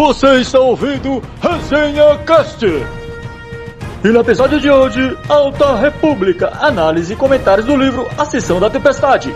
[0.00, 2.64] Você está ouvindo Resenha Cast.
[2.64, 8.70] E no episódio de hoje, Alta República, análise e comentários do livro A Sessão da
[8.70, 9.30] Tempestade.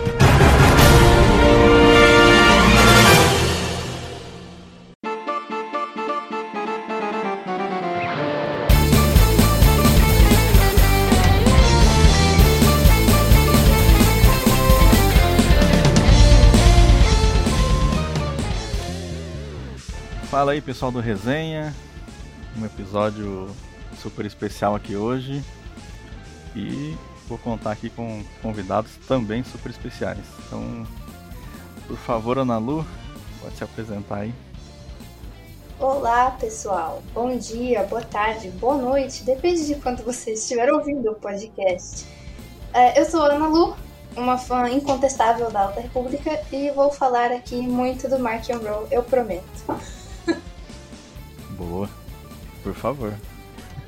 [20.45, 21.73] Fala aí pessoal do Resenha,
[22.55, 23.49] um episódio
[23.99, 25.43] super especial aqui hoje
[26.55, 26.95] e
[27.27, 30.19] vou contar aqui com convidados também super especiais.
[30.45, 30.85] Então,
[31.87, 32.85] por favor, Ana Lu,
[33.41, 34.33] pode se apresentar aí.
[35.79, 41.15] Olá pessoal, bom dia, boa tarde, boa noite, depende de quando vocês estiver ouvindo o
[41.15, 42.05] podcast.
[42.71, 43.75] É, eu sou Ana Lu,
[44.15, 48.87] uma fã incontestável da Alta República e vou falar aqui muito do Mark and Roll,
[48.91, 50.04] eu prometo.
[51.57, 51.89] Boa,
[52.61, 53.13] por favor.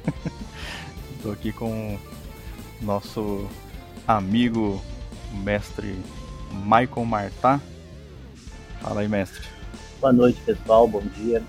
[1.15, 1.99] Estou aqui com
[2.81, 3.45] nosso
[4.07, 4.81] amigo
[5.43, 6.01] mestre
[6.63, 7.59] Michael Martá.
[8.81, 9.45] Fala aí, mestre.
[9.99, 10.87] Boa noite, pessoal.
[10.87, 11.43] Bom dia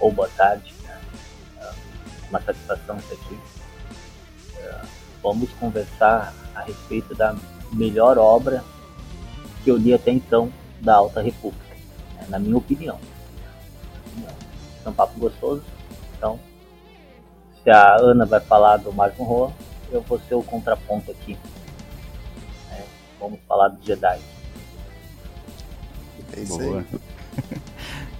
[0.00, 0.74] ou boa tarde.
[0.82, 1.00] Né?
[1.60, 1.70] É
[2.30, 3.38] uma satisfação estar aqui.
[4.56, 4.80] É,
[5.22, 7.36] vamos conversar a respeito da
[7.72, 8.64] melhor obra
[9.62, 11.76] que eu li até então da Alta República,
[12.16, 12.26] né?
[12.28, 12.98] na minha opinião
[14.84, 15.62] é um papo gostoso.
[16.16, 16.38] Então,
[17.62, 19.52] se a Ana vai falar do Marco Roa,
[19.90, 21.38] eu vou ser o contraponto aqui.
[22.72, 22.82] É,
[23.20, 24.20] vamos falar do Jedi.
[26.36, 26.80] É isso Boa.
[26.80, 27.00] aí.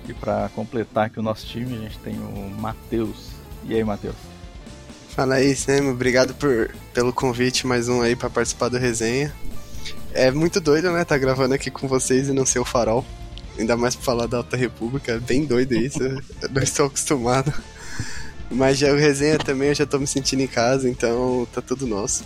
[0.08, 3.30] e para completar aqui o nosso time, a gente tem o Matheus.
[3.64, 4.16] E aí, Matheus?
[5.10, 5.90] Fala aí, Sam.
[5.90, 9.34] Obrigado por, pelo convite, mais um aí para participar do resenha.
[10.14, 11.04] É muito doido, né?
[11.04, 13.04] Tá gravando aqui com vocês e não ser o farol.
[13.58, 16.02] Ainda mais pra falar da Alta República, é bem doido isso.
[16.02, 17.52] eu não estou acostumado.
[18.50, 21.86] Mas já o resenha também, eu já tô me sentindo em casa, então tá tudo
[21.86, 22.24] nosso.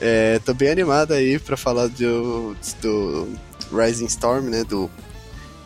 [0.00, 3.28] É, tô bem animado aí pra falar do, do
[3.72, 4.62] Rising Storm, né?
[4.62, 4.90] Do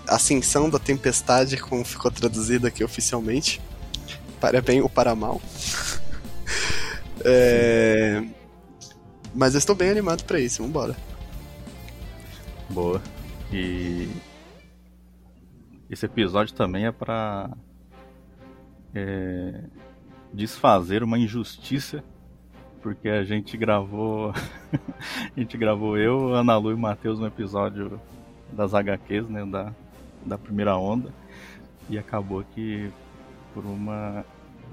[0.06, 3.60] Ascensão da Tempestade, como ficou traduzido aqui oficialmente.
[4.40, 5.42] Para bem ou para mal.
[7.24, 8.22] é,
[9.34, 10.96] mas eu estou bem animado para isso, vambora.
[12.70, 13.02] Boa.
[13.52, 14.08] E
[15.90, 17.50] esse episódio também é para
[18.94, 19.64] é,
[20.32, 22.04] desfazer uma injustiça,
[22.80, 24.30] porque a gente gravou,
[25.36, 28.00] a gente gravou eu, Ana Lu e Matheus no episódio
[28.52, 29.74] das HQs, né, da,
[30.24, 31.12] da primeira onda,
[31.88, 32.88] e acabou que
[33.52, 34.24] por uma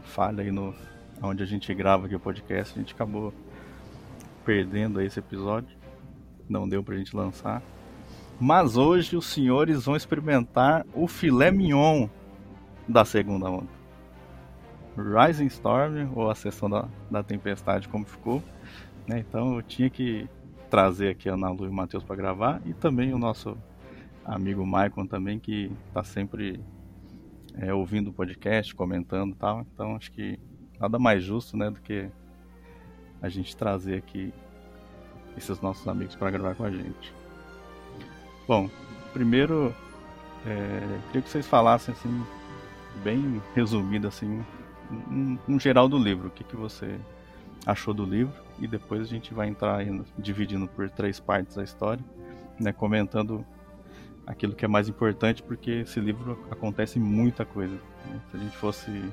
[0.03, 0.75] falha aí no
[1.19, 3.33] onde a gente grava aqui o podcast, a gente acabou
[4.45, 5.75] perdendo esse episódio,
[6.47, 7.63] não deu pra gente lançar.
[8.39, 12.07] Mas hoje os senhores vão experimentar o filé mignon
[12.87, 13.77] da segunda onda.
[14.95, 18.43] Rising Storm, ou a sessão da, da tempestade, como ficou.
[19.07, 19.19] Né?
[19.19, 20.27] Então eu tinha que
[20.69, 22.61] trazer aqui a Ana Lu e o Matheus para gravar.
[22.65, 23.57] E também o nosso
[24.23, 26.59] amigo Maicon também, que está sempre
[27.55, 29.65] é, ouvindo o podcast, comentando e tal.
[29.73, 30.39] Então acho que
[30.79, 32.07] nada mais justo né, do que
[33.21, 34.31] a gente trazer aqui
[35.35, 37.16] esses nossos amigos para gravar com a gente.
[38.47, 38.69] Bom,
[39.11, 39.75] primeiro,
[40.45, 42.25] é, queria que vocês falassem assim,
[43.03, 44.41] bem resumido assim,
[44.89, 46.29] um, um, geral do livro.
[46.29, 46.97] O que, que você
[47.65, 48.33] achou do livro?
[48.57, 49.79] E depois a gente vai entrar
[50.17, 52.03] dividindo por três partes a história,
[52.57, 53.45] né, comentando
[54.25, 57.75] aquilo que é mais importante, porque esse livro acontece muita coisa.
[58.05, 58.21] Né?
[58.31, 59.11] Se a gente fosse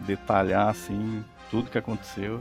[0.00, 2.38] detalhar assim tudo que aconteceu,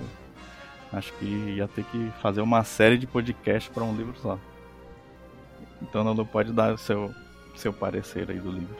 [0.92, 4.38] acho que ia ter que fazer uma série de podcasts para um livro só.
[5.84, 7.14] Então, Nando, pode dar o seu,
[7.56, 8.76] seu parecer aí do livro.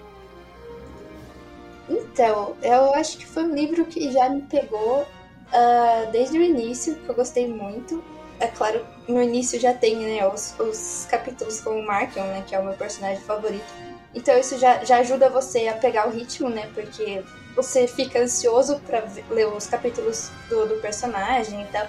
[1.90, 6.96] Então, eu acho que foi um livro que já me pegou uh, desde o início,
[6.96, 8.04] que eu gostei muito.
[8.40, 12.56] É claro, no início já tem né, os, os capítulos com o Markion, né, que
[12.56, 13.72] é o meu personagem favorito.
[14.16, 16.70] Então isso já, já ajuda você a pegar o ritmo, né?
[16.74, 17.24] Porque
[17.56, 21.88] você fica ansioso para ler os capítulos do, do personagem e tal.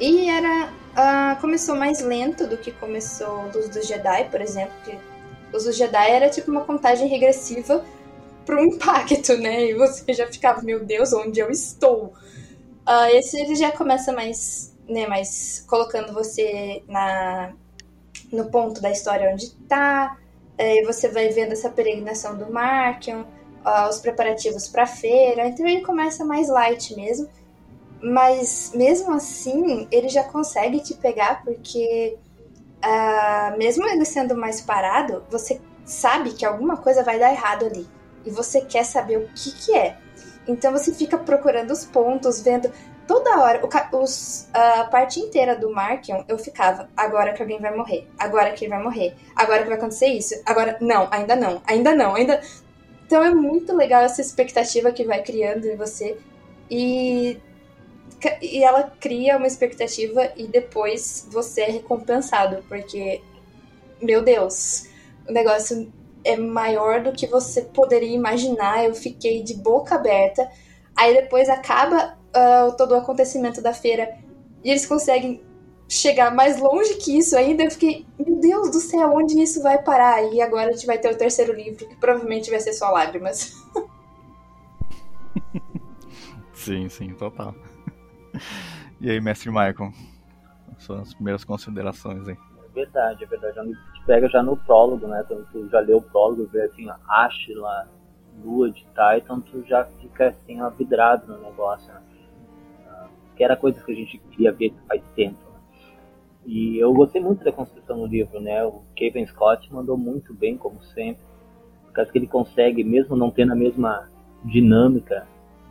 [0.00, 4.74] E era uh, começou mais lento do que começou dos do Jedi, por exemplo.
[4.84, 4.98] Que
[5.52, 7.84] os do Jedi era tipo uma contagem regressiva
[8.44, 9.66] para um impacto, né?
[9.66, 12.12] E você já ficava, meu Deus, onde eu estou?
[12.86, 17.52] Uh, esse ele já começa mais, né, mais colocando você na
[18.32, 20.18] no ponto da história onde tá.
[20.56, 23.22] É, e você vai vendo essa peregrinação do Markion,
[23.64, 25.46] uh, os preparativos para a feira.
[25.46, 27.28] Então ele começa mais light mesmo.
[28.04, 32.18] Mas mesmo assim, ele já consegue te pegar porque,
[32.84, 37.86] uh, mesmo ele sendo mais parado, você sabe que alguma coisa vai dar errado ali.
[38.26, 39.98] e você quer saber o que que é.
[40.48, 42.70] Então você fica procurando os pontos, vendo
[43.06, 47.74] toda hora, o, os, a parte inteira do Markion, eu ficava, agora que alguém vai
[47.76, 51.62] morrer, agora que ele vai morrer, agora que vai acontecer isso, agora, não, ainda não,
[51.66, 52.40] ainda não, ainda...
[53.06, 56.18] Então é muito legal essa expectativa que vai criando em você
[56.70, 57.38] e,
[58.40, 63.20] e ela cria uma expectativa e depois você é recompensado, porque,
[64.00, 64.88] meu Deus,
[65.28, 65.92] o negócio
[66.24, 70.50] é maior do que você poderia imaginar, eu fiquei de boca aberta,
[70.96, 74.18] aí depois acaba uh, todo o acontecimento da feira
[74.62, 75.42] e eles conseguem
[75.88, 79.82] chegar mais longe que isso ainda, eu fiquei, meu Deus do céu, onde isso vai
[79.82, 80.22] parar?
[80.32, 83.52] E agora a gente vai ter o terceiro livro, que provavelmente vai ser só lágrimas.
[86.54, 87.54] sim, sim, total.
[89.00, 89.92] E aí, mestre Michael,
[90.78, 92.36] suas primeiras considerações aí.
[92.64, 93.58] É verdade, é verdade.
[93.58, 95.22] A gente pega já no prólogo, né?
[95.24, 97.88] Então, tu já leu o prólogo, vê assim, Ashla,
[98.42, 102.00] Lua de Titan, tu já fica assim, ó, vidrado no negócio, né?
[103.36, 105.38] que era coisa que a gente queria ver faz tempo.
[105.50, 105.60] Né?
[106.46, 108.64] E eu gostei muito da construção do livro, né?
[108.64, 111.22] O Kevin Scott mandou muito bem, como sempre,
[111.86, 114.08] por causa que ele consegue, mesmo não tendo a mesma
[114.44, 115.26] dinâmica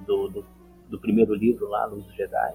[0.05, 0.45] do, do,
[0.89, 2.53] do primeiro livro lá, Luz dos Jedi,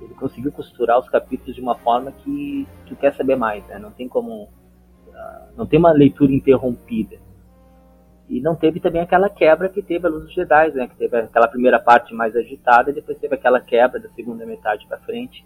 [0.00, 3.78] ele conseguiu costurar os capítulos de uma forma que tu quer saber mais, né?
[3.78, 7.16] Não tem como, uh, não tem uma leitura interrompida.
[8.28, 10.88] E não teve também aquela quebra que teve a Luz dos Jedi, né?
[10.88, 14.86] Que teve aquela primeira parte mais agitada e depois teve aquela quebra da segunda metade
[14.86, 15.44] para frente.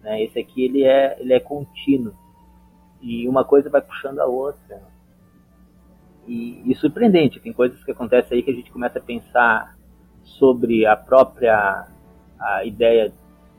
[0.00, 0.22] Né?
[0.22, 2.14] Esse aqui ele é, ele é contínuo.
[3.00, 4.82] E uma coisa vai puxando a outra.
[6.26, 9.76] E, e surpreendente, tem coisas que acontecem aí que a gente começa a pensar
[10.38, 11.86] sobre a própria
[12.38, 13.12] a ideia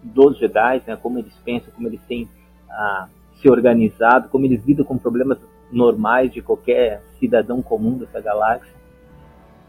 [0.03, 0.95] dos Jedi, né?
[0.95, 2.27] como eles pensam, como eles têm
[2.69, 5.38] ah, se organizado, como eles lidam com problemas
[5.71, 8.73] normais de qualquer cidadão comum dessa galáxia.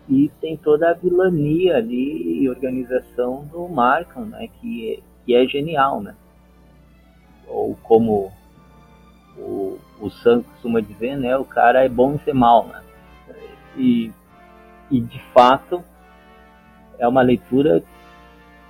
[0.08, 5.46] E tem toda a vilania ali e organização do Markham, né, que, é, que é
[5.46, 6.14] genial, né?
[7.46, 8.32] Ou como
[9.36, 12.82] o, o Sam costuma dizer, né, o cara é bom em ser mal, né?
[13.76, 14.10] E,
[14.90, 15.84] e de fato
[16.98, 17.82] é uma leitura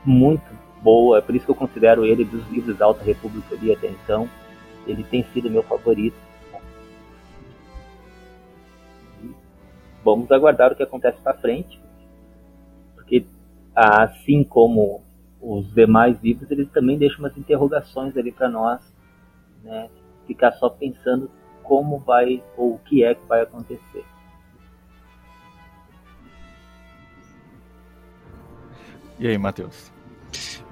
[0.04, 0.44] muito
[0.82, 3.88] boa, é por isso que eu considero ele dos livros da Alta República ali até
[3.88, 4.28] então,
[4.86, 6.16] ele tem sido meu favorito
[10.04, 11.80] vamos aguardar o que acontece para frente,
[12.94, 13.24] porque
[13.74, 15.02] assim como
[15.40, 18.80] os demais livros, eles também deixam umas interrogações ali para nós,
[19.62, 19.88] né?
[20.26, 21.30] Ficar só pensando
[21.62, 24.04] como vai ou o que é que vai acontecer.
[29.22, 29.76] E aí, Matheus?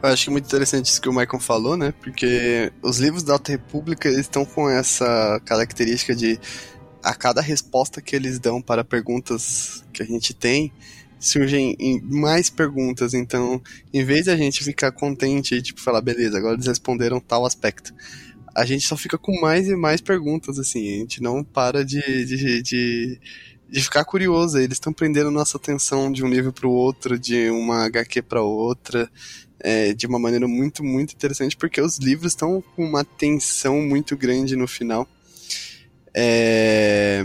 [0.03, 1.95] Eu acho muito interessante isso que o Michael falou, né?
[2.01, 6.37] Porque os livros da Alta República estão com essa característica de
[7.01, 10.73] a cada resposta que eles dão para perguntas que a gente tem,
[11.21, 13.15] surgem mais perguntas.
[13.15, 13.63] Então,
[13.95, 17.47] em vez de a gente ficar contente e tipo falar, beleza, agora eles responderam tal
[17.47, 17.95] aspecto,
[18.53, 20.97] a gente só fica com mais e mais perguntas, assim.
[20.97, 23.21] A gente não para de, de, de,
[23.71, 24.59] de ficar curioso.
[24.59, 28.43] Eles estão prendendo nossa atenção de um livro para o outro, de uma HQ para
[28.43, 29.11] outra.
[29.63, 34.17] É, de uma maneira muito, muito interessante, porque os livros estão com uma tensão muito
[34.17, 35.07] grande no final.
[36.15, 37.23] É...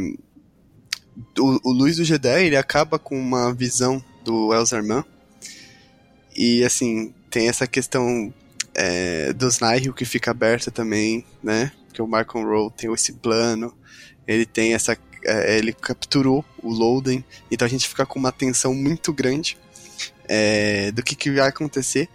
[1.39, 5.05] O, o Luiz do Jedi, ele acaba com uma visão do Elzarman.
[6.35, 8.33] E, assim, tem essa questão
[8.73, 11.71] é, dos Nihil que fica aberta também, né?
[11.93, 13.73] Que o Mark Rowe tem esse plano.
[14.27, 14.97] Ele tem essa...
[15.25, 17.23] É, ele capturou o Loden.
[17.51, 19.57] Então a gente fica com uma tensão muito grande
[20.27, 22.09] é, do que, que vai acontecer.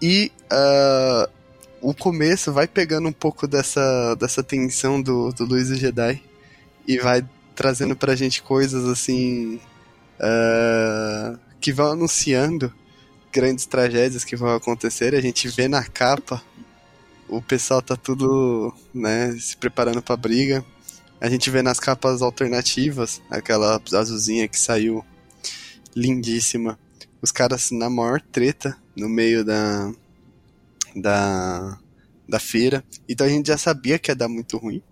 [0.00, 0.32] E...
[0.52, 1.42] Uh,
[1.82, 6.22] o começo vai pegando um pouco dessa, dessa tensão do, do Luiz Jedi
[6.86, 7.24] e vai
[7.56, 9.60] trazendo pra gente coisas assim
[10.20, 12.72] uh, que vão anunciando
[13.32, 15.12] grandes tragédias que vão acontecer.
[15.14, 16.40] A gente vê na capa
[17.28, 20.64] o pessoal tá tudo né, se preparando pra briga.
[21.22, 25.04] A gente vê nas capas alternativas, aquela azulzinha que saiu
[25.94, 26.76] lindíssima.
[27.22, 29.92] Os caras na maior treta no meio da,
[30.96, 31.78] da,
[32.28, 32.82] da feira.
[33.08, 34.82] Então a gente já sabia que ia dar muito ruim.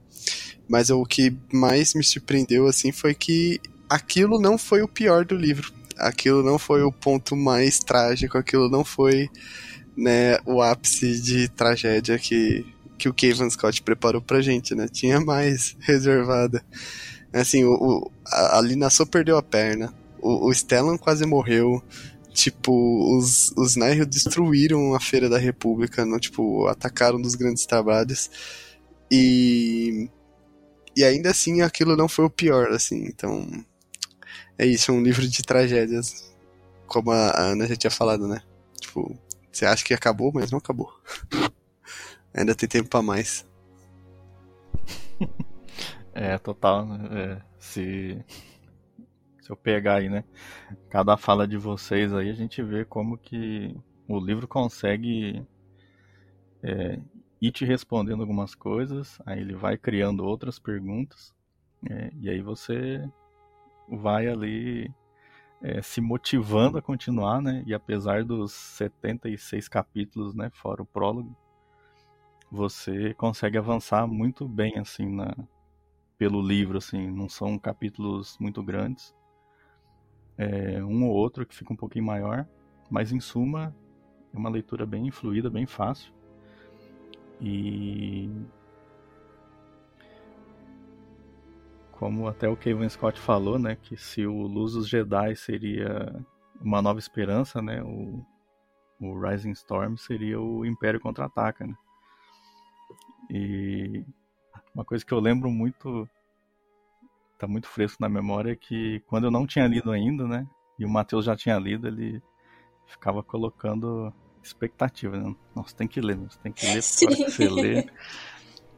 [0.68, 5.34] Mas o que mais me surpreendeu assim foi que aquilo não foi o pior do
[5.34, 5.72] livro.
[5.99, 9.28] Aquilo não foi o ponto mais trágico, aquilo não foi
[9.96, 12.64] né, o ápice de tragédia que,
[13.00, 14.87] que o Kevin Scott preparou pra gente, né?
[14.87, 16.62] Tinha mais reservada.
[17.33, 19.92] Assim, o, o a Lina só perdeu a perna.
[20.21, 21.83] O, o Stellan quase morreu.
[22.33, 28.30] Tipo, os, os Nihil destruíram a Feira da República, não, tipo, atacaram dos grandes trabalhos.
[29.11, 30.09] E.
[30.97, 33.49] E ainda assim aquilo não foi o pior, assim, então.
[34.59, 36.30] é isso, é um livro de tragédias.
[36.87, 38.42] Como a Ana já tinha falado, né?
[38.80, 39.16] Tipo,
[39.50, 40.92] você acha que acabou, mas não acabou.
[42.34, 43.46] Ainda tem tempo pra mais.
[46.12, 46.87] É, total.
[46.87, 47.08] né?
[47.12, 48.25] É, se,
[49.40, 50.25] se eu pegar aí, né?
[50.88, 53.76] Cada fala de vocês aí, a gente vê como que
[54.08, 55.46] o livro consegue
[56.62, 57.00] é,
[57.40, 61.32] ir te respondendo algumas coisas, aí ele vai criando outras perguntas,
[61.88, 63.08] é, e aí você
[63.88, 64.92] vai ali
[65.62, 67.62] é, se motivando a continuar, né?
[67.66, 70.50] E apesar dos 76 capítulos, né?
[70.52, 71.37] Fora o prólogo,
[72.50, 75.35] você consegue avançar muito bem, assim, na,
[76.19, 77.11] pelo livro, assim.
[77.11, 79.14] Não são capítulos muito grandes.
[80.37, 82.47] É, um ou outro que fica um pouquinho maior,
[82.90, 83.75] mas em suma
[84.33, 86.12] é uma leitura bem fluida, bem fácil.
[87.40, 88.30] E
[91.92, 96.25] como até o Kevin Scott falou, né, que se o Luz dos Jedi seria
[96.59, 98.25] uma nova esperança, né, o,
[98.99, 101.75] o Rising Storm seria o Império contra-ataca, né?
[103.30, 104.04] E
[104.75, 106.08] uma coisa que eu lembro muito,
[107.38, 110.46] tá muito fresco na memória, é que quando eu não tinha lido ainda, né,
[110.78, 112.20] e o Matheus já tinha lido, ele
[112.87, 115.34] ficava colocando expectativa, né?
[115.54, 117.06] Nossa, tem que ler, você tem que ler, Sim.
[117.06, 117.87] porque você lê.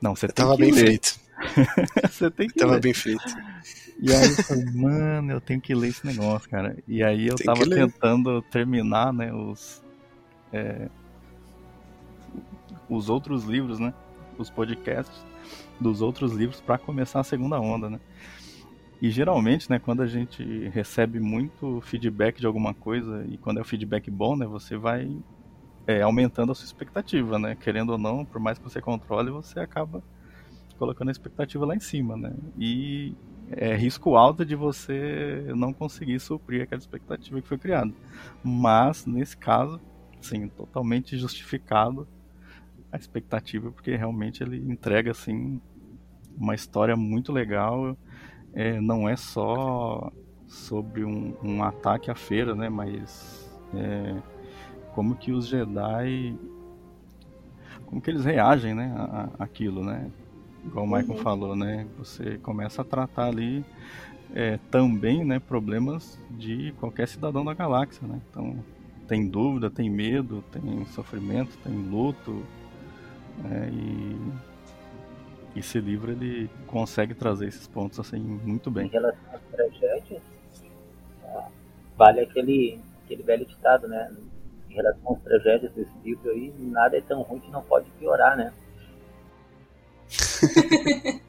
[0.00, 0.86] Não, você tem Tava que bem ler.
[0.86, 1.20] feito.
[2.10, 2.80] você tem que Tava ler.
[2.82, 3.24] bem feito.
[3.98, 6.76] E aí eu falei, mano, eu tenho que ler esse negócio, cara.
[6.88, 9.82] E aí eu Tem tava que tentando terminar, né, os.
[10.52, 10.88] é,
[12.88, 13.94] os outros livros, né?
[14.38, 15.24] Os podcasts
[15.80, 18.00] dos outros livros pra começar a segunda onda, né?
[19.00, 23.60] E geralmente, né, quando a gente recebe muito feedback de alguma coisa, e quando é
[23.60, 25.10] o feedback bom, né, você vai
[25.86, 27.56] é, aumentando a sua expectativa, né?
[27.56, 30.02] Querendo ou não, por mais que você controle, você acaba
[30.78, 32.32] colocando a expectativa lá em cima, né?
[32.56, 33.14] E
[33.50, 37.92] é risco alto de você não conseguir suprir aquela expectativa que foi criada.
[38.42, 39.80] Mas, nesse caso,
[40.20, 42.06] sim, totalmente justificado
[42.92, 45.60] a expectativa, porque realmente ele entrega, assim,
[46.36, 47.96] uma história muito legal.
[48.54, 50.12] É, não é só
[50.46, 52.68] sobre um, um ataque à feira, né?
[52.68, 54.14] Mas é,
[54.94, 56.36] como que os Jedi
[57.86, 60.10] como que eles reagem né a, a- aquilo né
[60.64, 61.16] igual o Michael Uhum.
[61.16, 63.64] falou né você começa a tratar ali
[64.34, 68.56] é, também né problemas de qualquer cidadão da galáxia né então
[69.08, 72.42] tem dúvida tem medo tem sofrimento tem luto
[73.38, 79.40] né, e esse livro ele consegue trazer esses pontos assim muito Em bem relação às
[79.50, 80.22] tragédias,
[81.24, 81.48] ah,
[81.96, 84.10] vale aquele, aquele velho ditado, né?
[84.70, 88.36] Em relação às tragédias desse livro aí, nada é tão ruim que não pode piorar,
[88.36, 88.52] né?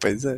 [0.00, 0.36] Pois é.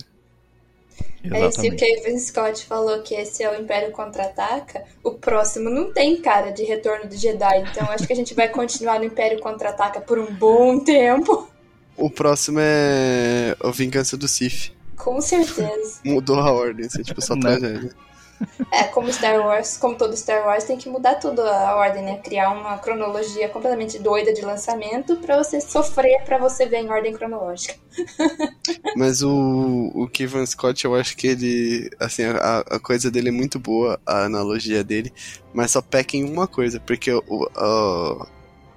[1.31, 5.93] Aí se o Kevin Scott falou que esse é o Império Contra-Ataca, o próximo não
[5.93, 9.39] tem cara de Retorno do Jedi, então acho que a gente vai continuar no Império
[9.41, 11.49] Contra-Ataca por um bom tempo.
[11.97, 14.73] O próximo é o Vingança do Sith.
[14.97, 16.01] Com certeza.
[16.05, 17.95] Mudou a ordem, assim, tipo, só tragédia.
[18.73, 22.19] É, como Star Wars, como todo Star Wars, tem que mudar tudo a ordem, né?
[22.19, 27.13] Criar uma cronologia completamente doida de lançamento pra você sofrer pra você ver em ordem
[27.13, 27.75] cronológica.
[28.97, 31.91] Mas o, o Kevin Scott, eu acho que ele.
[31.99, 35.13] Assim, a, a coisa dele é muito boa, a analogia dele,
[35.53, 38.27] mas só peca em uma coisa, porque o, o,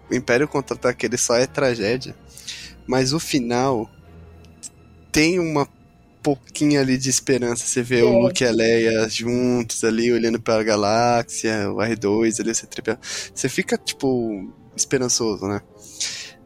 [0.09, 2.15] o Império Contra-Ataque ele só é tragédia,
[2.87, 3.89] mas o final
[5.11, 5.67] tem uma
[6.23, 7.65] pouquinho ali de esperança.
[7.65, 8.23] Você vê o É.
[8.27, 12.97] Luke e a Leia juntos ali, olhando pra galáxia, o R2 ali, você tripla.
[13.33, 15.61] Você fica, tipo, esperançoso, né?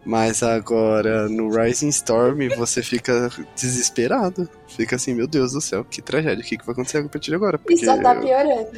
[0.05, 4.49] Mas agora no Rising Storm você fica desesperado.
[4.67, 7.31] Fica assim, meu Deus do céu, que tragédia, o que, que vai acontecer a partir
[7.31, 7.59] de agora?
[7.69, 8.69] E só tá piorando.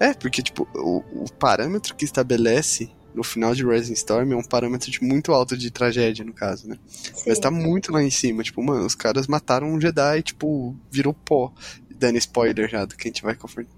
[0.00, 4.44] É, porque, tipo, o, o parâmetro que estabelece no final de Rising Storm é um
[4.44, 6.78] parâmetro de muito alto de tragédia, no caso, né?
[6.86, 7.24] Sim.
[7.26, 8.42] Mas tá muito lá em cima.
[8.44, 11.52] Tipo, mano, os caras mataram um Jedi, tipo, virou pó.
[11.98, 13.34] Dando spoiler já do que a gente vai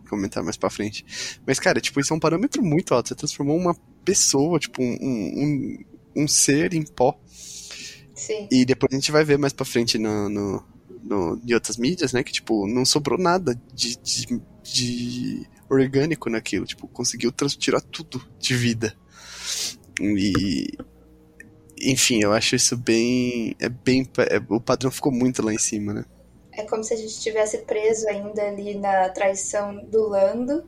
[0.08, 1.06] comentar mais pra frente.
[1.46, 3.08] Mas, cara, tipo, isso é um parâmetro muito alto.
[3.08, 5.78] Você transformou uma pessoa, tipo, um, um,
[6.24, 7.16] um ser em pó.
[8.14, 8.48] Sim.
[8.50, 10.64] E depois a gente vai ver mais pra frente no, no,
[11.04, 12.24] no- em outras mídias, né?
[12.24, 16.66] Que, tipo, não sobrou nada de, de, de orgânico naquilo.
[16.66, 18.96] Tipo, conseguiu tirar tudo de vida.
[20.00, 20.66] E.
[21.80, 23.54] Enfim, eu acho isso bem.
[23.60, 24.08] É bem.
[24.18, 26.04] é- o padrão ficou muito lá em cima, né?
[26.52, 30.64] É como se a gente tivesse preso ainda ali na traição do Lando.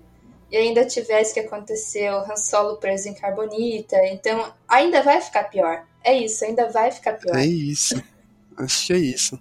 [0.53, 3.97] E ainda tivesse que acontecer o Han Solo preso em Carbonita.
[4.07, 5.85] Então, ainda vai ficar pior.
[6.03, 7.37] É isso, ainda vai ficar pior.
[7.37, 8.01] É isso.
[8.57, 9.39] Acho que é isso.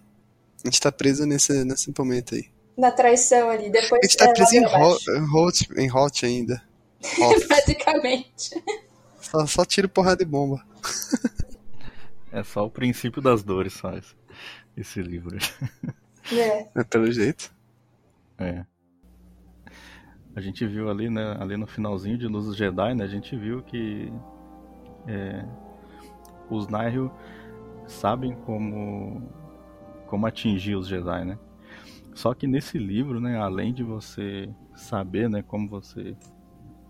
[0.63, 2.45] A gente tá preso nesse, nesse momento aí.
[2.77, 3.69] na traição ali.
[3.69, 4.65] Depois A gente tá é, preso em.
[4.65, 6.61] Hot, em Hot ainda.
[7.19, 7.47] Hot.
[7.47, 8.63] Basicamente.
[9.29, 10.63] Só, só tiro porrada e bomba.
[12.31, 14.15] É só o princípio das dores, só esse,
[14.77, 15.37] esse livro.
[16.31, 16.69] É.
[16.75, 17.51] É, pelo jeito.
[18.37, 18.63] É.
[20.35, 23.35] A gente viu ali, né, ali no finalzinho de Luz dos Jedi, né, a gente
[23.35, 24.13] viu que
[25.07, 25.43] é,
[26.49, 27.11] os Nihil
[27.87, 29.27] sabem como
[30.05, 31.37] como atingir os Jedi, né?
[32.13, 36.15] Só que nesse livro, né, além de você saber, né, como você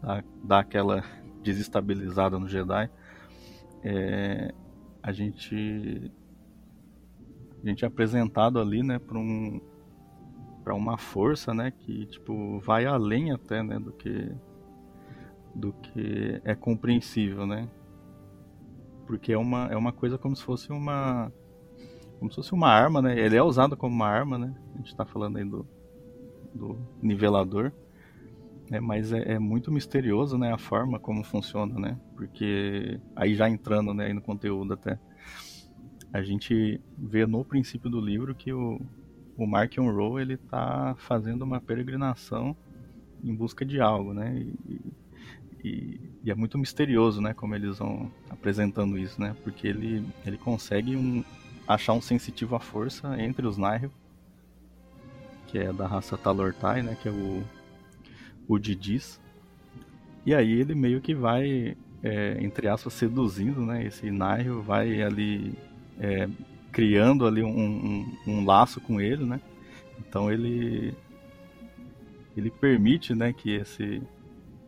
[0.01, 1.03] dá, dá aquela
[1.41, 2.89] desestabilizada no Jedi,
[3.83, 4.53] é,
[5.01, 6.11] a gente
[7.63, 9.61] a gente é apresentado ali, né, para um
[10.63, 14.31] para uma força, né, que tipo vai além até, né, do que
[15.55, 17.67] do que é compreensível, né?
[19.07, 21.31] Porque é uma é uma coisa como se fosse uma
[22.19, 23.17] como se fosse uma arma, né?
[23.17, 24.55] Ele é usado como uma arma, né?
[24.73, 25.65] A gente está falando aí do
[26.53, 27.71] do nivelador,
[28.69, 28.79] né?
[28.79, 31.99] Mas é, é muito misterioso, né, a forma como funciona, né?
[32.15, 34.99] Porque aí já entrando, né, aí no conteúdo até
[36.11, 38.79] a gente vê no princípio do livro que o
[39.39, 42.55] o Mark Rowe ele tá fazendo uma peregrinação
[43.23, 44.37] em busca de algo, né?
[44.37, 44.93] E,
[45.63, 47.33] e, e, é muito misterioso, né?
[47.33, 49.35] Como eles vão apresentando isso, né?
[49.43, 51.23] Porque ele, ele consegue um,
[51.65, 53.91] achar um sensitivo à força entre os Nihil,
[55.47, 56.97] que é da raça Talortai, né?
[57.01, 57.41] Que é o,
[58.49, 59.21] o Didis.
[60.25, 63.85] E aí ele meio que vai, é, entre aspas, seduzindo, né?
[63.85, 65.53] Esse Nihil vai ali
[65.99, 66.27] é,
[66.71, 69.39] criando ali um, um, um, laço com ele, né?
[69.99, 70.93] Então ele
[72.35, 74.01] ele permite, né, que esse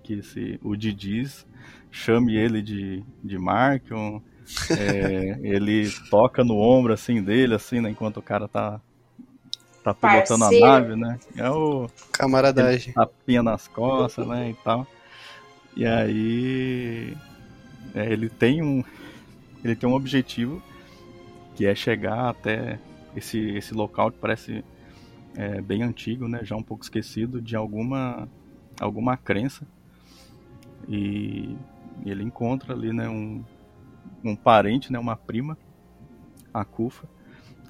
[0.04, 1.48] que esse o Didis
[1.90, 4.22] chame ele de de Markion,
[4.70, 8.82] é, ele toca no ombro assim dele assim, né, enquanto o cara tá
[9.84, 10.66] tá pilotando Parceiro.
[10.66, 11.20] a nave, né?
[11.36, 12.94] É o Camaradagem.
[12.94, 14.86] tapinha nas costas, né, e tal.
[15.76, 17.18] E aí
[17.96, 18.84] é, ele tem um
[19.64, 20.62] ele tem um objetivo
[21.56, 22.80] que é chegar até
[23.16, 24.64] esse, esse local que parece
[25.36, 28.28] é, bem antigo, né, já um pouco esquecido de alguma
[28.80, 29.66] alguma crença
[30.88, 31.56] e,
[32.04, 33.44] e ele encontra ali, né, um,
[34.24, 35.58] um parente, né, uma prima,
[36.54, 37.08] a Kufa,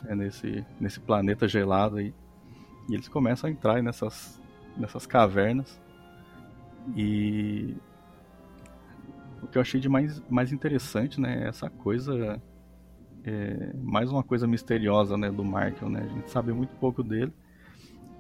[0.07, 2.13] é, nesse nesse planeta gelado aí
[2.89, 4.39] e eles começam a entrar nessas
[4.77, 5.79] nessas cavernas
[6.95, 7.75] e
[9.41, 12.41] o que eu achei de mais, mais interessante, né, é essa coisa
[13.23, 16.01] é, mais uma coisa misteriosa né, do Markel, né?
[16.03, 17.31] A gente sabe muito pouco dele,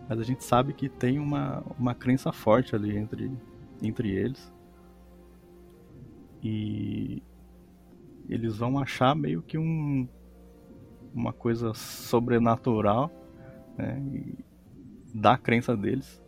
[0.07, 3.31] mas a gente sabe que tem uma, uma crença forte ali entre,
[3.81, 4.51] entre eles.
[6.43, 7.21] E
[8.29, 10.07] eles vão achar meio que um,
[11.13, 13.11] uma coisa sobrenatural
[13.77, 14.01] né,
[15.13, 16.21] da crença deles.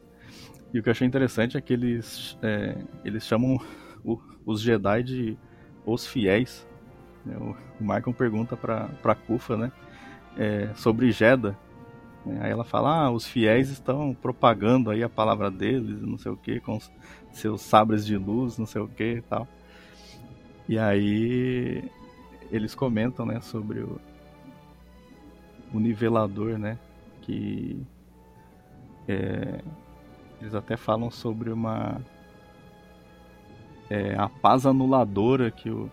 [0.73, 3.59] E o que eu achei interessante é que eles, é, eles chamam
[4.03, 5.37] o, os Jedi de
[5.85, 6.67] os fiéis.
[7.25, 7.37] né?
[7.37, 9.71] O, o Markham pergunta pra Kufa, né?
[10.37, 11.55] é, sobre Jeddah.
[12.25, 12.39] né?
[12.41, 16.37] Aí ela fala, ah, os fiéis estão propagando aí a palavra deles, não sei o
[16.37, 16.79] que, com
[17.31, 19.47] seus sabres de luz, não sei o que e tal.
[20.67, 21.83] E aí
[22.51, 23.99] eles comentam, né, sobre o,
[25.73, 26.77] o nivelador, né,
[27.21, 27.81] que
[29.07, 29.61] é,
[30.39, 31.99] eles até falam sobre uma
[33.89, 35.89] é, a paz anuladora que o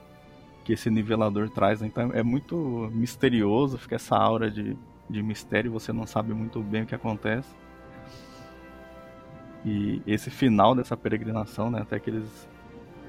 [0.65, 1.81] que esse nivelador traz.
[1.81, 1.87] né?
[1.87, 2.57] Então é muito
[2.93, 4.77] misterioso, fica essa aura de,
[5.09, 7.49] de mistério, você não sabe muito bem o que acontece.
[9.65, 12.49] E esse final dessa peregrinação, né, até que eles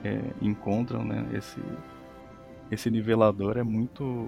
[0.04, 1.62] é, encontram né, esse,
[2.70, 4.28] esse nivelador é muito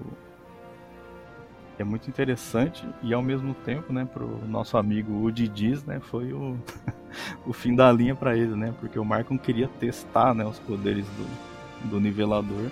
[1.78, 6.56] é muito interessante e ao mesmo tempo, né, pro nosso amigo Udidiz, né, foi o,
[7.46, 11.06] o fim da linha para ele, né, porque o Marcon queria testar, né, os poderes
[11.06, 12.70] do, do nivelador,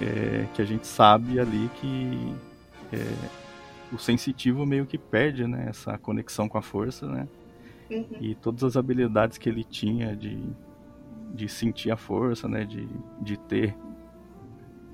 [0.00, 2.34] é, que a gente sabe ali que
[2.92, 3.14] é,
[3.92, 7.28] o sensitivo meio que perde, né, essa conexão com a força, né,
[7.90, 8.06] Uhum.
[8.22, 10.42] e todas as habilidades que ele tinha de,
[11.34, 12.88] de sentir a força, né, de,
[13.20, 13.76] de ter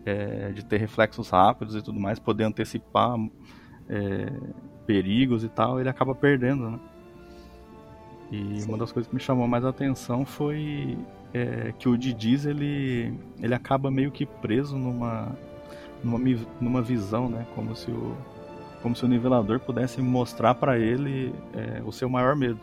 [0.08, 3.16] é, de ter reflexos rápidos e tudo mais, poder antecipar
[3.88, 4.32] é,
[4.86, 6.80] perigos e tal, ele acaba perdendo, né?
[8.30, 8.68] E Sim.
[8.68, 10.98] uma das coisas que me chamou mais a atenção foi
[11.32, 15.34] é, que o Didiz ele ele acaba meio que preso numa
[16.02, 16.18] numa,
[16.60, 17.46] numa visão, né?
[17.54, 18.16] Como se o
[18.82, 22.60] como se o nivelador pudesse mostrar para ele é, o seu maior medo.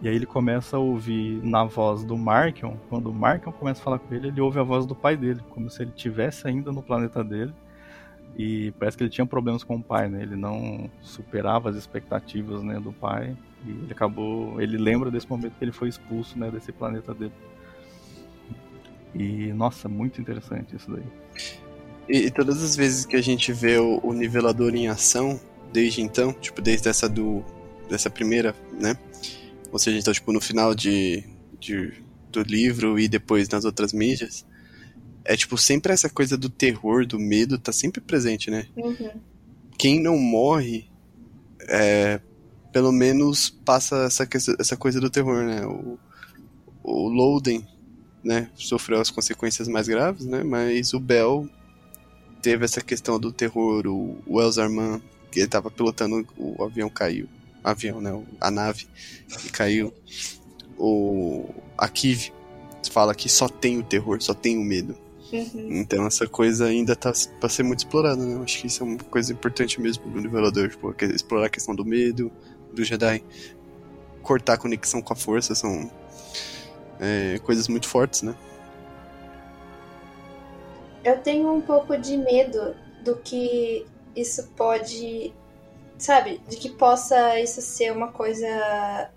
[0.00, 3.84] E aí ele começa a ouvir na voz do Markion, quando o Markion começa a
[3.84, 6.70] falar com ele, ele ouve a voz do pai dele, como se ele tivesse ainda
[6.70, 7.52] no planeta dele,
[8.36, 10.22] E parece que ele tinha problemas com o pai, né?
[10.22, 13.36] Ele não superava as expectativas, né, do pai.
[13.66, 17.32] E ele acabou, ele lembra desse momento que ele foi expulso, né, desse planeta dele.
[19.14, 21.02] E nossa, muito interessante isso daí.
[22.08, 25.40] E, e todas as vezes que a gente vê o, o, nivelador em ação,
[25.72, 27.44] desde então, tipo, desde essa do
[27.88, 28.96] dessa primeira, né?
[29.70, 31.24] Ou seja, então, tipo, no final de,
[31.60, 31.92] de
[32.30, 34.46] do livro e depois nas outras mídias,
[35.24, 38.66] é tipo sempre essa coisa do terror, do medo, tá sempre presente, né?
[38.76, 39.10] Uhum.
[39.76, 40.88] Quem não morre,
[41.68, 42.20] é,
[42.72, 44.26] pelo menos passa essa,
[44.58, 45.66] essa coisa do terror, né?
[45.66, 45.98] O,
[46.82, 47.66] o Loden,
[48.24, 50.42] né, sofreu as consequências mais graves, né?
[50.42, 51.48] Mas o Bell
[52.40, 57.28] teve essa questão do terror, o, o Elzarman, que ele tava pilotando, o avião caiu.
[57.70, 58.10] Avião, né?
[58.40, 58.86] A nave
[59.38, 59.92] que caiu.
[60.76, 62.32] O, a Kiv
[62.90, 64.96] fala que só tem o terror, só tem o medo.
[65.32, 65.68] Uhum.
[65.72, 68.34] Então essa coisa ainda tá pra ser muito explorada, né?
[68.34, 71.74] Eu acho que isso é uma coisa importante mesmo no nivelador, tipo, explorar a questão
[71.74, 72.32] do medo,
[72.72, 73.22] do Jedi.
[74.22, 75.90] Cortar a conexão com a força são
[76.98, 78.34] é, coisas muito fortes, né?
[81.04, 85.32] Eu tenho um pouco de medo do que isso pode.
[85.98, 86.40] Sabe?
[86.48, 89.10] De que possa isso ser uma coisa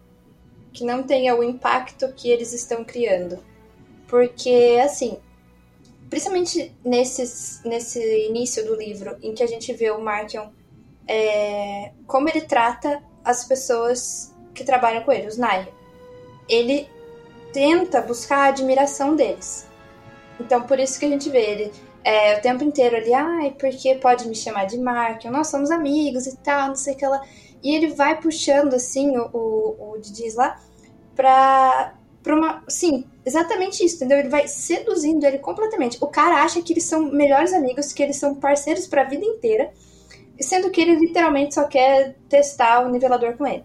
[0.74, 3.40] que não tenha o impacto que eles estão criando.
[4.08, 5.20] Porque, assim,
[6.10, 10.50] principalmente nesses, nesse início do livro, em que a gente vê o Markion,
[11.08, 15.72] é, como ele trata as pessoas que trabalham com ele, os Nai.
[16.50, 16.90] Ele
[17.54, 19.68] tenta buscar a admiração deles.
[20.40, 21.72] Então, por isso que a gente vê ele
[22.04, 26.26] é, o tempo inteiro ali, ai, porque pode me chamar de Markion, nós somos amigos
[26.26, 27.22] e tal, não sei o que lá.
[27.64, 30.02] E ele vai puxando, assim, o, o, o
[30.36, 30.60] lá
[31.16, 32.64] pra, pra uma.
[32.68, 34.18] Sim, exatamente isso, entendeu?
[34.18, 35.98] Ele vai seduzindo ele completamente.
[36.02, 39.72] O cara acha que eles são melhores amigos, que eles são parceiros pra vida inteira,
[40.40, 43.64] sendo que ele literalmente só quer testar o nivelador com ele.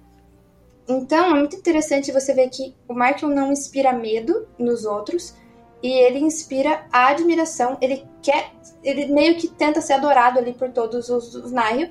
[0.89, 5.35] Então, é muito interessante você ver que o Markion não inspira medo nos outros
[5.83, 7.77] e ele inspira a admiração.
[7.81, 8.51] Ele quer,
[8.83, 11.91] ele meio que tenta ser adorado ali por todos os, os Naio.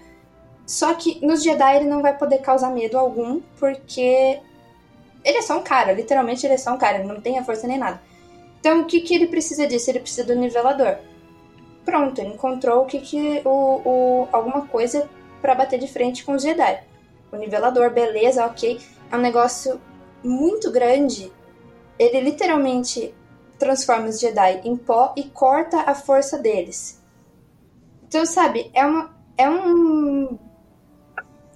[0.66, 4.40] Só que nos Jedi ele não vai poder causar medo algum, porque
[5.24, 7.44] ele é só um cara, literalmente ele é só um cara, ele não tem a
[7.44, 8.02] força nem nada.
[8.60, 9.90] Então o que, que ele precisa disso?
[9.92, 10.98] Ele precisa do nivelador.
[11.84, 15.08] Pronto, ele encontrou o que, que o, o alguma coisa
[15.40, 16.84] para bater de frente com os Jedi.
[17.32, 18.80] O nivelador, beleza, ok.
[19.12, 19.80] É um negócio
[20.24, 21.32] muito grande.
[22.00, 23.14] Ele literalmente
[23.58, 27.02] transforma os Jedi em pó e corta a força deles.
[28.08, 30.38] Então, sabe, é uma é um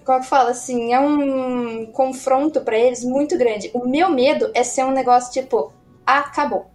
[0.04, 3.70] como é que fala assim, é um confronto para eles muito grande.
[3.76, 5.72] O meu medo é ser um negócio tipo,
[6.04, 6.66] ah, acabou.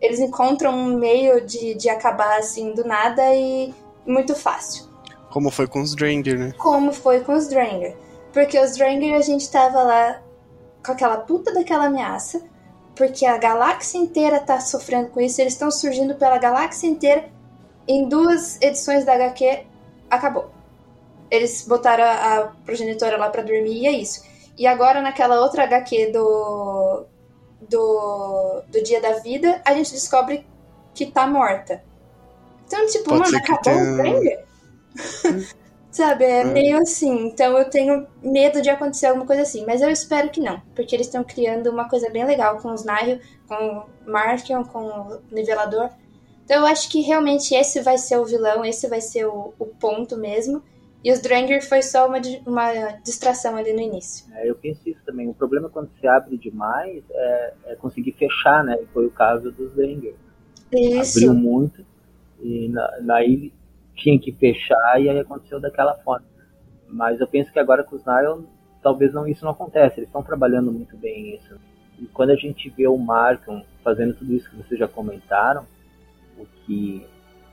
[0.00, 3.74] Eles encontram um meio de, de acabar assim do nada e
[4.06, 4.88] muito fácil.
[5.28, 6.54] Como foi com os Dranger, né?
[6.56, 7.94] Como foi com os Dranger.
[8.32, 10.22] Porque os Dranger a gente tava lá
[10.84, 12.42] com aquela puta daquela ameaça,
[12.98, 17.30] porque a galáxia inteira tá sofrendo com isso, eles estão surgindo pela galáxia inteira.
[17.86, 19.64] Em duas edições da HQ,
[20.10, 20.50] acabou
[21.30, 24.22] eles botaram a, a progenitora lá para dormir e é isso.
[24.56, 27.04] E agora naquela outra HQ do,
[27.68, 30.46] do, do Dia da Vida, a gente descobre
[30.94, 31.82] que tá morta.
[32.66, 34.38] Então, tipo, Pode mano, acabou tenha...
[34.38, 35.58] o?
[35.90, 37.26] Sabe, é, é, meio assim.
[37.26, 39.64] Então eu tenho medo de acontecer alguma coisa assim.
[39.66, 40.60] Mas eu espero que não.
[40.74, 44.80] Porque eles estão criando uma coisa bem legal com os Nihil, com o Markion, com
[44.80, 45.90] o Nivelador.
[46.44, 49.66] Então eu acho que realmente esse vai ser o vilão, esse vai ser o, o
[49.66, 50.62] ponto mesmo.
[51.04, 54.26] E os Dranger foi só uma, uma distração ali no início.
[54.34, 55.28] É, eu penso isso também.
[55.28, 58.78] O problema quando se abre demais é, é conseguir fechar, né?
[58.92, 60.14] Foi o caso dos Dranger.
[60.72, 61.18] Isso.
[61.18, 61.84] Abriu muito
[62.40, 63.52] e na, naí
[63.98, 66.26] tinha que fechar e aí aconteceu daquela forma.
[66.88, 68.46] Mas eu penso que agora com os Nile
[68.82, 70.00] talvez não isso não acontece.
[70.00, 71.56] Eles estão trabalhando muito bem isso.
[71.98, 75.66] E quando a gente vê o Markham fazendo tudo isso que vocês já comentaram,
[76.38, 77.06] o que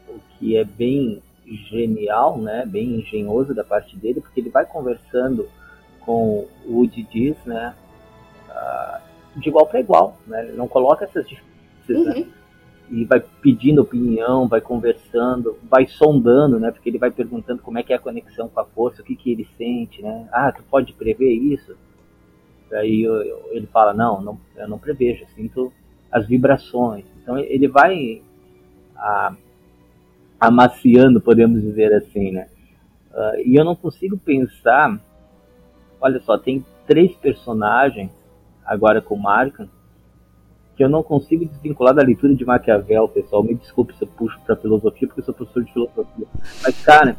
[0.07, 5.49] o que é bem genial, né, bem engenhoso da parte dele, porque ele vai conversando
[6.01, 7.73] com o Woody Diz, né,
[8.49, 12.25] uh, de igual para igual, né, ele não coloca essas diferenças, né, uhum.
[12.25, 12.27] né,
[12.89, 17.83] e vai pedindo opinião, vai conversando, vai sondando, né, porque ele vai perguntando como é
[17.83, 20.63] que é a conexão com a força, o que que ele sente, né, ah, tu
[20.63, 21.75] pode prever isso?
[22.71, 23.05] Aí
[23.51, 25.73] ele fala, não, não eu não prevejo, eu sinto
[26.11, 27.05] as vibrações.
[27.21, 28.21] Então ele vai
[28.95, 29.35] a,
[30.39, 32.47] amaciando, podemos dizer assim, né?
[33.11, 34.99] Uh, e eu não consigo pensar.
[36.01, 38.11] Olha só, tem três personagens
[38.65, 39.69] agora com Markham
[40.75, 43.43] que eu não consigo desvincular da leitura de Maquiavel, pessoal.
[43.43, 46.27] Me desculpe se eu puxo para filosofia, porque eu sou professor de filosofia.
[46.63, 47.15] Mas, cara,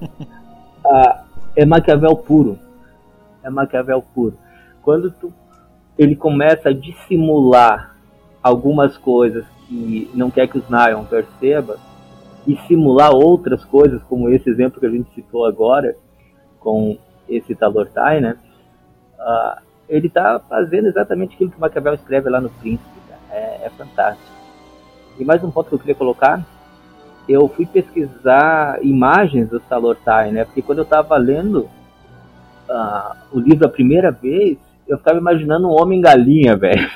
[0.85, 1.25] uh,
[1.57, 2.59] é Maquiavel puro.
[3.43, 4.37] É Maquiavel puro.
[4.83, 5.33] Quando tu,
[5.97, 7.97] ele começa a dissimular
[8.43, 11.79] algumas coisas que não quer que os Nyon perceba
[12.47, 15.97] e simular outras coisas, como esse exemplo que a gente citou agora,
[16.61, 18.37] com esse Talortai, né?
[19.19, 22.97] Uh, ele está fazendo exatamente aquilo que Maquiavel escreve lá no Príncipe
[23.37, 24.33] é, é fantástico.
[25.19, 26.45] E mais um ponto que eu queria colocar,
[27.29, 30.45] eu fui pesquisar imagens do Salortai, né?
[30.45, 31.69] Porque quando eu estava lendo
[32.69, 36.89] uh, o livro a primeira vez, eu ficava imaginando um homem-galinha, velho.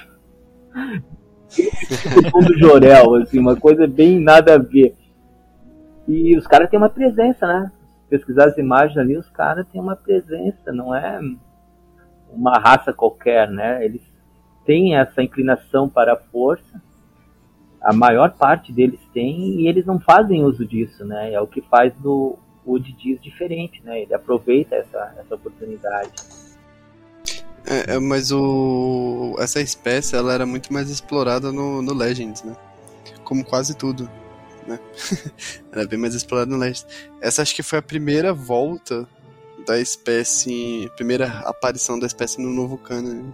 [1.51, 4.97] tipo do Jorel, assim, uma coisa bem nada a ver.
[6.07, 7.73] E os caras têm uma presença, né?
[8.09, 11.21] Pesquisar as imagens ali, os caras têm uma presença, não é
[12.33, 13.85] uma raça qualquer, né?
[13.85, 14.10] Eles
[14.71, 16.81] têm essa inclinação para a força,
[17.83, 21.33] a maior parte deles tem, e eles não fazem uso disso, né?
[21.33, 24.03] É o que faz do Wood Diz diferente, né?
[24.03, 26.13] Ele aproveita essa, essa oportunidade.
[27.67, 32.55] É, é, mas o essa espécie ela era muito mais explorada no, no Legends, né?
[33.25, 34.09] Como quase tudo,
[34.69, 34.79] né?
[35.73, 36.87] era bem mais explorada no Legends.
[37.21, 39.05] Essa acho que foi a primeira volta
[39.67, 43.33] da espécie, primeira aparição da espécie no novo canon.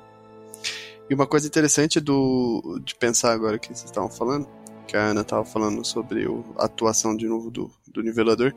[1.09, 4.49] E uma coisa interessante do, de pensar agora que vocês estavam falando,
[4.89, 8.53] que a Ana estava falando sobre o, a atuação de novo do, do nivelador,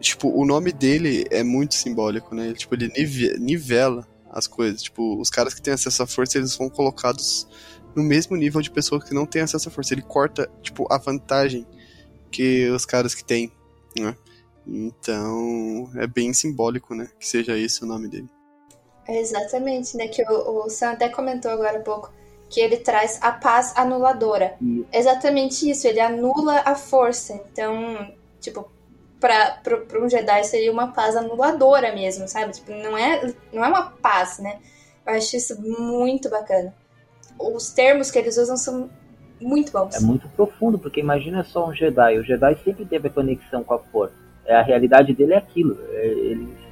[0.00, 2.52] tipo, o nome dele é muito simbólico, né?
[2.52, 2.90] Tipo, ele
[3.38, 4.82] nivela as coisas.
[4.82, 7.48] Tipo, os caras que têm acesso à força, eles são colocados
[7.94, 9.94] no mesmo nível de pessoas que não têm acesso à força.
[9.94, 11.66] Ele corta, tipo, a vantagem
[12.30, 13.50] que os caras que têm,
[13.98, 14.14] né?
[14.66, 17.08] Então, é bem simbólico, né?
[17.18, 18.28] Que seja esse o nome dele.
[19.08, 20.08] Exatamente, né?
[20.08, 22.12] Que o, o Sam até comentou agora há pouco
[22.48, 24.54] que ele traz a paz anuladora.
[24.92, 27.40] Exatamente isso, ele anula a força.
[27.50, 28.70] Então, tipo,
[29.20, 29.58] para
[30.00, 32.52] um Jedi seria uma paz anuladora mesmo, sabe?
[32.52, 34.58] Tipo, não é, não é uma paz, né?
[35.06, 36.74] Eu acho isso muito bacana.
[37.38, 38.90] Os termos que eles usam são
[39.40, 39.96] muito bons.
[39.96, 42.18] É muito profundo, porque imagina só um Jedi.
[42.18, 44.14] O Jedi sempre teve a conexão com a força.
[44.46, 45.78] É, a realidade dele é aquilo.
[45.90, 46.63] É, ele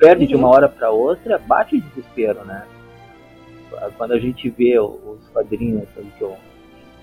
[0.00, 0.28] perde uhum.
[0.28, 2.66] de uma hora para outra, bate de desespero, né?
[3.96, 6.36] Quando a gente vê os quadrinhos que, eu,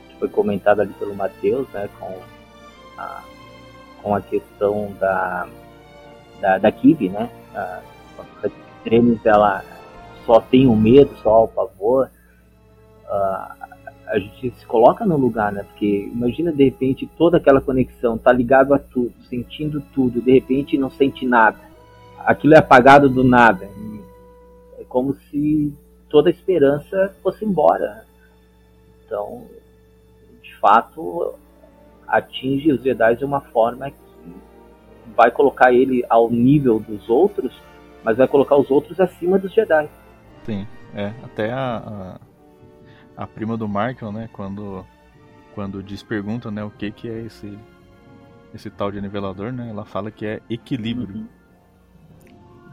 [0.10, 2.14] que foi comentado ali pelo Matheus, né, com
[2.98, 3.24] a,
[4.02, 5.48] com a questão da,
[6.42, 7.30] da, da né?
[7.56, 7.82] A,
[8.44, 8.50] a
[8.84, 9.64] Tremes, ela
[10.26, 12.10] só tem o medo, só o pavor.
[13.06, 13.68] Uh,
[14.08, 15.64] a gente se coloca no lugar, né?
[15.64, 20.78] Porque imagina de repente toda aquela conexão, tá ligado a tudo, sentindo tudo, de repente
[20.78, 21.67] não sente nada
[22.20, 23.70] aquilo é apagado do nada.
[24.80, 25.74] É como se
[26.10, 28.06] toda a esperança fosse embora.
[29.06, 29.46] Então,
[30.42, 31.36] de fato,
[32.08, 33.98] atinge os Jedi de uma forma que
[35.16, 37.54] vai colocar ele ao nível dos outros,
[38.04, 39.90] mas vai colocar os outros acima dos Jedi.
[40.46, 41.14] Sim, é.
[41.24, 42.20] Até a,
[43.18, 44.86] a, a prima do Markel, né, quando,
[45.56, 47.58] quando diz pergunta, né, o que que é esse
[48.54, 51.18] esse tal de nivelador, né, ela fala que é equilíbrio.
[51.18, 51.28] Uhum.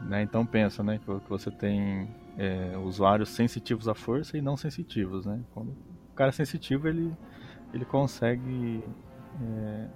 [0.05, 0.21] Né?
[0.21, 5.39] Então pensa, né, que você tem é, usuários sensitivos à força e não sensitivos, né?
[5.53, 7.15] Quando o cara é sensitivo, ele,
[7.73, 8.83] ele consegue
[9.41, 9.87] é,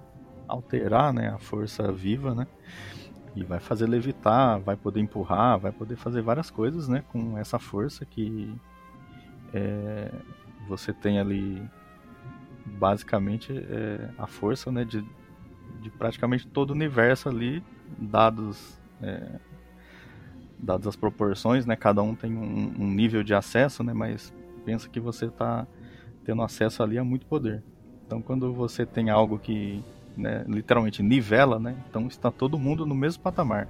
[0.48, 2.46] alterar né, a força viva, né?
[3.36, 7.04] E vai fazer levitar, vai poder empurrar, vai poder fazer várias coisas, né?
[7.12, 8.52] Com essa força que
[9.54, 10.10] é,
[10.66, 11.62] você tem ali
[12.66, 15.04] basicamente é, a força né, de,
[15.80, 17.62] de praticamente todo o universo ali,
[17.98, 19.38] dados é,
[20.62, 21.76] dadas as proporções, né?
[21.76, 23.92] Cada um tem um, um nível de acesso, né?
[23.92, 24.32] Mas
[24.64, 25.66] pensa que você está
[26.24, 27.62] tendo acesso ali a muito poder.
[28.06, 29.82] Então, quando você tem algo que
[30.16, 31.76] né, literalmente nivela, né?
[31.88, 33.68] Então está todo mundo no mesmo patamar.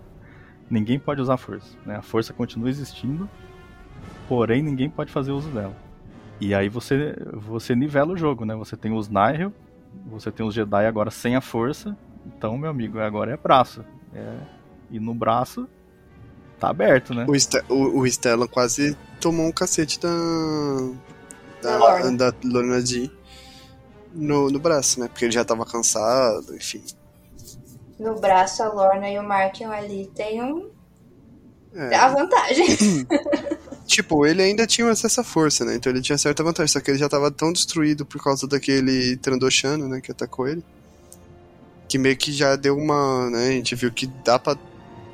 [0.68, 1.96] Ninguém pode usar força, né?
[1.96, 3.28] A força continua existindo,
[4.28, 5.76] porém ninguém pode fazer uso dela.
[6.40, 8.54] E aí você você nivela o jogo, né?
[8.54, 9.52] Você tem os Nihil,
[10.06, 11.96] você tem os Jedi agora sem a força.
[12.26, 13.84] Então, meu amigo, agora é braço.
[14.14, 14.38] É...
[14.90, 15.68] E no braço
[16.60, 17.24] tá aberto, né?
[17.26, 20.10] O, Ste o, o Stellan quase tomou um cacete da.
[21.62, 22.12] Da, Lorna.
[22.12, 23.10] da Lorna D
[24.14, 25.08] no, no braço, né?
[25.08, 26.82] Porque ele já tava cansado, enfim.
[27.98, 30.70] No braço, a Lorna e o Markion ali tem um.
[31.74, 31.94] É.
[31.94, 32.66] A vantagem.
[33.86, 35.76] tipo, ele ainda tinha acesso à força, né?
[35.76, 36.72] Então ele tinha certa vantagem.
[36.72, 40.00] Só que ele já tava tão destruído por causa daquele Trandoshano, né?
[40.00, 40.64] Que atacou ele.
[41.88, 43.30] Que meio que já deu uma.
[43.30, 43.48] Né?
[43.48, 44.56] A gente viu que dá pra,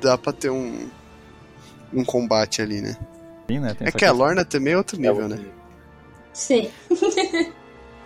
[0.01, 0.87] dá pra ter um,
[1.93, 2.97] um combate ali, né?
[3.47, 3.75] Sim, né?
[3.79, 5.45] é que a Lorna também é outro nível, é né?
[6.33, 6.69] Sim.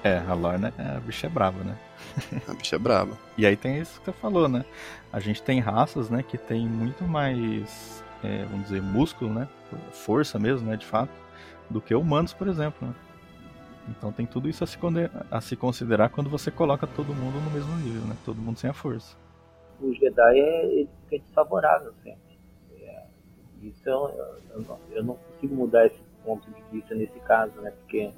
[0.03, 1.77] É, a Lorna, a bicha é brava, né?
[2.49, 3.15] A bicha é brava.
[3.37, 4.65] E aí tem isso que você falou, né?
[5.13, 9.47] A gente tem raças, né, que tem muito mais, é, vamos dizer, músculo, né?
[9.91, 11.11] Força mesmo, né, de fato,
[11.69, 12.87] do que humanos, por exemplo.
[12.87, 12.95] Né?
[13.89, 14.77] Então tem tudo isso a se,
[15.29, 18.15] a se considerar quando você coloca todo mundo no mesmo nível, né?
[18.25, 19.15] Todo mundo sem a força.
[19.79, 22.30] O Jedi é, ele fica desfavorável sempre.
[23.61, 24.09] Isso eu,
[24.53, 27.71] eu, não, eu não consigo mudar esse ponto de vista nesse caso, né?
[27.71, 28.11] Porque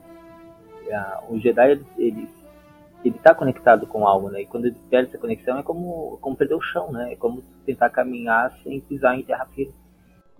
[0.87, 2.29] é, o Jedi ele, ele
[3.03, 4.43] ele está conectado com algo, né?
[4.43, 7.11] E quando ele perde essa conexão é como, como perder o chão, né?
[7.11, 9.73] É como tentar caminhar sem pisar em terra firme.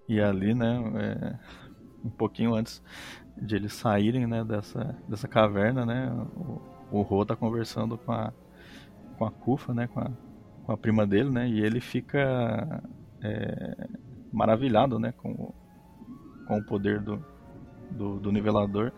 [0.08, 1.40] E ali, né, é,
[2.06, 2.82] um pouquinho antes
[3.38, 6.62] de eles saírem, né, dessa, dessa caverna, né, o,
[6.92, 8.34] o Ro tá conversando com a,
[9.18, 10.12] com a Kufa, né, com a,
[10.66, 12.84] com a prima dele, né, e ele fica
[13.24, 13.88] é,
[14.34, 15.54] maravilhado, né, com,
[16.48, 17.24] com o poder do,
[17.90, 18.92] do, do nivelador.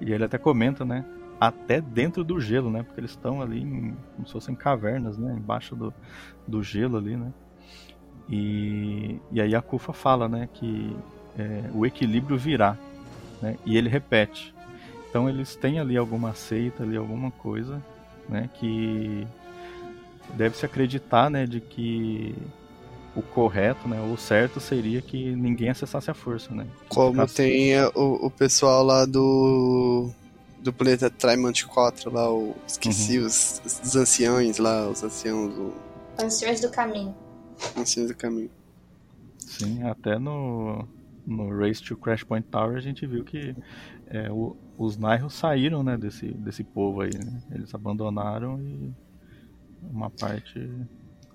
[0.00, 1.04] E ele até comenta, né,
[1.40, 2.82] até dentro do gelo, né?
[2.82, 5.34] Porque eles estão ali em, como se fossem cavernas, né?
[5.34, 5.94] Embaixo do,
[6.46, 7.32] do gelo ali, né?
[8.28, 10.48] E, e aí a Kufa fala, né?
[10.52, 10.96] Que
[11.38, 12.76] é, o equilíbrio virá,
[13.40, 13.56] né?
[13.64, 14.54] E ele repete.
[15.08, 17.82] Então eles têm ali alguma seita, ali alguma coisa,
[18.28, 18.50] né?
[18.54, 19.26] Que
[20.34, 21.46] deve se acreditar, né?
[21.46, 22.34] De que
[23.18, 24.00] o correto, né?
[24.00, 26.66] O certo seria que ninguém acessasse a força, né?
[26.88, 30.10] Como tem o, o pessoal lá do
[30.60, 33.26] do planeta Trimont 4 lá, o, esqueci uhum.
[33.26, 35.54] os, os anciãos lá, os anciãos.
[35.56, 35.72] O...
[36.20, 37.14] Anciões do caminho.
[37.76, 38.50] Anciões do caminho.
[39.38, 40.86] Sim, até no,
[41.26, 43.54] no Race to Crash Point Tower a gente viu que
[44.08, 47.10] é, o, os Nairros saíram né, desse, desse povo aí.
[47.14, 47.40] Né?
[47.52, 48.92] Eles abandonaram e
[49.82, 50.70] uma parte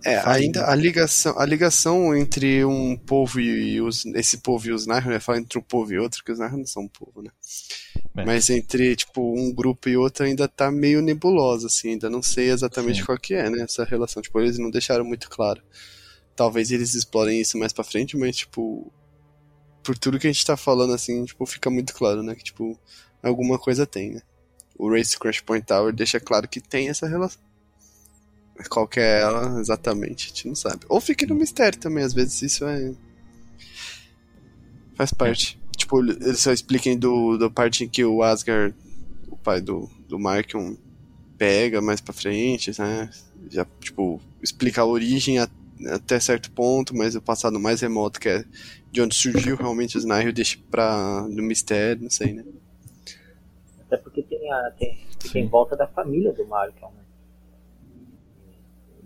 [0.06, 4.86] é, ainda a ligação, a ligação entre um povo e os, esse povo e os
[4.86, 5.20] Nahru, né?
[5.20, 7.30] Fala entre um povo e outro, que os Nahru não são um povo, né?
[8.16, 8.26] É.
[8.26, 12.50] Mas entre, tipo, um grupo e outro ainda tá meio nebulosa, assim, ainda não sei
[12.50, 13.06] exatamente Sim.
[13.06, 14.22] qual que é, né, essa relação.
[14.22, 15.62] Tipo, eles não deixaram muito claro.
[16.36, 18.92] Talvez eles explorem isso mais pra frente, mas, tipo,
[19.84, 22.78] por tudo que a gente tá falando, assim, tipo, fica muito claro, né, que, tipo,
[23.22, 24.22] alguma coisa tem, né?
[24.78, 27.42] O Race Crash Point Tower deixa claro que tem essa relação.
[28.70, 30.86] Qual que é ela exatamente, a gente não sabe.
[30.88, 32.94] Ou fica no mistério também, às vezes isso é.
[34.96, 35.60] Faz parte.
[35.60, 35.78] É.
[35.78, 38.76] Tipo, eles só expliquem do, do parte em que o Asgard,
[39.28, 40.76] o pai do, do Markion,
[41.38, 43.10] pega mais pra frente, né?
[43.50, 45.50] Já, tipo, explica a origem a,
[45.88, 48.46] até certo ponto, mas o passado mais remoto, que é
[48.92, 52.46] de onde surgiu realmente os Nihil, deixa pra no mistério, não sei, né?
[53.82, 54.98] Até porque tem, a, tem,
[55.32, 57.03] tem em volta da família do Markion, né?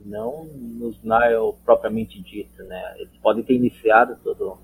[0.07, 2.95] Não nos Nile propriamente dito, né?
[2.97, 4.57] Eles podem ter iniciado todo,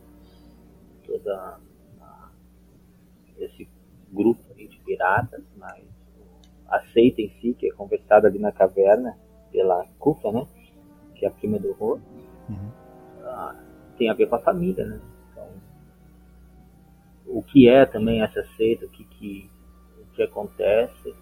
[1.06, 1.60] toda
[3.38, 3.67] esse
[4.12, 5.84] grupo de piratas, mas
[6.67, 9.17] a seita em si, que é conversada ali na caverna
[9.51, 10.47] pela Kufa, né?
[11.15, 11.99] Que é a prima do Ro,
[12.49, 12.71] uhum.
[13.23, 13.56] ah,
[13.97, 14.99] tem a ver com a família, né?
[15.32, 15.47] Então,
[17.25, 19.51] o que é também essa seita, o que, que,
[19.99, 21.13] o que acontece,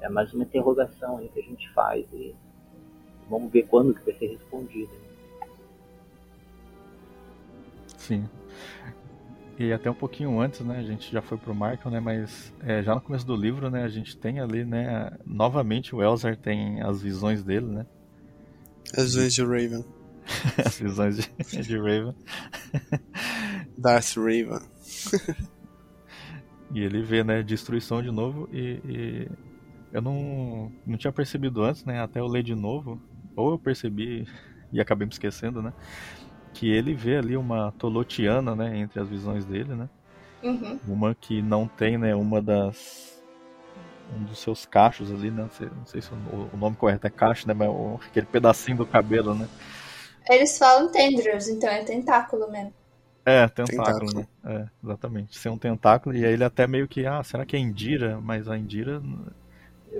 [0.00, 2.06] é mais uma interrogação aí que a gente faz.
[2.12, 2.34] E,
[3.32, 4.90] Vamos ver quando que vai ser respondido.
[7.96, 8.28] Sim.
[9.58, 12.82] E até um pouquinho antes, né, a gente já foi pro Marco, né, mas é,
[12.82, 16.82] já no começo do livro, né, a gente tem ali, né, novamente o Elzar tem
[16.82, 17.86] as visões dele, né.
[18.94, 19.84] As visões de Raven.
[20.62, 22.14] as visões de, de Raven.
[23.78, 24.60] Darth Raven.
[26.74, 29.28] e ele vê, né, destruição de novo e, e,
[29.90, 33.00] eu não, não tinha percebido antes, né, até eu ler de novo,
[33.36, 34.26] ou eu percebi
[34.72, 35.72] e acabei me esquecendo, né?
[36.52, 38.78] Que ele vê ali uma Tolotiana, né?
[38.78, 39.88] Entre as visões dele, né?
[40.42, 40.78] Uhum.
[40.86, 42.14] Uma que não tem, né?
[42.14, 43.22] Uma das.
[44.14, 45.42] Um dos seus cachos ali, né?
[45.42, 47.54] Não sei, não sei se o, nome correto é cacho, né?
[47.54, 47.68] Mas
[48.06, 49.48] aquele pedacinho do cabelo, né?
[50.28, 52.74] Eles falam tendrils, então é tentáculo mesmo.
[53.24, 54.14] É, tentáculo, tentáculo.
[54.14, 54.26] né?
[54.44, 55.38] É, exatamente.
[55.38, 58.20] Ser um tentáculo, e aí ele até meio que, ah, será que é Indira?
[58.20, 59.00] Mas a Indira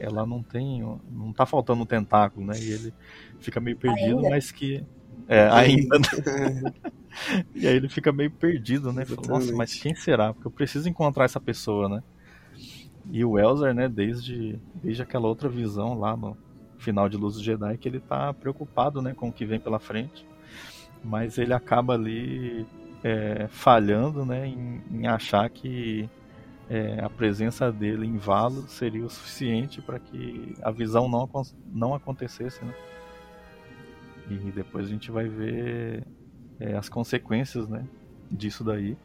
[0.00, 0.82] ela não tem.
[1.10, 2.54] Não tá faltando um tentáculo, né?
[2.58, 2.94] E ele
[3.40, 4.30] fica meio perdido, ainda?
[4.30, 4.84] mas que.
[5.28, 5.98] É, ainda.
[7.54, 9.04] E aí ele fica meio perdido, né?
[9.04, 10.32] Fala, Nossa, mas quem será?
[10.32, 12.02] Porque eu preciso encontrar essa pessoa, né?
[13.10, 16.36] E o Elzer, né, desde, desde aquela outra visão lá no
[16.78, 19.78] final de Luz do Jedi, que ele tá preocupado, né, com o que vem pela
[19.78, 20.26] frente.
[21.04, 22.66] Mas ele acaba ali
[23.02, 26.08] é, falhando, né, em, em achar que
[26.68, 31.28] é, a presença dele em Valo seria o suficiente para que a visão não,
[31.66, 32.74] não acontecesse, né?
[34.30, 36.06] E depois a gente vai ver
[36.58, 37.84] é, as consequências, né,
[38.30, 38.96] disso daí.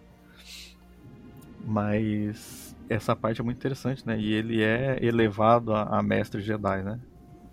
[1.66, 4.18] Mas essa parte é muito interessante, né?
[4.18, 7.00] E ele é elevado a, a mestre Jedi, né?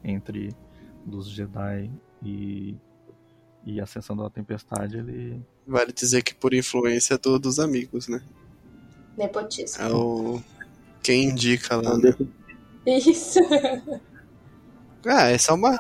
[0.05, 0.55] Entre
[1.05, 1.91] dos Jedi
[2.23, 2.77] e,
[3.65, 5.43] e Ascensão da Tempestade, ele.
[5.67, 8.23] Vale dizer que por influência do, dos amigos, né?
[9.17, 9.83] Nepotismo.
[9.85, 10.43] É o.
[11.03, 11.97] Quem indica lá.
[11.99, 12.15] Né?
[12.87, 13.39] Isso.
[15.07, 15.75] Ah, é só uma.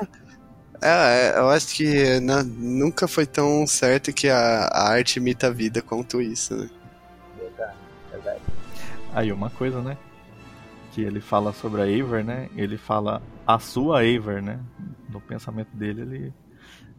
[0.82, 5.46] É, é, eu acho que na- nunca foi tão certo que a, a arte imita
[5.46, 6.68] a vida quanto isso, né?
[7.34, 7.76] de verdade,
[8.10, 8.40] verdade.
[9.14, 9.96] Aí uma coisa, né?
[10.92, 12.50] Que ele fala sobre a Aver, né?
[12.54, 14.60] Ele fala a sua Aver, né?
[15.08, 16.34] No pensamento dele, ele,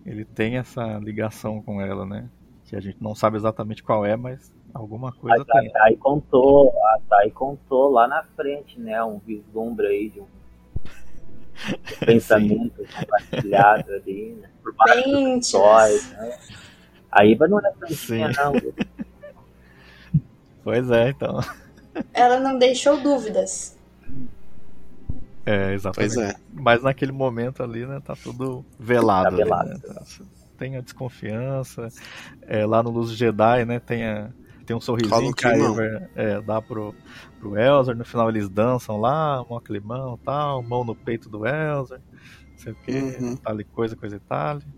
[0.05, 2.27] ele tem essa ligação com ela, né?
[2.65, 5.71] Que a gente não sabe exatamente qual é, mas alguma coisa A tem.
[5.71, 9.01] Thay contou, a Thay contou lá na frente, né?
[9.03, 10.27] Um vislumbre aí de um
[12.05, 14.49] pensamento compartilhado ali, né?
[14.61, 16.37] Por baixo sóis, né?
[17.09, 18.53] A Iva não é franquinha, não.
[20.63, 21.39] Pois é, então.
[22.11, 23.77] Ela não deixou dúvidas.
[25.45, 26.15] É, exatamente.
[26.15, 26.35] Pois é.
[26.51, 29.25] Mas naquele momento ali, né, tá tudo velado.
[29.25, 29.69] Tá ali, velado.
[29.69, 29.79] né?
[29.85, 30.03] Tá-
[30.57, 31.89] Tem a desconfiança.
[32.41, 34.31] É, lá no Luz Jedi, né, tem, a,
[34.65, 35.47] tem um sorrisinho que.
[35.47, 36.93] Ever é, dá pro,
[37.39, 37.95] pro Elzer.
[37.95, 41.99] No final eles dançam lá, mó climão e tal, mão no peito do Elzer.
[42.51, 43.35] Não sei o que, Uhum.
[43.37, 44.59] tal e coisa, coisa e tal.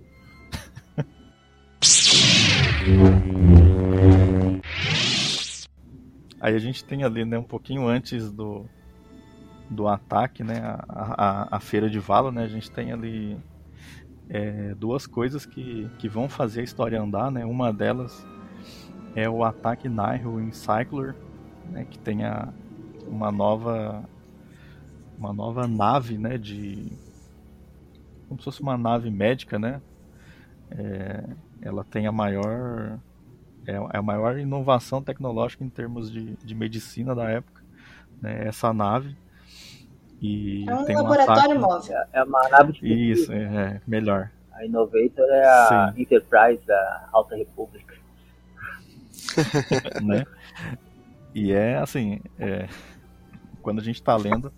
[6.39, 8.65] Aí a gente tem ali, né, um pouquinho antes do,
[9.69, 13.37] do ataque, né, a, a, a feira de Valo, né, a gente tem ali
[14.29, 18.25] é, duas coisas que, que vão fazer a história andar, né, uma delas
[19.19, 21.15] é o ataque Nihil em Cyclor,
[21.71, 22.49] né, que tem a,
[23.07, 24.03] uma nova
[25.17, 26.91] uma nova nave, né, de
[28.27, 29.81] como se fosse uma nave médica, né,
[30.69, 31.23] é,
[31.61, 32.99] ela tem a maior
[33.65, 37.61] é é a maior inovação tecnológica em termos de, de medicina da época,
[38.21, 39.15] né, essa nave
[40.21, 41.97] e É um tem um laboratório ataque- móvel.
[42.13, 44.29] É uma nave de Isso, é, é, melhor.
[44.51, 46.01] A Innovator é a Sim.
[46.01, 47.86] Enterprise da Alta República.
[50.03, 50.25] né?
[51.33, 52.67] E é assim, é,
[53.61, 54.51] quando a gente tá lendo,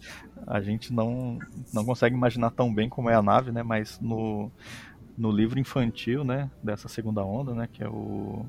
[0.47, 1.39] a gente não,
[1.73, 3.63] não consegue imaginar tão bem como é a nave, né?
[3.63, 4.51] Mas no,
[5.17, 8.45] no livro infantil, né, dessa segunda onda, né, que é o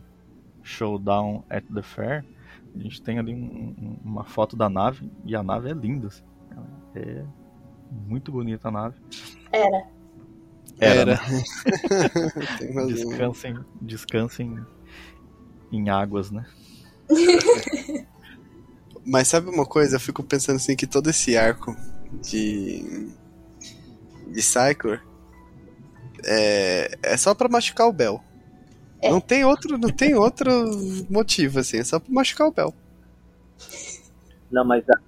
[0.62, 2.24] Showdown at the Fair,
[2.74, 6.08] a gente tem ali um- um- uma foto da nave e a nave é linda,
[6.08, 6.22] assim.
[6.94, 7.24] É
[8.06, 8.96] muito bonita a nave.
[9.52, 9.86] Era.
[10.78, 11.20] Era, Era.
[12.58, 12.86] Tem razão.
[12.88, 14.58] Descansem, descansem
[15.72, 16.46] em águas, né?
[19.04, 19.96] Mas sabe uma coisa?
[19.96, 21.74] Eu fico pensando assim que todo esse arco
[22.22, 23.08] de.
[24.28, 25.00] de Cyclor
[26.24, 28.22] é, é só pra machucar o Bel.
[29.02, 29.10] É.
[29.10, 30.50] Não tem outro, não tem outro
[31.08, 32.74] motivo assim, é só pra machucar o Bel.
[34.50, 34.98] Não, mas a,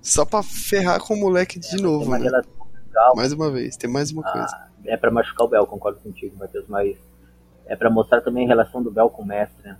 [0.00, 2.30] Só pra ferrar com o moleque de tem novo, uma né?
[3.14, 4.48] Mais uma vez, tem mais uma coisa.
[4.52, 6.96] Ah, é pra machucar o Bel, concordo contigo, Matheus, mas
[7.66, 9.76] é pra mostrar também a relação do Bel com o mestre, né?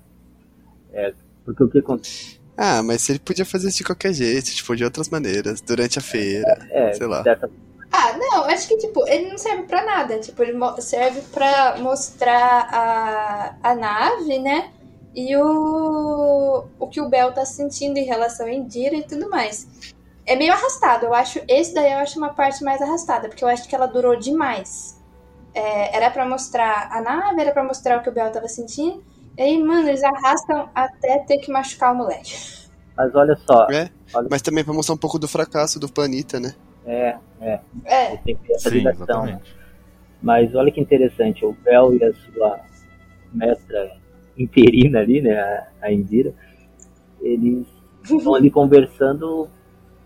[0.92, 1.12] É,
[1.44, 4.84] porque o que acontece Ah, mas ele podia fazer isso de qualquer jeito, tipo, de
[4.84, 7.22] outras maneiras, durante a feira, é, sei lá.
[7.22, 7.48] dessa
[7.92, 10.18] Ah, não, acho que, tipo, ele não serve pra nada.
[10.18, 14.70] Tipo, ele serve pra mostrar a, a nave, né?
[15.14, 19.66] E o, o que o Bel tá sentindo em relação a Indira e tudo mais.
[20.24, 21.40] É meio arrastado, eu acho.
[21.48, 24.96] Esse daí eu acho uma parte mais arrastada, porque eu acho que ela durou demais.
[25.52, 29.02] É, era pra mostrar a nave, era pra mostrar o que o Bel tava sentindo.
[29.40, 32.30] E aí, mano, eles arrastam até ter que machucar o moleque.
[32.94, 33.88] Mas olha só, É,
[34.28, 36.54] mas também pra mostrar um pouco do fracasso do planeta, né?
[36.84, 39.24] é, é, É, tem que ter essa Sim, ligação.
[39.24, 39.32] né?
[39.32, 39.56] exatamente.
[40.20, 42.60] Mas olha que interessante, o Bel e a sua
[43.32, 43.96] mestra
[44.36, 46.34] interina ali, né, a- a Indira,
[47.22, 47.66] eles
[48.04, 49.48] estão ali conversando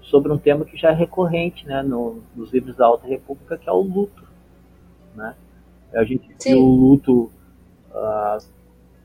[0.01, 3.69] sobre um tema que já é recorrente, né, no- nos livros da Alta República, que
[3.69, 4.23] é o luto,
[5.17, 5.35] né?
[5.93, 6.51] A gente Sim.
[6.51, 7.33] viu o luto
[7.93, 8.39] ah,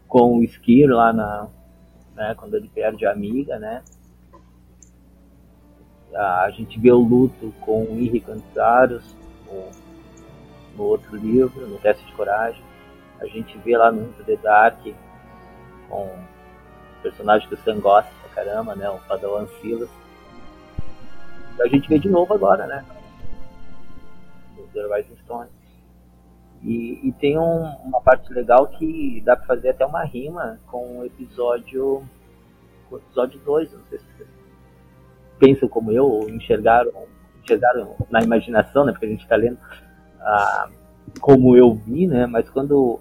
[0.09, 1.47] com o Skir lá na,
[2.15, 3.83] né, quando ele perde a amiga, né?
[6.13, 9.69] A gente vê o luto com o Henri Cantaros, no,
[10.75, 12.63] no outro livro, no Teste de Coragem.
[13.19, 14.79] A gente vê lá no the Dark
[15.87, 18.89] com o personagem que o Sam gosta pra caramba, né?
[18.89, 19.89] O Padawan Silas.
[21.61, 22.83] A gente vê de novo agora, né?
[24.57, 25.58] No The Rising Stone.
[26.63, 30.99] E, e tem um- uma parte legal que dá pra fazer até uma rima com
[30.99, 32.03] o episódio
[32.89, 34.29] com o episódio 2, não sei se vocês
[35.37, 36.91] pensam como eu, ou enxergaram,
[37.43, 38.91] enxergaram na imaginação, né?
[38.91, 39.57] Porque a gente está lendo
[40.19, 40.67] ah,
[41.21, 42.25] como eu vi, né?
[42.25, 42.99] Mas quando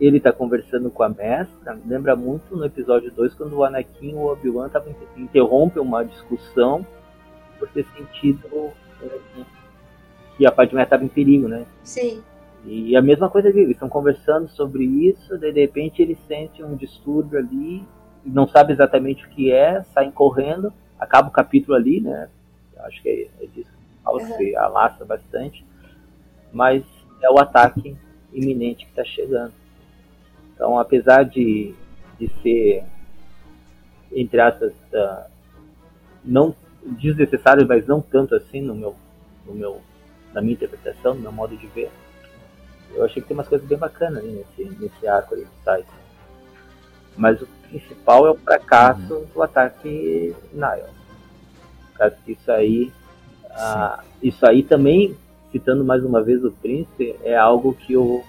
[0.00, 4.14] ele tá conversando com a mestra, lembra muito no episódio 2 quando o Anakin e
[4.14, 4.70] o Obi-Wan
[5.16, 6.86] interrompem uma discussão
[7.58, 8.72] por ter sentido
[10.36, 11.64] que a Padmé estava em perigo, né?
[11.82, 12.22] Sim.
[12.66, 16.74] E a mesma coisa ali, eles estão conversando sobre isso, de repente eles sentem um
[16.74, 17.84] distúrbio ali,
[18.24, 22.28] não sabe exatamente o que é, saem correndo, acaba o capítulo ali, né?
[22.78, 23.74] Acho que é, é disso
[24.18, 25.64] que se alastra bastante,
[26.52, 26.84] mas
[27.22, 27.96] é o ataque
[28.32, 29.52] iminente que está chegando.
[30.54, 31.74] Então, apesar de,
[32.18, 32.84] de ser,
[34.12, 35.24] entre aspas, uh,
[36.24, 36.54] não
[36.84, 38.94] desnecessário, mas não tanto assim no meu,
[39.46, 39.80] no meu,
[40.32, 41.90] na minha interpretação, no meu modo de ver,
[42.94, 45.88] eu achei que tem umas coisas bem bacanas ali nesse, nesse arco ali do site.
[47.16, 49.26] Mas o principal é o fracasso uhum.
[49.32, 50.88] do ataque Nile.
[51.94, 52.92] Caso que isso aí,
[53.50, 55.16] ah, isso aí também,
[55.52, 58.24] citando mais uma vez o príncipe, é algo que o,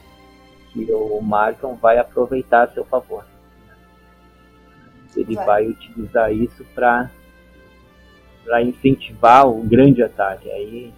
[0.72, 3.26] que o Markham vai aproveitar a seu favor.
[5.16, 7.10] Ele vai, vai utilizar isso para
[8.46, 10.50] para incentivar o grande ataque.
[10.52, 10.94] Aí,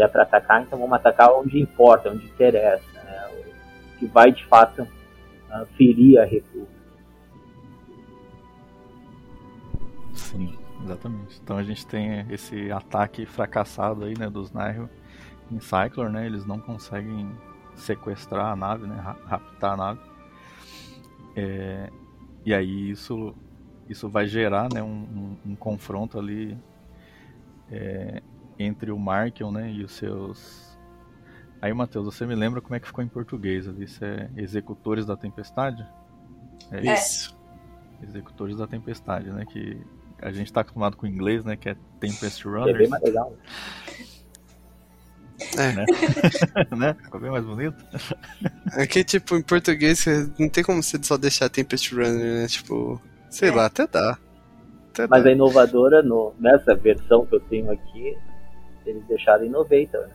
[0.00, 3.28] é para atacar, então vamos atacar onde importa, onde interessa, né?
[3.94, 6.80] o que vai de fato uh, ferir a República.
[10.14, 11.40] Sim, exatamente.
[11.42, 14.88] Então a gente tem esse ataque fracassado aí, né, dos Nihil
[15.50, 16.26] em Cyclor, né?
[16.26, 17.30] Eles não conseguem
[17.74, 18.96] sequestrar a nave, né,
[19.26, 20.00] raptar a nave.
[21.34, 21.90] É,
[22.44, 23.34] e aí isso
[23.88, 26.56] isso vai gerar né, um, um, um confronto ali
[27.70, 28.22] é,
[28.62, 30.78] entre o Markion né, e os seus.
[31.62, 33.84] Aí, Matheus, você me lembra como é que ficou em português ali?
[33.84, 35.86] Isso é Executores da Tempestade?
[36.70, 36.94] É, é.
[36.94, 37.36] isso.
[38.02, 39.44] Executores da Tempestade, né?
[39.44, 39.78] Que
[40.20, 41.56] a gente está acostumado com o inglês, né?
[41.56, 42.74] Que é Tempest Runners.
[42.74, 43.36] É bem mais legal.
[45.58, 45.72] É.
[45.72, 45.84] Né?
[46.76, 46.94] né?
[47.02, 47.76] Ficou bem mais bonito.
[48.74, 50.04] É que, tipo, em português
[50.38, 52.46] não tem como você só deixar Tempest Runner, né?
[52.46, 53.00] Tipo,
[53.30, 53.52] Sei é.
[53.52, 54.18] lá, até dá.
[54.90, 55.30] Até Mas dá.
[55.30, 58.16] a inovadora, no, nessa versão que eu tenho aqui,
[58.90, 60.08] eles deixaram Innovator.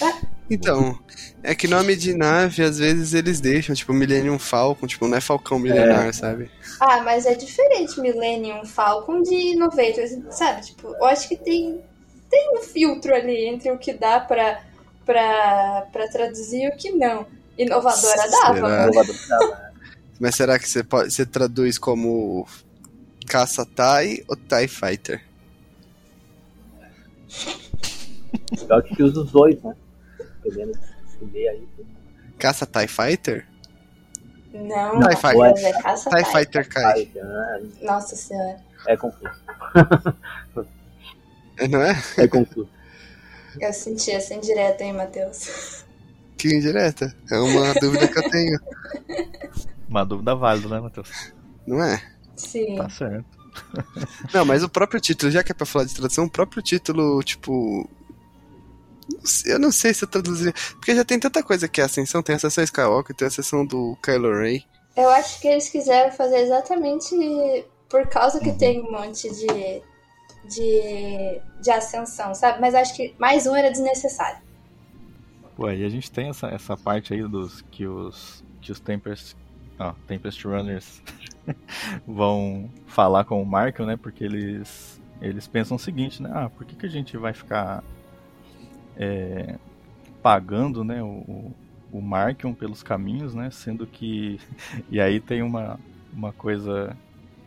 [0.00, 0.12] Né?
[0.48, 0.98] Então,
[1.42, 5.20] é que nome de nave, às vezes eles deixam, tipo, Millennium Falcon, tipo, não é
[5.20, 6.12] Falcão Milenar, é.
[6.12, 6.50] sabe?
[6.80, 10.66] Ah, mas é diferente Millennium Falcon de Innovator, sabe?
[10.66, 11.82] Tipo, eu acho que tem,
[12.30, 14.62] tem um filtro ali entre o que dá pra,
[15.04, 17.26] pra, pra traduzir e o que não.
[17.58, 18.58] Inovadora dava.
[18.58, 19.72] Inovadora dava, né?
[20.20, 22.46] Mas será que você, pode, você traduz como
[23.26, 25.25] caça-TIE ou TIE Fighter?
[28.60, 29.74] Legal que usa os dois, né?
[31.34, 31.68] aí.
[32.38, 33.46] Caça TIE Fighter?
[34.52, 35.66] Não, TIE Fighter.
[35.66, 37.10] é caça TIE Fighter cai.
[37.82, 38.56] Nossa senhora.
[38.86, 39.30] É confuso.
[41.70, 41.96] Não é?
[42.18, 42.68] É confuso.
[43.58, 45.84] Eu senti essa indireta, hein, Matheus?
[46.36, 47.14] Que indireta?
[47.30, 48.60] É uma dúvida que eu tenho.
[49.88, 51.32] Uma dúvida válida, né, Matheus?
[51.66, 52.02] Não é?
[52.36, 52.76] Sim.
[52.76, 53.35] Tá certo.
[54.32, 57.22] Não, mas o próprio título, já que é pra falar de tradução, o próprio título,
[57.22, 57.88] tipo.
[59.44, 60.52] Eu não sei se eu traduziria.
[60.72, 63.28] Porque já tem tanta coisa que é a Ascensão, tem a Ascensão Skywalker, tem a
[63.28, 64.60] Ascensão do Kylo Ren.
[64.96, 67.14] Eu acho que eles quiseram fazer exatamente
[67.88, 68.58] por causa que uhum.
[68.58, 69.82] tem um monte de,
[70.48, 72.60] de, de ascensão, sabe?
[72.60, 74.40] Mas acho que mais um era desnecessário.
[75.56, 79.36] Pô, e a gente tem essa, essa parte aí dos que os, que os Tempers
[79.78, 81.02] ó, Tempest Runners
[82.06, 83.96] vão falar com o Marco, né?
[83.96, 86.30] Porque eles eles pensam o seguinte, né?
[86.32, 87.82] Ah, por que, que a gente vai ficar
[88.96, 89.56] é,
[90.22, 91.02] pagando, né?
[91.02, 91.52] O,
[91.92, 93.50] o Markion pelos caminhos, né?
[93.50, 94.38] Sendo que
[94.90, 95.78] e aí tem uma,
[96.12, 96.96] uma coisa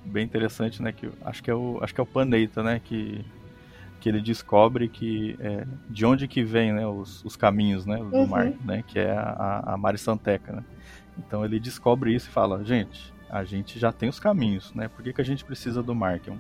[0.04, 0.92] bem interessante, né?
[0.92, 2.82] Que acho que é o acho que é o Paneita, né?
[2.84, 3.24] Que
[4.00, 8.16] que ele descobre que é, de onde que vem né, os, os caminhos né, do
[8.16, 8.28] uhum.
[8.28, 10.54] mar, né, que é a, a Marisanteca.
[10.54, 10.64] Né?
[11.18, 14.88] Então ele descobre isso e fala: gente, a gente já tem os caminhos, né?
[14.88, 16.38] Por que, que a gente precisa do Markion?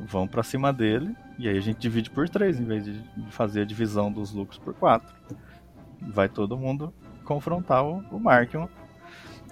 [0.00, 3.00] Vão para cima dele e aí a gente divide por três em vez de
[3.30, 5.14] fazer a divisão dos lucros por quatro.
[6.00, 6.92] Vai todo mundo
[7.24, 8.20] confrontar o, o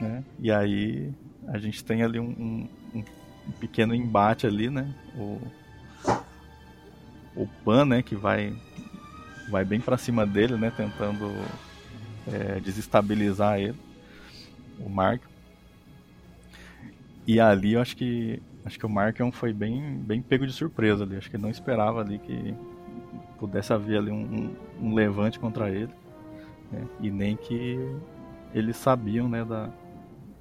[0.00, 0.24] né?
[0.38, 1.14] E aí
[1.46, 3.04] a gente tem ali um, um,
[3.46, 4.92] um pequeno embate ali, né?
[5.16, 5.40] O,
[7.36, 8.02] o Pan, né?
[8.02, 8.52] Que vai
[9.48, 10.72] vai bem para cima dele, né?
[10.76, 11.30] Tentando
[12.26, 13.78] é, desestabilizar ele
[14.78, 15.29] o Mark.
[17.30, 21.04] E ali eu acho que acho que o Markion foi bem, bem pego de surpresa
[21.04, 21.16] ali.
[21.16, 22.56] Acho que ele não esperava ali que
[23.38, 24.52] pudesse haver ali um,
[24.82, 25.94] um, levante contra ele.
[26.72, 26.84] Né?
[26.98, 27.78] E nem que
[28.52, 29.70] eles sabiam, né, da,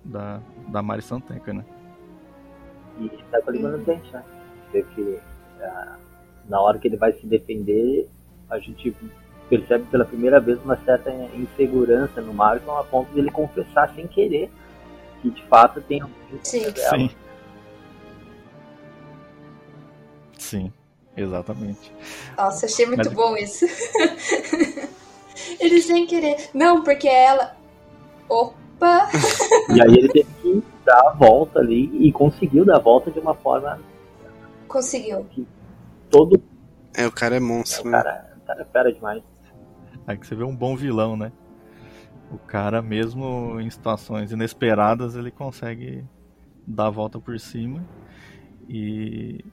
[0.03, 1.63] da, da Mari Santeca, né?
[2.99, 4.23] E tá no dente, né?
[4.71, 5.19] Porque
[5.59, 5.95] uh,
[6.49, 8.09] na hora que ele vai se defender,
[8.49, 8.95] a gente
[9.47, 14.07] percebe pela primeira vez uma certa insegurança no Marco a ponto de ele confessar sem
[14.07, 14.49] querer
[15.22, 16.09] que de fato tem um
[16.43, 16.63] Sim.
[16.76, 17.09] Sim.
[20.38, 20.74] Sim,
[21.15, 21.93] exatamente.
[22.38, 23.65] Nossa, achei muito Mas- bom isso.
[25.59, 26.49] Ele sem querer.
[26.53, 27.55] Não, porque ela.
[28.28, 29.09] Opa!
[29.76, 33.20] E aí ele teve que dar a volta ali e conseguiu dar a volta de
[33.20, 33.80] uma forma
[34.67, 35.26] Conseguiu.
[36.09, 36.41] todo.
[36.95, 37.97] É, o cara é monstro, O né?
[38.01, 39.24] cara, o cara é fera demais.
[40.07, 41.32] Aí que você vê um bom vilão, né?
[42.32, 46.05] O cara, mesmo em situações inesperadas, ele consegue
[46.65, 47.84] dar a volta por cima
[48.67, 49.43] e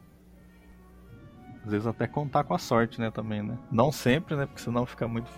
[1.65, 3.59] às vezes até contar com a sorte, né, também, né?
[3.73, 5.31] Não sempre, né, porque senão fica muito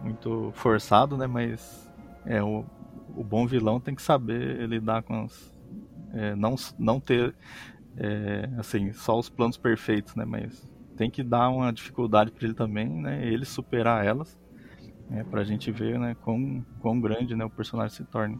[0.00, 1.88] muito forçado, né, mas
[2.26, 2.64] é o,
[3.14, 5.54] o bom vilão tem que saber lidar com as
[6.12, 7.34] é, não não ter
[7.96, 12.54] é, assim, só os planos perfeitos, né, mas tem que dar uma dificuldade para ele
[12.54, 14.38] também, né, ele superar elas,
[15.12, 18.38] né, pra gente ver, né, quão, quão grande, né, o personagem se torna.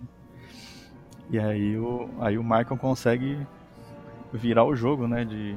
[1.31, 3.47] E aí o, aí o Michael consegue
[4.33, 5.55] virar o jogo, né, de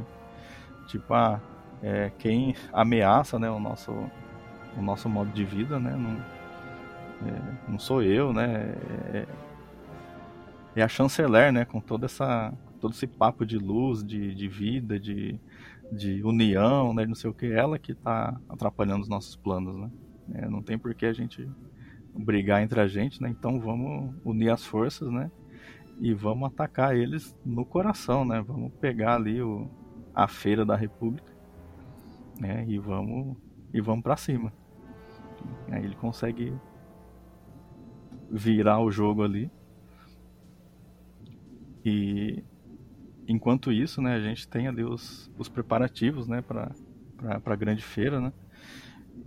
[0.88, 1.42] tipo, ah,
[1.82, 3.92] é, quem ameaça, né, o nosso,
[4.78, 8.76] o nosso modo de vida, né, não, é, não sou eu, né,
[9.14, 9.26] é,
[10.76, 15.00] é a chanceler, né, com toda essa, todo esse papo de luz, de, de vida,
[15.00, 15.40] de,
[15.94, 19.90] de união, né, não sei o que, ela que tá atrapalhando os nossos planos, né.
[20.34, 21.48] É, não tem por que a gente
[22.14, 25.30] brigar entre a gente, né, então vamos unir as forças, né,
[26.00, 29.70] e vamos atacar eles no coração, né, vamos pegar ali o,
[30.14, 31.32] a feira da República,
[32.40, 33.38] né, e vamos
[33.74, 34.54] e vamos para cima.
[35.70, 36.54] Aí ele consegue
[38.32, 39.52] virar o jogo ali.
[41.84, 42.42] E
[43.28, 46.72] enquanto isso, né, a gente tem ali os, os preparativos, né, para
[47.16, 48.34] para a grande feira, né?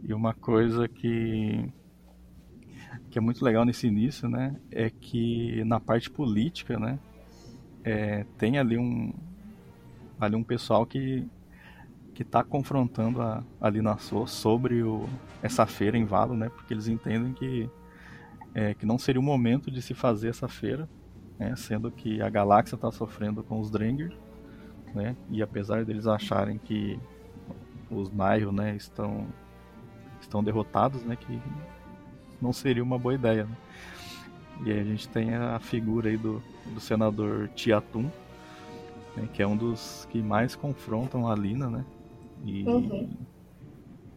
[0.03, 1.73] E uma coisa que
[3.11, 6.99] que é muito legal nesse início, né, é que na parte política, né,
[7.83, 9.13] é, tem ali um
[10.21, 11.27] ali um pessoal que
[12.15, 15.09] que está confrontando a, ali na sua sobre o,
[15.41, 16.49] essa feira em Valo, né?
[16.49, 17.71] Porque eles entendem que
[18.55, 20.89] é, que não seria o momento de se fazer essa feira,
[21.39, 21.55] né?
[21.55, 24.13] Sendo que a galáxia está sofrendo com os Drengir,
[24.93, 25.17] né?
[25.31, 26.99] E apesar deles acharem que
[27.89, 29.29] os Nihil, né, estão
[30.29, 31.17] estão derrotados, né?
[31.17, 31.41] Que
[32.41, 33.45] não seria uma boa ideia.
[33.45, 33.57] Né?
[34.65, 38.11] E aí a gente tem a figura aí do, do senador Tiatum,
[39.17, 41.85] né, que é um dos que mais confrontam a Lina, né?
[42.45, 43.17] E Uhum.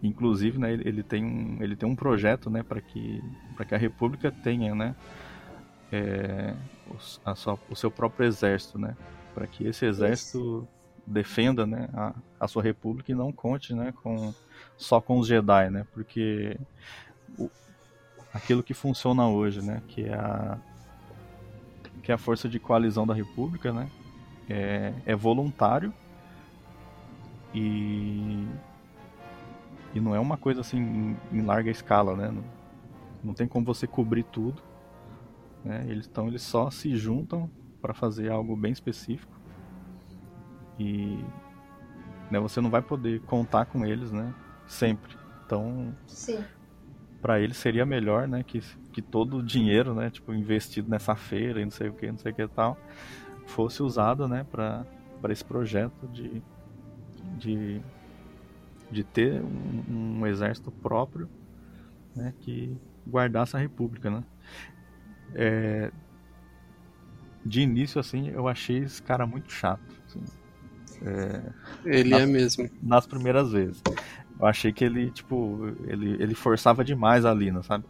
[0.01, 3.21] inclusive, né, ele, tem um, ele tem um projeto, né, para que
[3.55, 4.95] para que a República tenha, né,
[5.91, 6.55] é,
[7.23, 8.95] a sua, o seu próprio exército, né,
[9.33, 10.67] para que esse exército
[11.05, 14.33] defenda, né, a, a sua República e não conte, né, com
[14.81, 16.57] só com os Jedi, né, porque
[17.37, 17.49] o-
[18.33, 20.57] aquilo que funciona hoje, né, que é a
[22.01, 23.87] que é a força de coalizão da República, né,
[24.49, 25.93] é, é voluntário
[27.53, 28.47] e
[29.93, 32.31] e não é uma coisa assim em, em larga escala, né?
[32.31, 32.43] Não,
[33.23, 34.61] não tem como você cobrir tudo,
[35.63, 35.85] né?
[35.87, 37.49] Eles então eles só se juntam
[37.81, 39.31] para fazer algo bem específico
[40.79, 41.19] e
[42.29, 44.33] né, você não vai poder contar com eles, né?
[44.71, 45.15] Sempre.
[45.45, 45.93] Então
[47.21, 48.61] para eles seria melhor, né, que,
[48.91, 52.17] que todo o dinheiro, né, tipo investido nessa feira e não sei o que, não
[52.17, 52.75] sei o que e tal,
[53.45, 54.85] fosse usado, né, para
[55.21, 56.41] para esse projeto de
[57.37, 57.81] de
[58.89, 61.29] de ter um, um exército próprio,
[62.15, 62.75] né, que
[63.07, 64.23] guardasse a república, né?
[65.35, 65.91] É,
[67.45, 70.23] de início assim, eu achei esse cara muito chato, assim,
[71.85, 72.23] Ele Nossa.
[72.23, 72.69] é mesmo.
[72.81, 73.81] nas primeiras vezes.
[74.41, 77.85] Eu achei que ele, tipo, ele, ele forçava demais a Lina, sabe?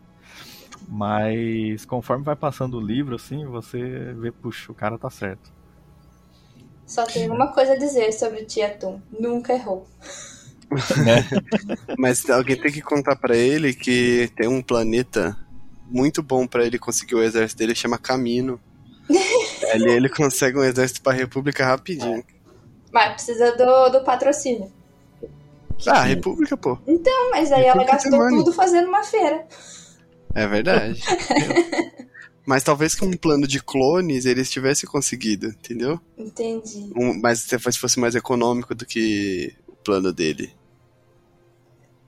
[0.86, 5.50] Mas conforme vai passando o livro, assim, você vê, puxa, o cara tá certo.
[6.86, 9.02] Só tenho uma coisa a dizer sobre o Tiatum.
[9.18, 9.88] Nunca errou.
[11.98, 15.38] Mas alguém tem que contar pra ele que tem um planeta
[15.90, 18.60] muito bom pra ele conseguir o exército dele, chama Camino.
[19.74, 22.24] Ali ele consegue um exército pra República rapidinho.
[22.92, 24.70] Mas precisa do, do patrocínio.
[25.88, 26.78] Ah, República, pô.
[26.88, 28.38] Não, mas aí ela República gastou Money.
[28.40, 29.48] tudo fazendo uma feira.
[30.34, 31.02] É verdade.
[32.46, 36.00] Mas talvez com um plano de clones eles tivessem conseguido, entendeu?
[36.18, 36.92] Entendi.
[36.96, 40.54] Um, mas se fosse mais econômico do que o plano dele.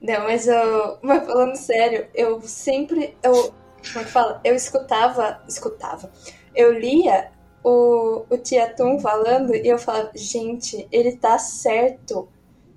[0.02, 0.98] Não, mas eu.
[1.02, 3.16] Mas falando sério, eu sempre.
[3.22, 4.40] Eu, como é que fala?
[4.44, 5.40] Eu escutava.
[5.48, 6.12] Escutava.
[6.54, 7.30] Eu lia
[7.62, 12.28] o, o Tiatum falando e eu falava, gente, ele tá certo.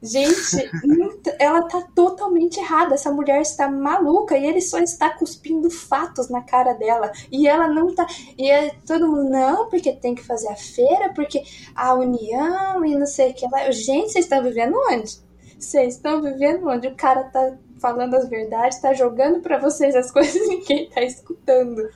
[0.01, 0.69] Gente,
[1.39, 2.93] ela tá totalmente errada.
[2.93, 7.11] Essa mulher está maluca e ele só está cuspindo fatos na cara dela.
[7.31, 8.05] E ela não tá.
[8.37, 11.43] E é todo mundo, não, porque tem que fazer a feira, porque
[11.75, 13.71] a união e não sei o que lá.
[13.71, 15.19] Gente, vocês estão vivendo onde?
[15.59, 16.87] Vocês estão vivendo onde?
[16.87, 21.01] O cara tá falando as verdades, tá jogando para vocês as coisas e ninguém tá
[21.01, 21.89] escutando.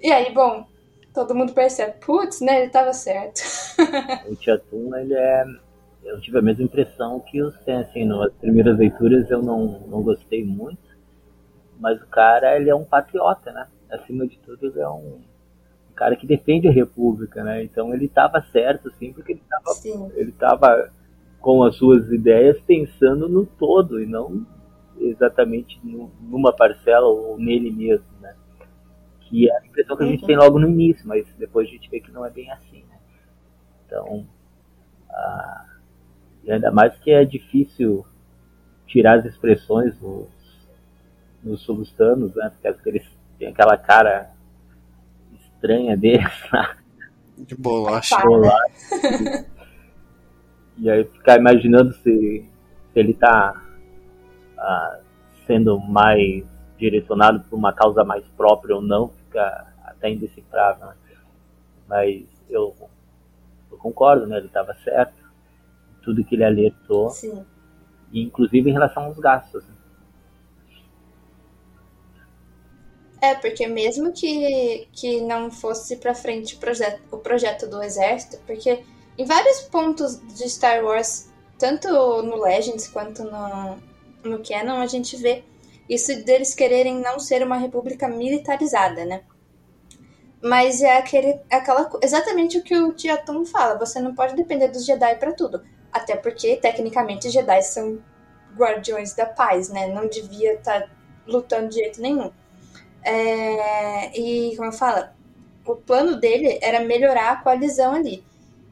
[0.00, 0.66] E aí, bom,
[1.14, 3.40] todo mundo percebe, putz, né, ele tava certo.
[4.28, 5.44] o Tiatum, ele é
[6.04, 10.02] eu tive a mesma impressão que o Sen, assim, nas primeiras leituras eu não, não
[10.02, 10.80] gostei muito,
[11.78, 13.66] mas o cara, ele é um patriota, né?
[13.90, 15.20] Acima de tudo, ele é um,
[15.90, 17.62] um cara que defende a República, né?
[17.62, 20.92] Então ele estava certo, assim, porque ele estava ele tava
[21.40, 24.46] com as suas ideias pensando no todo e não
[24.98, 28.34] exatamente no, numa parcela ou nele mesmo, né?
[29.20, 30.26] Que é a impressão que a gente uhum.
[30.26, 32.98] tem logo no início, mas depois a gente vê que não é bem assim, né?
[33.86, 34.26] Então,
[36.44, 38.04] e ainda mais que é difícil
[38.86, 40.28] tirar as expressões nos,
[41.42, 42.52] nos sulustanos, né?
[42.60, 43.06] Porque eles
[43.38, 44.30] têm aquela cara
[45.40, 46.26] estranha deles.
[47.38, 48.18] De bolacha.
[48.20, 49.46] bolacha.
[50.78, 52.44] e aí ficar imaginando se,
[52.92, 53.60] se ele está
[54.58, 54.98] ah,
[55.46, 56.44] sendo mais
[56.76, 60.86] direcionado por uma causa mais própria ou não, fica até indecifrável.
[60.86, 60.94] Né?
[61.88, 62.74] Mas eu,
[63.70, 64.36] eu concordo, né?
[64.36, 65.21] Ele estava certo
[66.02, 67.44] tudo que ele alertou, Sim.
[68.12, 69.64] inclusive em relação aos gastos.
[69.64, 69.74] Né?
[73.22, 78.38] É, porque mesmo que, que não fosse para frente o projeto, o projeto do exército,
[78.46, 78.82] porque
[79.16, 81.88] em vários pontos de Star Wars, tanto
[82.22, 83.78] no Legends quanto no,
[84.24, 85.44] no Canon, a gente vê
[85.88, 89.22] isso deles quererem não ser uma república militarizada, né?
[90.42, 94.84] Mas é aquele, aquela, exatamente o que o Tiatum fala, você não pode depender dos
[94.84, 95.62] Jedi para tudo.
[95.92, 97.98] Até porque, tecnicamente, Jedi são
[98.56, 99.88] guardiões da paz, né?
[99.88, 100.88] Não devia estar tá
[101.26, 102.30] lutando de jeito nenhum.
[103.04, 105.08] É, e, como eu falo,
[105.66, 108.24] o plano dele era melhorar a coalizão ali.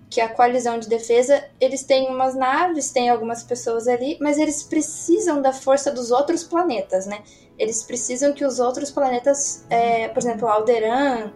[0.08, 4.62] Que a coalizão de defesa, eles têm umas naves, tem algumas pessoas ali, mas eles
[4.62, 7.22] precisam da força dos outros planetas, né?
[7.58, 11.32] Eles precisam que os outros planetas, é, por exemplo, Alderan,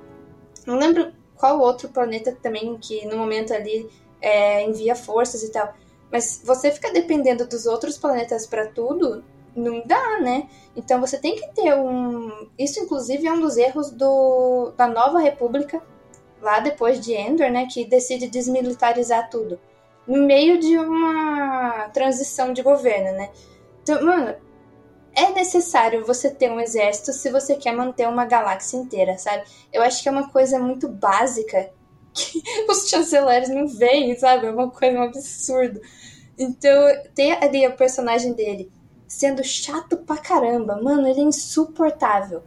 [0.67, 3.89] não lembro qual outro planeta também que no momento ali
[4.25, 5.75] é, envia forças e tal.
[6.11, 9.23] Mas você fica dependendo dos outros planetas para tudo,
[9.55, 10.49] não dá, né?
[10.75, 12.49] Então você tem que ter um.
[12.59, 14.73] Isso, inclusive, é um dos erros do...
[14.77, 15.83] da nova República,
[16.41, 17.67] lá depois de Endor, né?
[17.71, 19.61] Que decide desmilitarizar tudo.
[20.07, 23.31] No meio de uma transição de governo, né?
[23.83, 24.35] Então, mano,
[25.15, 29.45] é necessário você ter um exército se você quer manter uma galáxia inteira, sabe?
[29.73, 31.71] Eu acho que é uma coisa muito básica
[32.15, 34.47] que os chanceleres não veem, sabe?
[34.47, 35.81] É uma coisa um absurdo.
[36.39, 36.73] Então,
[37.15, 38.71] ter ali o personagem dele
[39.07, 42.43] sendo chato pra caramba, mano, ele é insuportável.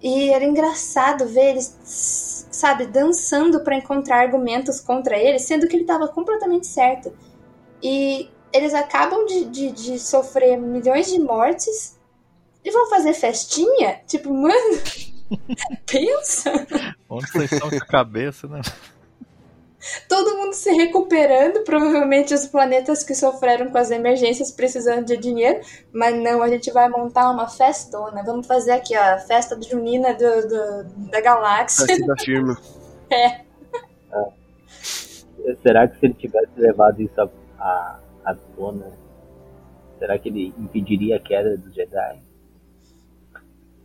[0.00, 5.84] E era engraçado ver ele, sabe, dançando para encontrar argumentos contra ele, sendo que ele
[5.84, 7.12] tava completamente certo.
[7.82, 11.96] E eles acabam de, de, de sofrer milhões de mortes
[12.64, 14.00] e vão fazer festinha?
[14.06, 14.80] Tipo, mano,
[15.86, 16.66] pensa.
[17.08, 18.60] Onde vocês estão com a cabeça, né?
[20.08, 25.60] Todo mundo se recuperando, provavelmente os planetas que sofreram com as emergências precisando de dinheiro,
[25.92, 30.14] mas não, a gente vai montar uma festona, vamos fazer aqui ó, a festa junina
[30.14, 31.86] do, do, da galáxia.
[31.86, 32.56] Festa da firma.
[33.10, 33.26] é.
[33.26, 34.42] é.
[35.62, 37.20] Será que se ele tivesse levado isso
[37.58, 38.92] à, à tona,
[39.98, 42.22] será que ele impediria a queda dos Jedi?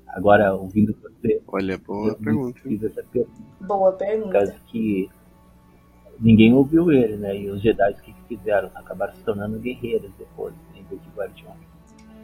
[0.10, 1.41] Agora, ouvindo você.
[1.48, 2.60] Olha, boa pergunta.
[2.62, 3.41] Fiz essa pergunta.
[3.62, 4.26] Boa pergunta.
[4.26, 5.10] Por causa que
[6.20, 7.36] ninguém ouviu ele, né?
[7.36, 11.57] E os Jedi que fizeram acabaram se tornando guerreiros depois, em vez de guardiões.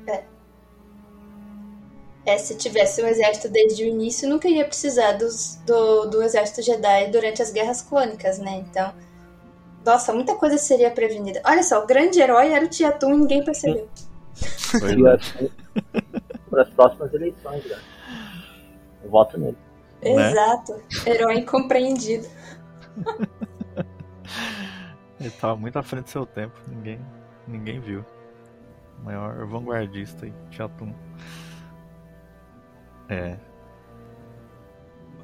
[0.07, 0.23] É.
[2.25, 6.61] É, se tivesse um exército desde o início, nunca ia precisar dos, do, do exército
[6.61, 8.63] Jedi durante as guerras clônicas, né?
[8.69, 8.93] Então,
[9.85, 11.41] nossa, muita coisa seria prevenida.
[11.45, 13.89] Olha só, o grande herói era o Tiatum e ninguém percebeu.
[16.49, 17.77] Para as próximas eleições, né?
[19.03, 19.57] Eu voto nele.
[20.01, 20.73] Exato.
[20.73, 20.81] Né?
[21.07, 22.25] Herói incompreendido.
[25.19, 26.99] Ele tava muito à frente do seu tempo, ninguém,
[27.47, 28.05] ninguém viu.
[28.99, 30.93] O maior vanguardista aí, Chatum.
[33.09, 33.37] É.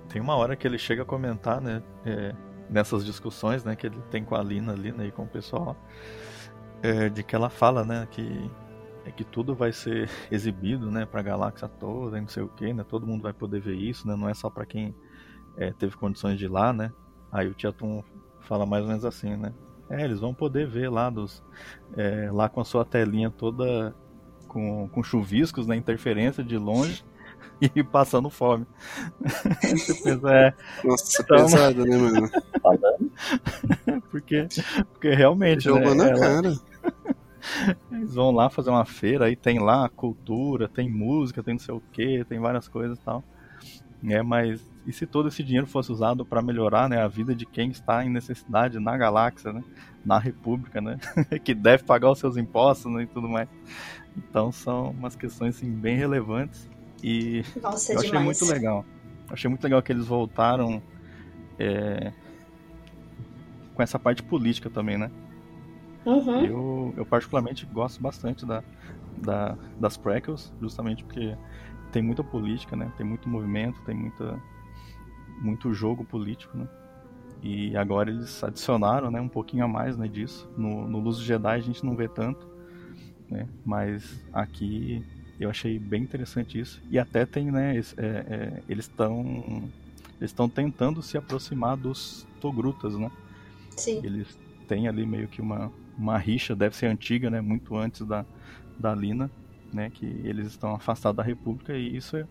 [0.09, 1.83] Tem uma hora que ele chega a comentar, né?
[2.05, 2.33] É,
[2.69, 5.75] nessas discussões, né, que ele tem com a Lina ali, né, e com o pessoal,
[6.81, 8.49] é, de que ela fala, né, que
[9.05, 12.47] é que tudo vai ser exibido, né, para a galáxia toda, e não sei o
[12.47, 14.95] que, né, todo mundo vai poder ver isso, né, não é só para quem
[15.57, 16.91] é, teve condições de ir lá, né.
[17.31, 18.03] Aí o Tiatum
[18.49, 19.53] fala mais ou menos assim, né?
[19.89, 21.41] É, eles vão poder ver lá dos.
[21.95, 23.95] É, lá com a sua telinha toda
[24.47, 25.75] com, com chuviscos, né?
[25.75, 27.03] Interferência de longe
[27.61, 28.65] e passando fome.
[29.61, 30.53] Você pensa, é.
[30.83, 32.29] Nossa, Então- pesado, né, mano?
[34.11, 34.47] Porque,
[34.91, 35.63] porque realmente.
[35.63, 36.55] Jogou né, na ela- cara.
[37.91, 41.73] Eles vão lá fazer uma feira, aí tem lá cultura, tem música, tem não sei
[41.73, 43.23] o que, tem várias coisas e tal.
[44.07, 47.45] É, mas e se todo esse dinheiro fosse usado para melhorar né, a vida de
[47.45, 49.63] quem está em necessidade na galáxia, né,
[50.03, 50.97] na República, né,
[51.45, 53.47] que deve pagar os seus impostos né, e tudo mais.
[54.17, 56.67] Então são umas questões assim, bem relevantes
[57.03, 58.25] e Nossa, é eu achei demais.
[58.25, 58.83] muito legal.
[59.29, 60.81] Achei muito legal que eles voltaram
[61.59, 62.11] é,
[63.75, 65.11] com essa parte política também, né?
[66.03, 66.45] Uhum.
[66.45, 68.63] Eu, eu particularmente gosto bastante da,
[69.17, 71.37] da, das prequels, justamente porque
[71.91, 72.91] tem muita política, né?
[72.97, 74.41] Tem muito movimento, tem muita,
[75.39, 76.67] muito jogo político, né?
[77.41, 80.49] E agora eles adicionaram, né, um pouquinho a mais, né, disso.
[80.57, 82.45] No, no Luz Jedi a gente não vê tanto,
[83.29, 83.47] né?
[83.65, 85.03] Mas aqui
[85.39, 86.81] eu achei bem interessante isso.
[86.89, 89.69] E até tem, né, é, é, eles estão
[90.19, 93.09] eles estão tentando se aproximar dos Togrutas, né?
[93.77, 94.01] Sim.
[94.03, 94.37] Eles
[94.67, 97.39] têm ali meio que uma, uma rixa, deve ser antiga, né?
[97.39, 98.25] Muito antes da,
[98.77, 99.31] da Lina,
[99.73, 99.89] né?
[99.89, 102.25] Que eles estão afastados da República e isso é-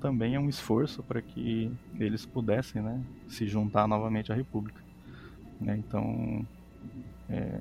[0.00, 3.00] também é um esforço para que eles pudessem, né?
[3.28, 4.80] Se juntar novamente à República.
[5.60, 5.76] Né?
[5.78, 6.46] Então
[7.28, 7.60] é,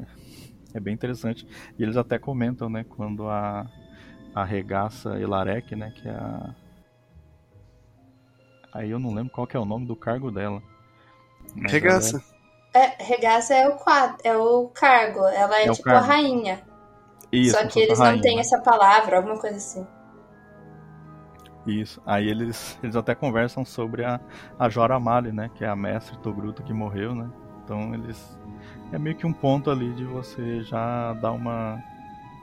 [0.74, 1.48] é bem interessante.
[1.78, 2.84] E eles até comentam, né?
[2.84, 3.66] Quando a,
[4.36, 5.92] a regaça Elarek, né?
[5.96, 6.56] Que é a...
[8.74, 10.62] Aí eu não lembro qual que é o nome do cargo dela.
[11.56, 12.24] Ela é- Regaça.
[12.74, 15.20] É, regaça é o quadro, é o cargo.
[15.28, 16.60] Ela é, É tipo a rainha.
[17.34, 19.88] Isso, Só que eles não têm essa palavra, alguma coisa assim.
[21.66, 22.00] Isso.
[22.06, 24.22] Aí eles, eles até conversam sobre a,
[24.60, 25.50] a Jora Mali, né?
[25.56, 27.28] Que é a mestre Togruta que morreu, né?
[27.64, 28.38] Então eles.
[28.92, 31.84] É meio que um ponto ali de você já dar uma,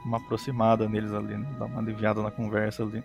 [0.05, 1.47] uma aproximada neles ali, né?
[1.57, 3.05] Dar uma aliviada na conversa ali.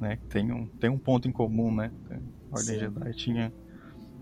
[0.00, 0.18] Né?
[0.28, 1.90] Tem, um, tem um ponto em comum, né?
[2.52, 2.78] A Ordem Sim.
[2.78, 3.52] Jedi tinha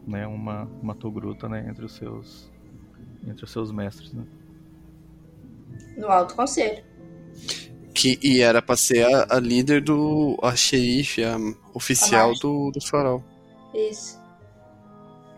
[0.07, 2.51] né, uma, uma Togruta né, entre os seus.
[3.27, 4.25] Entre os seus mestres, né?
[5.97, 6.83] No Alto Conselho.
[7.95, 10.39] Que, e era pra ser a, a líder do.
[10.43, 11.37] a xerife, a
[11.75, 12.41] oficial Marge.
[12.41, 13.23] do, do farol.
[13.75, 14.19] Isso.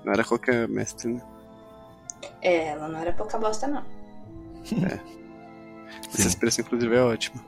[0.05, 1.23] Não era qualquer mestre, né?
[2.41, 3.85] É, ela não era pouca bosta, não.
[6.15, 7.43] Essa expressão, inclusive, é ótima.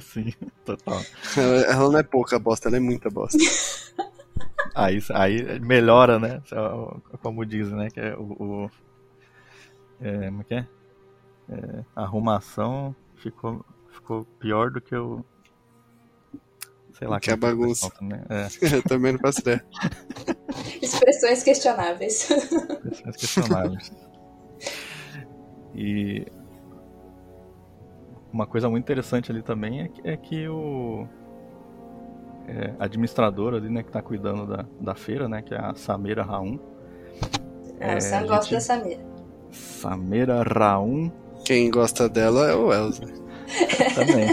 [0.00, 0.32] Sim,
[0.64, 1.02] total.
[1.36, 3.38] Ela, ela não é pouca bosta, ela é muita bosta.
[4.74, 6.40] Aí, aí melhora, né?
[7.20, 7.90] Como dizem, né?
[7.90, 8.22] Que é o.
[8.38, 8.70] o
[10.00, 10.66] é, como é que é?
[11.50, 15.24] É, a arrumação ficou, ficou pior do que o.
[16.92, 17.18] Sei lá.
[17.20, 17.90] Que a como bagunça.
[17.90, 18.20] Também.
[18.28, 19.64] É, Eu também não faço ideia.
[20.82, 22.30] Expressões questionáveis.
[22.30, 23.92] expressões questionáveis.
[25.74, 26.26] E.
[28.32, 31.06] Uma coisa muito interessante ali também é que, é que o.
[32.46, 35.74] é, a administradora ali, né, que tá cuidando da, da feira, né, que é a
[35.74, 36.58] Samira Raum.
[37.80, 39.07] Ah, É, o Sam gosta gente- da Samira.
[39.50, 41.10] Samira Raum
[41.44, 43.02] Quem gosta dela é o Elza.
[43.94, 44.28] também.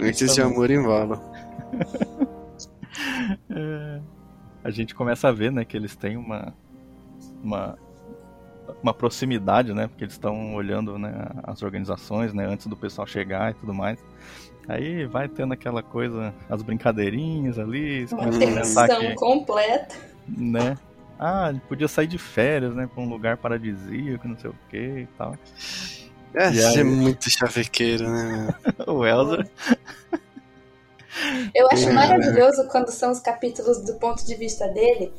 [0.00, 1.20] Antes de amor em vala.
[3.50, 4.00] É,
[4.64, 6.52] a gente começa a ver, né, que eles têm uma
[7.42, 7.78] uma,
[8.82, 13.50] uma proximidade, né, porque eles estão olhando, né, as organizações, né, antes do pessoal chegar
[13.50, 14.02] e tudo mais.
[14.66, 19.94] Aí vai tendo aquela coisa, as brincadeirinhas ali, Uma tensão que, completa.
[20.26, 20.76] né,
[21.18, 24.76] ah, ele podia sair de férias, né, pra um lugar paradisíaco, não sei o que
[24.76, 25.36] e tal.
[26.34, 26.84] É, E é aí?
[26.84, 28.48] muito chavequeiro, né?
[28.86, 29.48] O Elza,
[31.54, 31.92] Eu acho É.
[31.92, 35.12] maravilhoso quando são os capítulos do ponto de vista dele,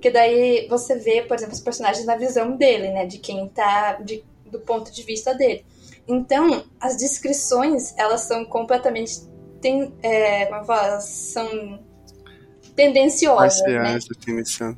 [0.00, 3.06] que daí você vê, por exemplo, os personagens na visão dele, né?
[3.06, 5.64] De quem tá de- do ponto de vista dele.
[6.08, 9.20] Então, as descrições, elas são completamente.
[9.60, 11.80] Tem, é, como eu falo, elas são
[12.74, 13.74] tendenciosas, né?
[13.74, 14.76] Parciais, eu tenho missão.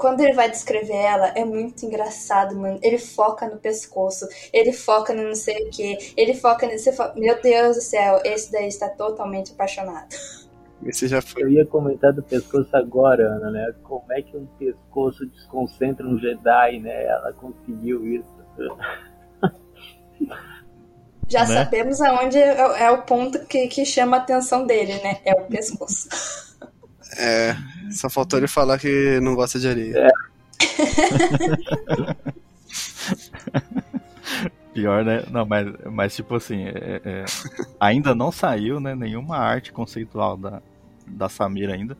[0.00, 2.80] Quando ele vai descrever ela, é muito engraçado, mano.
[2.82, 7.38] Ele foca no pescoço, ele foca no não sei o que, ele foca fala, Meu
[7.42, 10.08] Deus do céu, esse daí está totalmente apaixonado.
[10.86, 11.42] Esse já foi.
[11.42, 13.74] Eu ia comentar do pescoço agora, Ana, né?
[13.82, 17.04] Como é que um pescoço desconcentra um Jedi, né?
[17.04, 18.40] Ela conseguiu isso.
[21.28, 21.46] Já Né?
[21.46, 25.20] sabemos aonde é, é o ponto que, que chama a atenção dele, né?
[25.24, 26.08] É o pescoço.
[27.16, 27.56] É,
[27.90, 30.08] só faltou ele falar que não gosta de areia.
[34.72, 35.24] Pior, né?
[35.30, 37.24] Não, mas, mas tipo assim, é- é,
[37.78, 40.62] ainda não saiu, né, nenhuma arte conceitual da,
[41.06, 41.96] da Samira ainda.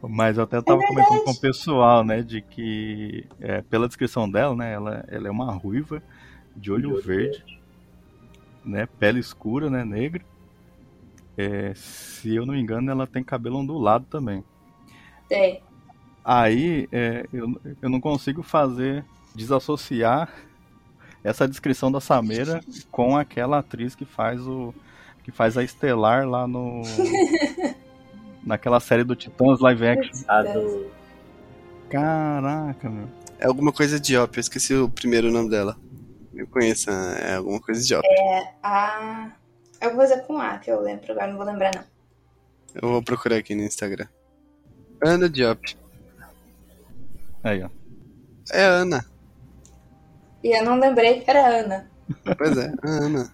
[0.00, 4.30] Mas eu até tava É comentando com o pessoal, né, de que, é, pela descrição
[4.30, 6.02] dela, né, ela, ela é uma ruiva
[6.56, 7.44] de olho verde,
[8.64, 10.22] né, pele escura, né, negra.
[11.36, 14.44] É, se eu não me engano, ela tem cabelo ondulado também.
[15.28, 15.62] Tem.
[16.24, 19.04] Aí é, eu, eu não consigo fazer
[19.34, 20.32] desassociar
[21.22, 22.60] essa descrição da Sameira
[22.90, 24.74] com aquela atriz que faz o
[25.22, 26.82] que faz a Estelar lá no
[28.44, 30.12] naquela série do Titãs live action.
[30.52, 30.86] Do.
[31.88, 33.08] Caraca, meu.
[33.38, 35.76] É alguma coisa de Op, eu esqueci o primeiro nome dela.
[36.34, 38.06] Eu conheço, é alguma coisa de Op.
[38.62, 39.32] A.
[39.84, 41.84] Alguma coisa com A que eu lembro, agora não vou lembrar não.
[42.74, 44.06] Eu vou procurar aqui no Instagram.
[45.04, 45.76] Ana Diop.
[47.42, 47.68] Aí, ó.
[48.52, 49.04] É Ana.
[50.42, 51.90] E eu não lembrei que era Ana.
[52.36, 53.32] Pois é, Ana.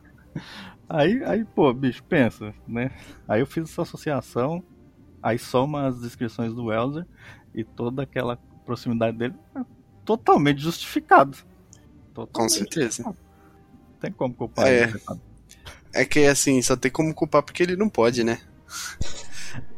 [0.89, 2.91] Aí, aí, pô, bicho, pensa, né?
[3.29, 4.63] Aí eu fiz essa associação,
[5.23, 7.07] aí soma as descrições do Elzer
[7.55, 9.65] e toda aquela proximidade dele é
[10.05, 11.37] totalmente justificado.
[12.15, 12.55] Com Totalmente.
[12.55, 13.03] certeza.
[13.05, 13.17] Não
[14.01, 14.93] tem como culpar É.
[15.95, 18.41] É que assim, só tem como culpar porque ele não pode, né?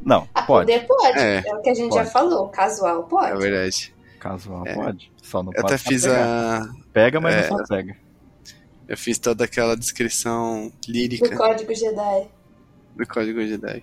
[0.02, 0.70] Não, A pode.
[0.70, 1.18] poder pode.
[1.18, 1.42] É.
[1.46, 2.04] É, o que a gente Pode.
[2.04, 2.48] já falou.
[2.48, 3.38] Casual É pode.
[3.40, 3.94] verdade.
[4.20, 4.74] Casual, É.
[4.74, 5.10] pode.
[5.22, 6.62] Só não Eu pode até fiz pegar.
[6.62, 6.74] a.
[6.92, 7.48] Pega, mas é.
[7.50, 7.96] não só pega.
[8.88, 12.28] Eu fiz toda aquela descrição lírica Do código Jedi.
[12.96, 13.82] do Código Jedi.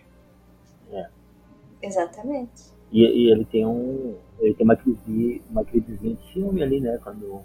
[1.82, 2.70] Exatamente.
[2.92, 4.16] E, e ele tem um.
[4.40, 7.00] Ele tem uma crise, uma crisezinha de ciúme ali, né?
[7.04, 7.42] Quando.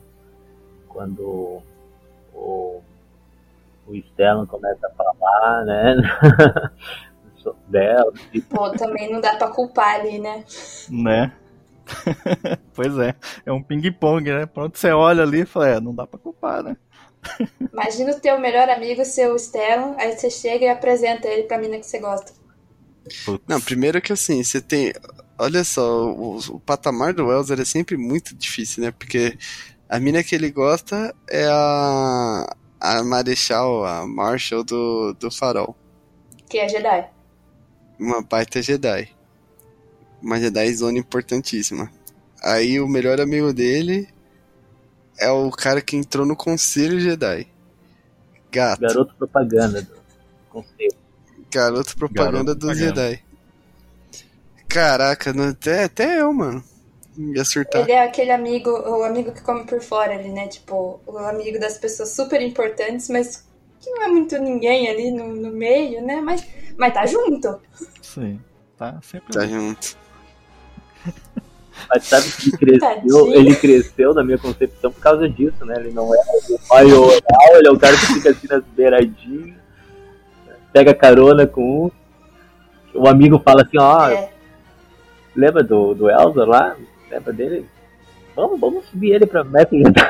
[0.88, 1.62] Quando
[2.34, 2.82] o.
[3.86, 5.96] O Stellan começa a falar, né?
[7.68, 8.12] dela.
[8.32, 10.44] E, Pô, também não dá pra culpar ali, né?
[10.88, 11.32] Né?
[12.74, 13.14] pois é.
[13.44, 14.46] É um ping-pong, né?
[14.46, 16.76] Pronto, você olha ali e fala, é, não dá pra culpar, né?
[17.72, 21.78] Imagina o teu melhor amigo, seu Stellan, aí você chega e apresenta ele pra mina
[21.78, 22.32] que você gosta.
[23.24, 23.44] Putz.
[23.46, 24.92] Não, primeiro que assim, você tem.
[25.38, 28.92] Olha só, o, o patamar do Wells é sempre muito difícil, né?
[28.92, 29.36] Porque
[29.88, 32.56] a mina que ele gosta é a.
[32.80, 35.76] A Marechal, a Marshall do, do Farol.
[36.48, 37.08] Que é Jedi.
[37.98, 39.08] Uma baita Jedi.
[40.22, 41.90] Uma Jedi zona importantíssima.
[42.42, 44.08] Aí o melhor amigo dele
[45.18, 47.46] é o cara que entrou no Conselho Jedi.
[48.50, 48.80] Gato.
[48.80, 49.96] garoto propaganda do
[50.48, 50.94] conselho.
[51.50, 53.10] Garoto propaganda Garoto do propaganda.
[53.10, 53.24] Jedi.
[54.68, 56.62] Caraca, até, até eu, mano.
[57.16, 57.82] Ia surtar.
[57.82, 60.48] Ele é aquele amigo, o amigo que come por fora ali, né?
[60.48, 63.46] Tipo, o amigo das pessoas super importantes, mas
[63.80, 66.20] que não é muito ninguém ali no, no meio, né?
[66.20, 66.44] Mas,
[66.76, 67.60] mas tá junto.
[68.02, 68.40] Sim.
[68.76, 69.32] Tá sempre.
[69.32, 69.96] Tá junto.
[71.88, 73.34] Mas sabe que ele cresceu, Tadinho.
[73.34, 75.74] ele cresceu na minha concepção por causa disso, né?
[75.78, 77.20] Ele não é o maioral,
[77.56, 79.56] ele é o cara que fica assim nas beiradinhas,
[80.72, 81.90] pega carona com um.
[82.94, 84.30] O amigo fala assim, ó, É.
[85.36, 86.76] lembra do, do Elza lá?
[87.10, 87.68] Lembra dele?
[88.34, 90.08] Vamos, vamos subir ele pra Mestre Jedi.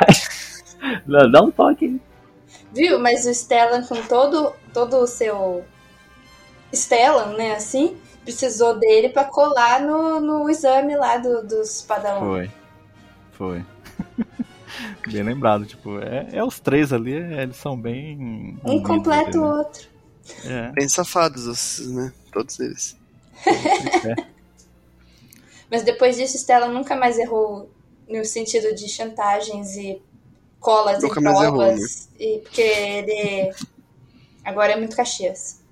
[1.31, 2.01] Dá um toque.
[2.73, 2.99] Viu?
[2.99, 5.65] Mas o Stellan, com todo, todo o seu.
[6.73, 7.55] Stellan, né?
[7.55, 12.21] Assim, precisou dele pra colar no, no exame lá do, dos Padawan.
[12.21, 12.51] Foi.
[13.33, 13.65] Foi.
[15.13, 18.59] bem lembrado, tipo, é, é os três ali, é, eles são bem.
[18.65, 19.49] Um completa o né?
[19.59, 19.89] outro.
[20.45, 22.13] É, Bem safados, os, né?
[22.33, 22.99] Todos eles.
[23.47, 24.34] é.
[25.75, 27.69] Mas depois disso, Stellan nunca mais errou
[28.09, 30.01] no sentido de chantagens e
[30.61, 31.67] colas Nunca em mais errou, né?
[31.73, 32.09] provas.
[32.17, 33.53] E porque ele
[34.45, 35.65] agora é muito Caxias.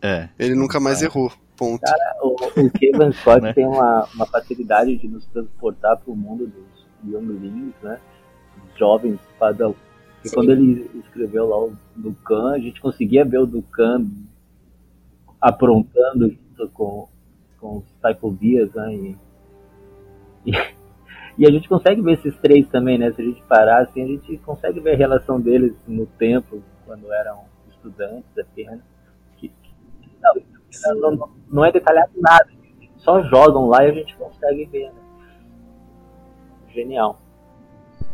[0.00, 0.30] É.
[0.38, 1.30] Ele nunca mais errou.
[1.58, 1.82] Ponto.
[2.22, 3.52] O, o Kevin Scott Né?
[3.52, 8.00] tem uma, uma facilidade de nos transportar pro mundo dos younglings, né?
[8.56, 9.74] Dos jovens padawan.
[10.24, 10.36] E Sim.
[10.36, 14.06] quando ele escreveu lá o Dukan, a gente conseguia ver o Dukan
[15.38, 17.08] aprontando junto com,
[17.60, 18.94] com os Psychovias, né?
[18.94, 19.23] E,
[20.44, 20.52] e,
[21.38, 23.12] e a gente consegue ver esses três também, né?
[23.12, 27.12] Se a gente parar, assim, a gente consegue ver a relação deles no tempo, quando
[27.12, 28.80] eram estudantes apenas.
[29.36, 29.70] Que, que,
[30.86, 32.48] não, não, não, é detalhado nada,
[32.96, 35.00] só jogam lá e a gente consegue ver, né?
[36.72, 37.20] Genial.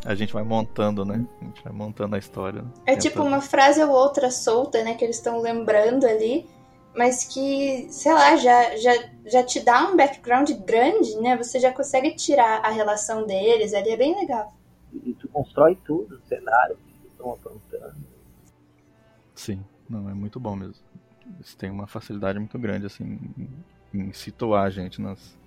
[0.04, 1.26] A gente vai montando, né?
[1.40, 2.62] A gente vai montando a história.
[2.62, 2.68] né?
[2.86, 4.94] É tipo uma frase ou outra solta, né?
[4.94, 6.46] Que eles estão lembrando ali.
[6.94, 8.92] Mas que, sei lá, já, já,
[9.24, 11.36] já te dá um background grande, né?
[11.36, 13.90] Você já consegue tirar a relação deles ali.
[13.90, 14.52] É bem legal.
[15.04, 17.96] E tu constrói tudo, o cenário que eles estão aprontando.
[19.34, 20.74] Sim, não, é muito bom mesmo.
[21.36, 23.18] Eles têm uma facilidade muito grande, assim,
[23.94, 25.38] em, em situar a gente nas,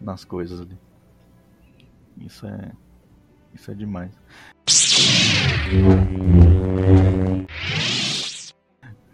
[0.00, 0.78] nas coisas ali.
[2.20, 2.72] Isso é.
[3.54, 4.12] Isso é demais.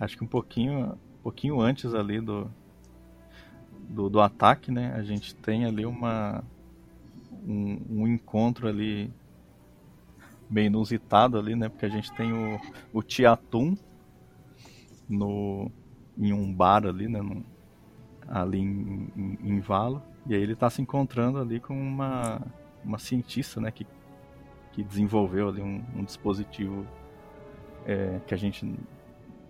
[0.06, 2.48] Acho que um pouquinho, um pouquinho antes ali do
[3.88, 6.44] do, do ataque, né, a gente tem ali uma
[7.44, 9.12] um, um, encontro ali
[10.48, 12.60] bem inusitado ali, né, porque a gente tem o,
[12.92, 13.76] o Tiatum
[15.08, 15.70] no
[16.16, 17.44] em um bar ali, né, no,
[18.28, 22.40] ali em, em, em, Valo, e aí ele está se encontrando ali com uma
[22.84, 23.84] uma cientista, né, que
[24.72, 26.86] que desenvolveu ali um, um dispositivo
[27.84, 28.64] é, que a gente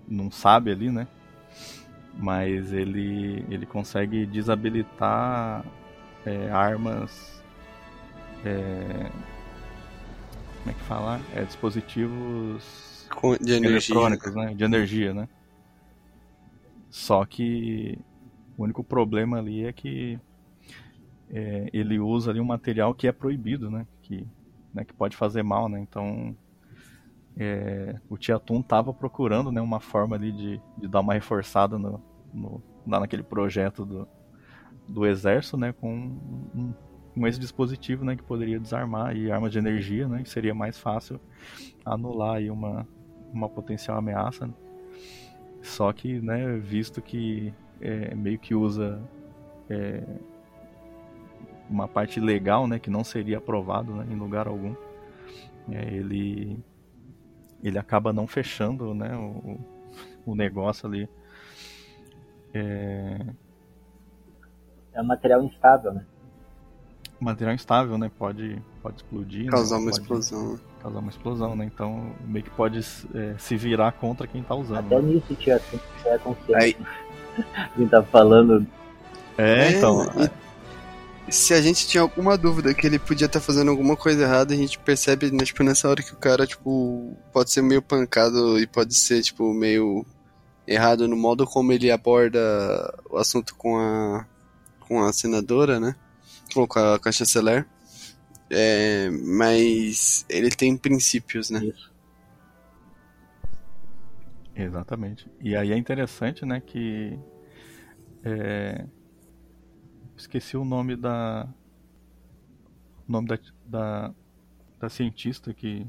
[0.08, 1.06] não sabe ali, né?
[2.14, 5.64] Mas ele, ele consegue desabilitar
[6.24, 7.42] é, armas.
[8.44, 9.10] É,
[10.62, 11.20] como é que fala?
[11.34, 13.06] É, dispositivos
[13.40, 14.54] de eletrônicos, né?
[14.54, 15.28] De energia, né?
[16.90, 17.98] Só que
[18.56, 20.18] o único problema ali é que
[21.30, 23.86] é, ele usa ali um material que é proibido, né?
[24.02, 24.26] Que,
[24.72, 25.78] né, que pode fazer mal, né?
[25.80, 26.34] Então
[27.38, 32.02] é, o Tiatum estava procurando né, uma forma ali de, de dar uma reforçada no,
[32.32, 34.08] no, naquele projeto do,
[34.88, 36.18] do exército, né, com,
[36.54, 36.72] um,
[37.14, 40.78] com esse dispositivo né, que poderia desarmar e armas de energia, né, que seria mais
[40.78, 41.20] fácil
[41.84, 42.88] anular aí uma,
[43.32, 44.46] uma potencial ameaça.
[44.46, 44.54] Né.
[45.62, 49.02] Só que, né, visto que é, meio que usa
[49.68, 50.02] é,
[51.68, 54.74] uma parte legal, né, que não seria aprovado né, em lugar algum,
[55.70, 56.58] é, ele
[57.62, 59.58] ele acaba não fechando né, o,
[60.24, 61.08] o negócio ali.
[62.54, 63.20] É...
[64.94, 66.04] é um material instável, né?
[67.18, 68.10] Material instável, né?
[68.18, 69.50] Pode, pode explodir.
[69.50, 69.82] Causar né?
[69.82, 70.60] uma pode explosão.
[70.82, 71.64] Causar uma explosão, né?
[71.64, 72.78] Então meio que pode
[73.14, 74.78] é, se virar contra quem tá usando.
[74.78, 75.14] Até né?
[75.14, 75.58] nisso tinha,
[76.02, 76.56] tinha consciência.
[76.58, 76.76] Aí...
[77.54, 78.66] A gente tá falando.
[79.36, 80.02] É, então.
[80.02, 80.45] E
[81.28, 84.54] se a gente tinha alguma dúvida que ele podia estar tá fazendo alguma coisa errada,
[84.54, 88.58] a gente percebe, né, tipo, nessa hora que o cara, tipo, pode ser meio pancado
[88.58, 90.04] e pode ser, tipo, meio
[90.66, 92.40] errado no modo como ele aborda
[93.10, 94.26] o assunto com a
[94.80, 95.96] com a senadora, né?
[96.54, 97.66] Ou com a, com a chanceler.
[98.48, 101.64] É, mas ele tem princípios, né?
[101.64, 101.92] Isso.
[104.54, 105.28] Exatamente.
[105.40, 107.18] E aí é interessante, né, que
[108.24, 108.86] é,
[110.16, 111.48] esqueci o nome da
[113.08, 114.14] o nome da, da,
[114.78, 115.86] da cientista que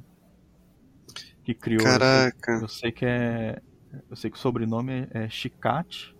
[1.43, 1.84] que criou.
[1.84, 2.51] Caraca.
[2.51, 3.61] Eu, eu, sei que é
[4.09, 6.15] eu sei que o sobrenome é, é Chicate,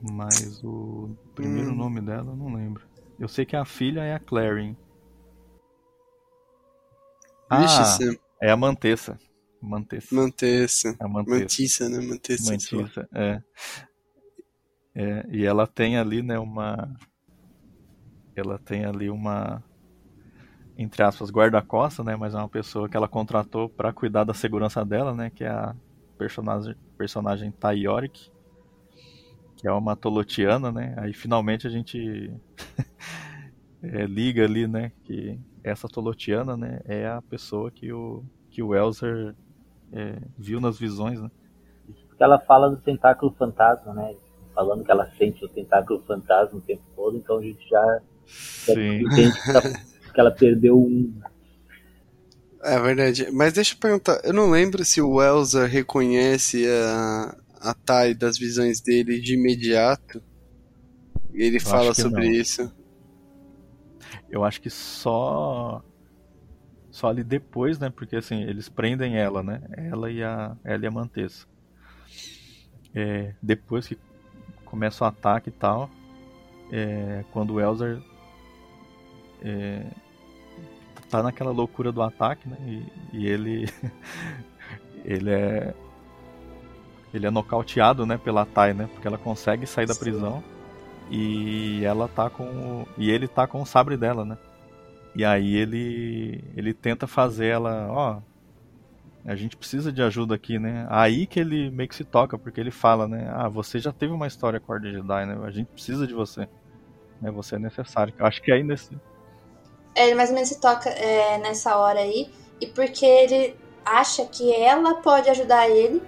[0.00, 1.76] mas o primeiro hum.
[1.76, 2.88] nome dela eu não lembro.
[3.18, 4.74] Eu sei que a filha é a Clarin.
[7.52, 9.18] Vixe, ah, é a Mantessa.
[9.60, 10.14] Mantessa.
[10.14, 10.96] Mantessa.
[10.98, 11.38] A Mantessa.
[11.38, 12.00] Mantissa, né?
[12.00, 12.50] Mantessa.
[12.50, 13.42] Mantissa, é.
[15.00, 16.94] É, e ela tem ali, né, uma.
[18.36, 19.62] Ela tem ali uma.
[20.76, 22.16] Entre aspas, guarda-costa, né?
[22.16, 25.30] Mas é uma pessoa que ela contratou para cuidar da segurança dela, né?
[25.30, 25.74] Que é a
[26.18, 28.30] personagem, personagem Tayoric,
[29.56, 30.94] que é uma Tolotiana, né?
[30.98, 32.30] Aí finalmente a gente
[33.82, 34.92] é, liga ali, né?
[35.04, 36.80] Que essa Tolotiana, né?
[36.84, 39.34] É a pessoa que o, que o Elzer
[39.92, 41.30] é, viu nas visões, né?
[42.18, 44.14] Ela fala do tentáculo fantasma, né?
[44.60, 48.00] Falando que ela sente o tentáculo fantasma o tempo todo, então a gente já,
[48.66, 49.62] já entende que ela,
[50.12, 51.12] que ela perdeu um.
[52.62, 53.30] É verdade.
[53.32, 58.36] Mas deixa eu perguntar, eu não lembro se o Elsa reconhece a, a Tai das
[58.36, 60.22] visões dele de imediato.
[61.32, 62.34] E ele eu fala sobre não.
[62.34, 62.70] isso.
[64.28, 65.82] Eu acho que só
[66.90, 67.88] só ali depois, né?
[67.88, 69.62] Porque assim, eles prendem ela, né?
[69.74, 71.46] Ela e a ela e a Mantessa.
[72.94, 73.96] É, depois que
[74.70, 75.90] começa o ataque e tal.
[76.72, 78.00] É, quando o Elzer
[79.42, 79.86] é,
[81.10, 82.56] tá naquela loucura do ataque, né?
[82.64, 83.68] E, e ele
[85.04, 85.74] ele é
[87.12, 88.88] ele é nocauteado, né, pela Tai, né?
[88.92, 90.44] Porque ela consegue sair da prisão
[91.10, 94.38] e ela tá com o, e ele tá com o sabre dela, né?
[95.16, 98.20] E aí ele ele tenta fazer ela, ó,
[99.24, 100.86] a gente precisa de ajuda aqui, né?
[100.88, 103.30] Aí que ele meio que se toca, porque ele fala, né?
[103.34, 105.38] Ah, você já teve uma história com a Ordem Jedi, né?
[105.44, 106.48] A gente precisa de você.
[107.20, 107.30] Né?
[107.30, 108.14] Você é necessário.
[108.18, 108.96] Eu acho que é aí nesse.
[109.94, 112.30] É, ele mais ou menos se toca é, nessa hora aí.
[112.60, 116.02] E porque ele acha que ela pode ajudar ele.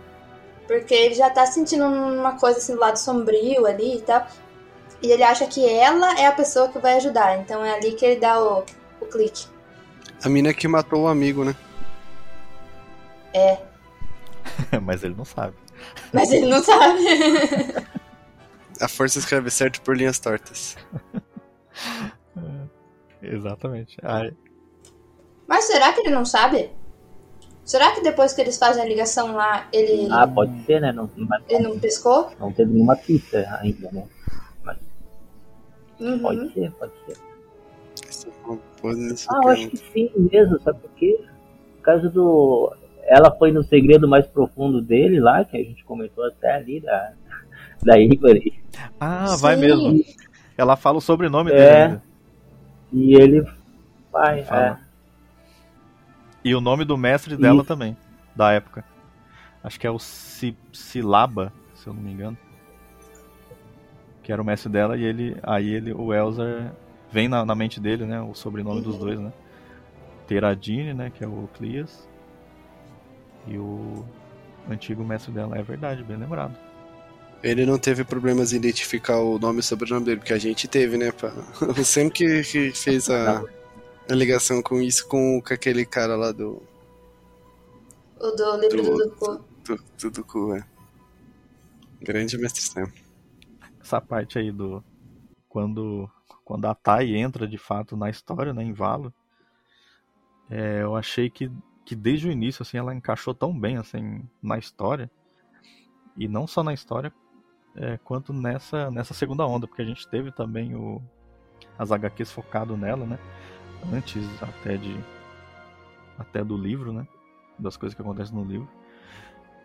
[0.66, 4.26] Porque ele já tá sentindo uma coisa assim do lado sombrio ali e tal.
[5.02, 7.38] E ele acha que ela é a pessoa que vai ajudar.
[7.38, 8.64] Então é ali que ele dá o,
[9.00, 9.46] o clique.
[10.24, 11.54] A mina que matou o amigo, né?
[13.34, 13.58] É.
[14.82, 15.56] Mas ele não sabe.
[16.12, 17.02] Mas ele não sabe.
[18.80, 20.76] A força escreve certo por linhas tortas.
[23.22, 23.96] Exatamente.
[24.02, 24.32] Ai.
[25.46, 26.70] Mas será que ele não sabe?
[27.64, 30.08] Será que depois que eles fazem a ligação lá, ele.
[30.10, 30.92] Ah, pode ser, né?
[30.92, 31.42] Não, mas...
[31.48, 32.30] Ele não pescou?
[32.40, 34.06] Não teve nenhuma pista ainda, né?
[34.64, 34.78] Mas
[36.00, 36.18] Uhum.
[36.18, 37.16] Pode ser, pode ser.
[38.44, 38.48] É
[39.28, 41.24] Ah, eu acho que sim mesmo, sabe por quê?
[41.76, 42.74] Por causa do.
[43.02, 47.12] Ela foi no segredo mais profundo dele lá, que a gente comentou até ali da,
[47.82, 48.62] da Ivory.
[49.00, 49.60] Ah, vai Sim.
[49.60, 50.04] mesmo.
[50.56, 51.54] Ela fala o sobrenome É.
[51.54, 52.02] dele ainda.
[52.92, 53.46] E ele
[54.12, 54.78] vai, Fala.
[54.88, 54.92] é.
[56.44, 57.96] E o nome do mestre dela também,
[58.34, 58.84] da época.
[59.62, 62.36] Acho que é o Si- Silaba, se eu não me engano.
[64.22, 65.36] Que era o mestre dela e ele.
[65.42, 66.72] Aí ele, o Elzar
[67.10, 68.20] vem na, na mente dele, né?
[68.20, 69.32] O sobrenome dos dois, né?
[70.26, 71.10] Teradine, né?
[71.14, 72.08] Que é o Clias.
[73.46, 74.04] E o
[74.68, 75.56] antigo mestre dela.
[75.58, 76.56] É verdade, bem lembrado.
[77.42, 80.96] Ele não teve problemas em identificar o nome e sobrenome dele, porque a gente teve,
[80.96, 81.10] né?
[81.10, 81.32] pá?
[81.76, 83.42] O Sam que, que fez a,
[84.08, 86.62] a ligação com isso com, com aquele cara lá do,
[88.20, 89.44] O do livro Do- do Dupu.
[89.64, 90.64] do, do, do cu, é.
[92.00, 92.86] Grande mestre Sam.
[93.80, 94.82] essa parte aí do
[95.48, 96.08] quando
[96.44, 99.12] quando a Tai entra de fato na história, né, em Valo,
[100.50, 101.50] é, eu achei que,
[101.84, 105.10] que desde o início assim ela encaixou tão bem assim na história
[106.16, 107.12] e não só na história
[107.74, 111.02] é, quanto nessa nessa segunda onda, porque a gente teve também o
[111.78, 113.18] as HQs focado nela, né,
[113.92, 114.96] antes até de
[116.18, 117.06] até do livro, né,
[117.58, 118.68] das coisas que acontecem no livro.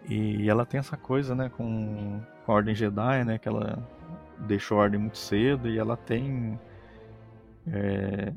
[0.10, 3.85] E ela tem essa coisa, né, com, com a Ordem Jedi, né, que ela
[4.39, 6.60] deixou a Ordem muito cedo e ela tem.
[7.68, 8.34] é,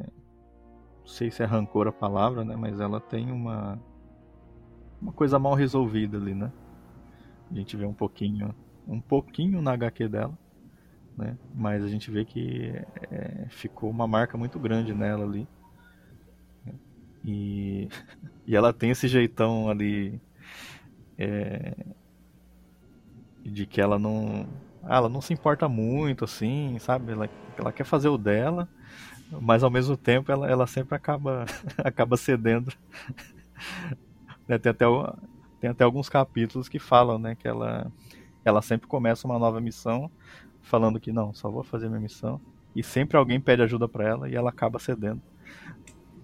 [1.10, 3.78] sei se é rancor a palavra, né, mas ela tem uma.
[5.00, 6.52] Uma coisa mal resolvida ali, né?
[7.50, 8.54] A gente vê um pouquinho.
[8.86, 10.38] Um pouquinho na HQ dela,
[11.16, 11.36] né?
[11.54, 12.72] Mas a gente vê que
[13.10, 15.48] é, ficou uma marca muito grande nela ali.
[17.24, 17.88] E,
[18.46, 20.20] e ela tem esse jeitão ali
[21.18, 21.74] é,
[23.44, 24.46] de que ela não
[24.82, 27.28] ah, ela não se importa muito assim sabe ela,
[27.58, 28.68] ela quer fazer o dela
[29.40, 31.44] mas ao mesmo tempo ela, ela sempre acaba
[31.78, 32.72] acaba cedendo
[34.48, 34.86] Né, tem até
[35.60, 37.92] tem até alguns capítulos que falam né que ela
[38.44, 40.10] ela sempre começa uma nova missão
[40.62, 42.40] falando que não só vou fazer minha missão
[42.74, 45.20] e sempre alguém pede ajuda pra ela e ela acaba cedendo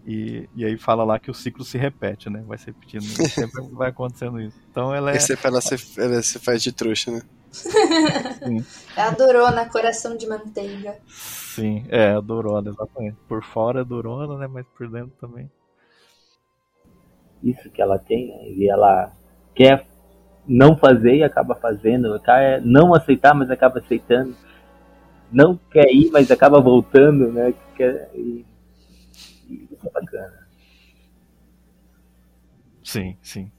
[0.07, 2.45] e, e aí fala lá que o ciclo se repete, né?
[2.47, 3.03] Vai se repetindo.
[3.03, 4.57] Sempre vai acontecendo isso.
[4.71, 5.17] Então ela é.
[5.17, 7.23] Esse é pra ela se, ela se faz de trouxa, né?
[8.97, 10.97] É a Dorona, coração de manteiga.
[11.09, 13.17] Sim, é, a Dorona, exatamente.
[13.29, 14.47] Por fora é Dorona, né?
[14.47, 15.51] Mas por dentro também.
[17.43, 18.49] Isso que ela tem, né?
[18.51, 19.13] E ela
[19.55, 19.87] quer
[20.47, 22.19] não fazer e acaba fazendo.
[22.21, 24.35] Quer não aceitar, mas acaba aceitando.
[25.33, 27.55] Não quer ir, mas acaba voltando, né?
[27.75, 28.45] Quer, e,
[29.49, 30.47] e isso é bacana.
[32.83, 33.51] Sim, sim.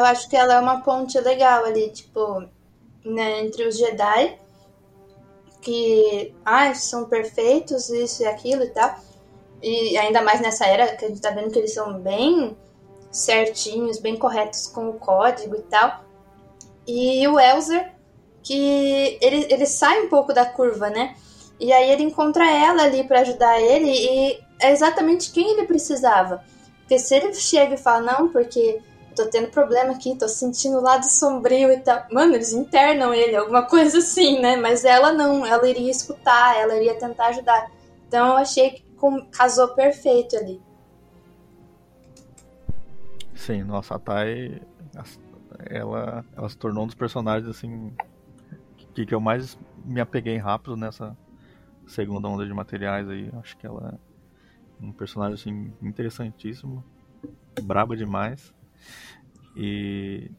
[0.00, 2.42] Eu acho que ela é uma ponte legal ali, tipo,
[3.04, 4.38] né, entre os Jedi,
[5.60, 8.98] que ah, são perfeitos, isso e aquilo e tal.
[9.62, 12.56] E ainda mais nessa era que a gente tá vendo que eles são bem
[13.10, 16.02] certinhos, bem corretos com o código e tal.
[16.86, 17.92] E o Elzer,
[18.42, 21.14] que ele, ele sai um pouco da curva, né?
[21.58, 26.42] E aí ele encontra ela ali pra ajudar ele e é exatamente quem ele precisava.
[26.78, 28.80] Porque se ele chega e fala, não, porque
[29.14, 32.04] tô tendo problema aqui, tô sentindo o lado sombrio e tal.
[32.10, 34.56] Mano, eles internam ele, alguma coisa assim, né?
[34.56, 37.70] Mas ela não, ela iria escutar, ela iria tentar ajudar.
[38.06, 38.84] Então eu achei que
[39.32, 40.60] casou perfeito ali.
[43.34, 44.60] Sim, nossa, a Tai.
[45.68, 47.92] Ela, ela se tornou um dos personagens, assim.
[48.94, 51.16] Que, que eu mais me apeguei rápido nessa
[51.86, 53.30] segunda onda de materiais aí.
[53.40, 53.98] Acho que ela
[54.80, 56.84] é um personagem, assim, interessantíssimo.
[57.62, 58.52] Braba demais.
[59.56, 60.30] E.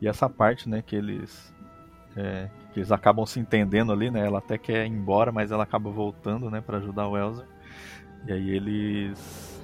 [0.00, 1.52] E essa parte, né, que eles.
[2.16, 4.26] é, que eles acabam se entendendo ali, né?
[4.26, 7.46] Ela até quer ir embora, mas ela acaba voltando, né, para ajudar o Elzer.
[8.26, 9.62] E aí eles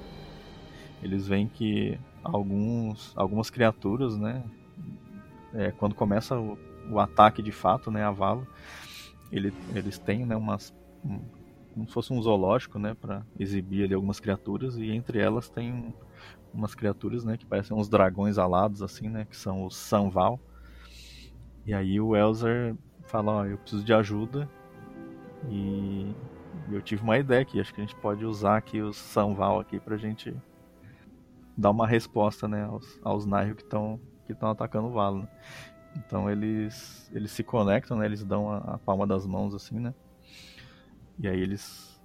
[1.01, 4.43] eles veem que alguns algumas criaturas, né,
[5.53, 6.57] é, quando começa o,
[6.89, 8.47] o ataque de fato, né, a Valo,
[9.31, 10.73] ele, eles têm, né, umas
[11.03, 11.19] um,
[11.73, 15.73] como se fosse um zoológico, né, para exibir ali algumas criaturas e entre elas tem
[15.73, 15.93] um-
[16.53, 20.39] umas criaturas, né, que parecem uns dragões alados assim, né, que são os Sanval.
[21.65, 22.75] E aí o Elzer
[23.05, 24.49] fala, ó, eu preciso de ajuda
[25.49, 26.13] e
[26.71, 29.79] eu tive uma ideia aqui, acho que a gente pode usar aqui os Sanval aqui
[29.79, 30.35] pra gente
[31.57, 35.23] dar uma resposta, né, aos, aos Nihil que estão que estão atacando o Valo.
[35.23, 35.27] né.
[35.95, 39.93] Então eles eles se conectam, né, eles dão a, a palma das mãos assim, né?
[41.19, 42.01] E aí eles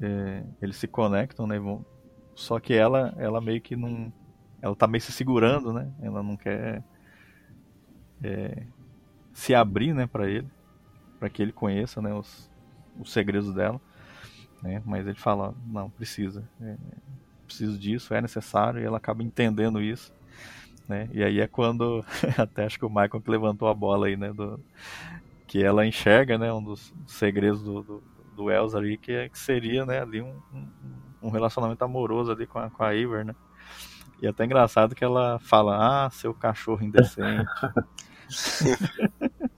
[0.00, 1.84] é, eles se conectam, né, e vão
[2.38, 4.12] só que ela ela meio que não
[4.62, 5.90] ela tá meio se segurando, né?
[6.00, 6.84] Ela não quer
[8.22, 8.62] é,
[9.32, 10.46] se abrir, né, para ele.
[11.18, 12.48] para que ele conheça, né, os,
[12.98, 13.80] os segredos dela,
[14.62, 14.80] né?
[14.86, 16.76] Mas ele fala, não, precisa, é,
[17.44, 20.12] preciso disso, é necessário, e ela acaba entendendo isso,
[20.88, 21.08] né?
[21.12, 22.04] E aí é quando,
[22.38, 24.60] até acho que o Michael que levantou a bola aí, né, do,
[25.46, 28.02] que ela enxerga, né, um dos segredos do, do,
[28.36, 32.58] do Elsa ali, que, é, que seria, né, ali um, um relacionamento amoroso ali com
[32.58, 33.34] a, com a Iver, né?
[34.20, 37.48] E é até engraçado que ela fala, ah, seu cachorro indecente.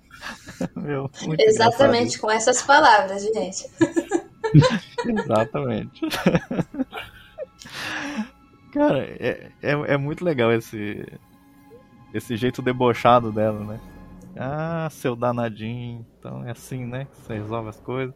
[0.76, 3.66] Meu, Exatamente com essas palavras, gente.
[5.06, 6.02] Exatamente.
[8.72, 11.04] Cara, é, é, é, muito legal esse,
[12.14, 13.80] esse jeito debochado dela, né?
[14.36, 17.08] Ah, seu danadinho, então é assim, né?
[17.12, 18.14] Você resolve as coisas.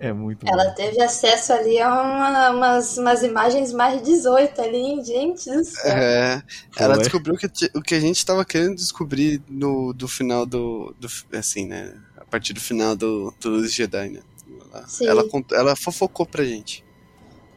[0.00, 0.74] É muito Ela bom.
[0.74, 5.92] teve acesso ali a uma, umas, umas imagens mais 18 ali, gente do céu.
[5.92, 6.42] É,
[6.76, 7.02] ela Foi.
[7.02, 11.08] descobriu que, o que a gente estava querendo descobrir no do final do, do.
[11.36, 11.94] Assim, né?
[12.16, 14.20] A partir do final do, do Jedi, né?
[15.02, 16.84] Ela, ela, ela fofocou pra gente.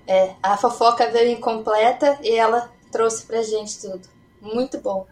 [0.08, 4.02] É, a fofoca veio incompleta e ela trouxe pra gente tudo.
[4.42, 5.06] Muito bom.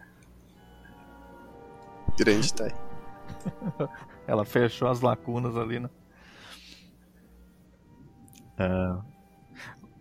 [2.18, 2.72] Grande Thay.
[4.26, 5.88] ela fechou as lacunas ali, né?
[8.60, 9.02] Uh,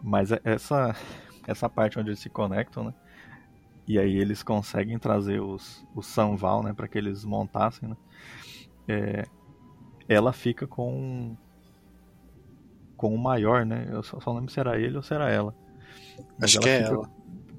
[0.03, 0.95] mas é, essa,
[1.47, 2.93] essa parte onde eles se conectam, né?
[3.87, 6.73] E aí eles conseguem trazer os, os Sanval, né?
[6.73, 7.97] Para que eles montassem, né?
[8.87, 9.25] É,
[10.07, 11.35] ela fica com
[12.97, 13.87] com o maior, né?
[13.89, 15.55] Eu só, só lembro se era ele ou se era ela.
[16.37, 17.09] Mas Acho ela que é ela.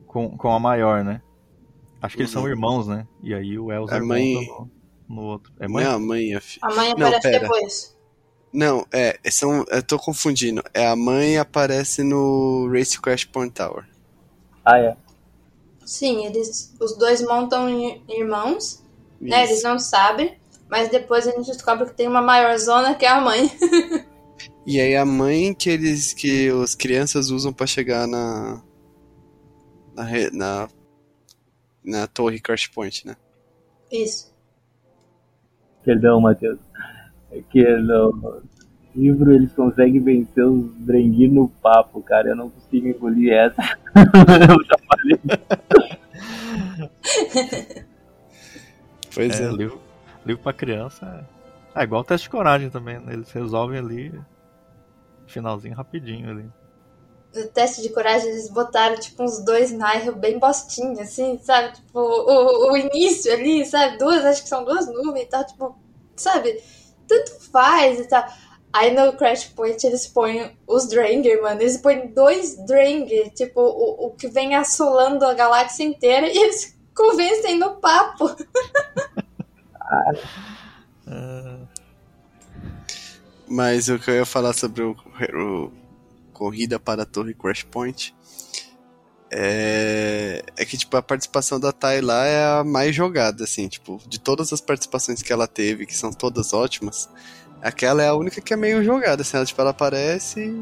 [0.07, 1.23] Com, com a maior, né?
[2.03, 2.25] Acho que uhum.
[2.25, 2.49] eles são uhum.
[2.49, 3.09] irmãos, né?
[3.23, 4.35] E aí o Elzer a mãe...
[4.35, 4.71] no,
[5.09, 5.53] no outro.
[5.59, 5.85] É mãe?
[5.85, 8.00] Não, a mãe, a, a mãe aparece não, depois.
[8.53, 10.63] Não, é, são, eu tô confundindo.
[10.75, 13.85] É a mãe aparece no Race Crash Point Tower.
[14.65, 14.97] Ah, é.
[15.85, 17.69] Sim, eles, os dois montam
[18.09, 18.83] irmãos,
[19.21, 19.31] Isso.
[19.31, 19.45] né?
[19.45, 20.37] Eles não sabem,
[20.69, 23.51] mas depois a gente descobre que tem uma maior zona que é a mãe.
[24.67, 28.63] e aí a mãe que eles que as crianças usam para chegar na,
[29.95, 30.69] na na
[31.83, 33.17] na torre Crash Point, né?
[33.91, 34.33] Isso.
[35.83, 36.59] Perdão, Matheus
[37.51, 38.43] que no
[38.95, 42.31] livro eles conseguem vencer os Drengui no papo, cara.
[42.31, 43.63] Eu não consigo engolir essa.
[43.95, 45.21] eu já falei.
[49.15, 49.45] pois é.
[49.45, 49.49] é.
[49.51, 49.81] Livro,
[50.25, 51.27] livro pra criança
[51.75, 52.99] é, é igual teste de coragem também.
[52.99, 53.13] Né?
[53.15, 54.13] Eles resolvem ali,
[55.27, 56.51] finalzinho rapidinho ali.
[57.35, 61.77] No teste de coragem eles botaram tipo uns dois Nairo bem bostinha, assim, sabe?
[61.77, 63.99] Tipo, o, o início ali, sabe?
[63.99, 65.79] Duas, acho que são duas nuvens e tal, tipo,
[66.17, 66.61] sabe?
[67.11, 68.25] Tanto faz e tal.
[68.73, 71.61] Aí no Crash Point eles põem os Dranger, mano.
[71.61, 76.79] Eles põem dois Dranger, tipo, o, o que vem assolando a galáxia inteira, e eles
[76.95, 78.37] convencem no papo.
[83.49, 84.97] Mas o que eu ia falar sobre o,
[85.35, 85.73] o
[86.33, 88.15] Corrida para a Torre Crash Point
[89.31, 94.01] é, é que, tipo, a participação da Thay lá é a mais jogada, assim, tipo,
[94.09, 97.09] de todas as participações que ela teve, que são todas ótimas,
[97.63, 100.53] aquela é a única que é meio jogada, assim, ela, tipo, ela aparece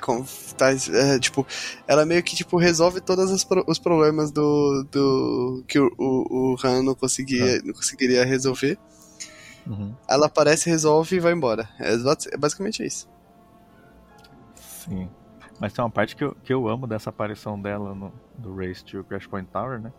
[0.00, 0.24] com,
[0.56, 1.46] tá, é, tipo,
[1.86, 6.56] ela meio que, tipo, resolve todos os, os problemas do, do que o, o, o
[6.64, 7.62] Han não, conseguia, ah.
[7.64, 8.78] não conseguiria resolver.
[9.66, 9.94] Uhum.
[10.08, 11.68] Ela aparece, resolve e vai embora.
[11.78, 11.92] É,
[12.32, 13.08] é basicamente isso.
[14.84, 15.08] Sim.
[15.60, 18.84] Mas tem uma parte que eu, que eu amo dessa aparição dela no do Race
[18.84, 19.92] to Crash Point Tower, né?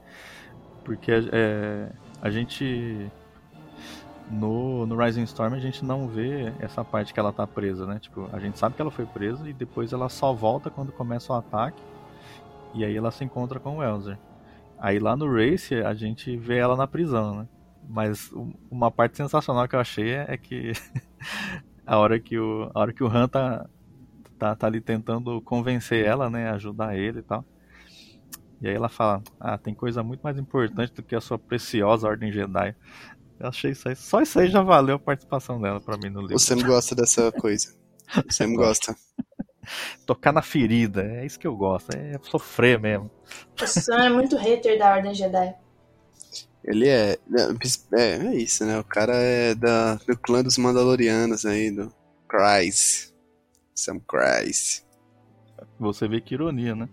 [0.84, 1.92] Porque é,
[2.22, 3.12] a gente.
[4.32, 8.00] No, no Rising Storm a gente não vê essa parte que ela tá presa, né?
[8.00, 11.34] Tipo, a gente sabe que ela foi presa e depois ela só volta quando começa
[11.34, 11.82] o ataque.
[12.74, 14.20] E aí ela se encontra com o Elzer.
[14.78, 17.48] Aí lá no Race a gente vê ela na prisão, né?
[17.88, 18.32] Mas
[18.70, 20.74] uma parte sensacional que eu achei é que
[21.86, 23.68] a hora que o, a hora que o Han tá,
[24.40, 26.50] tá, tá ali tentando convencer ela, né?
[26.52, 27.46] Ajudar ele e tal.
[28.62, 32.08] E aí ela fala: Ah, tem coisa muito mais importante do que a sua preciosa
[32.08, 32.76] Ordem Jedi.
[33.40, 33.96] Eu achei isso aí.
[33.96, 36.36] Só isso aí já valeu a participação dela pra mim no livro.
[36.36, 37.74] O Sam gosta dessa coisa.
[38.28, 38.96] O Sam gosta.
[40.06, 41.96] Tocar na ferida, é isso que eu gosto.
[41.96, 43.12] É sofrer mesmo.
[43.62, 45.56] O Sam é muito hater da Ordem Jedi.
[46.64, 48.02] Ele é, é.
[48.02, 48.80] É, isso, né?
[48.80, 51.94] O cara é da, do clã dos Mandalorianos aí, do
[52.28, 53.14] Cries.
[53.80, 54.84] Sam Christ.
[55.80, 56.90] Você vê que ironia, né?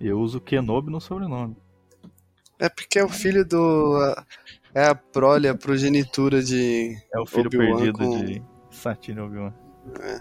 [0.00, 1.56] Eu uso Kenobi no sobrenome.
[2.58, 3.98] É porque é o filho do.
[4.74, 6.96] É a prole, a progenitura de.
[7.12, 8.24] É o filho perdido com...
[8.24, 9.52] de Satine Obi-Wan.
[10.00, 10.20] É.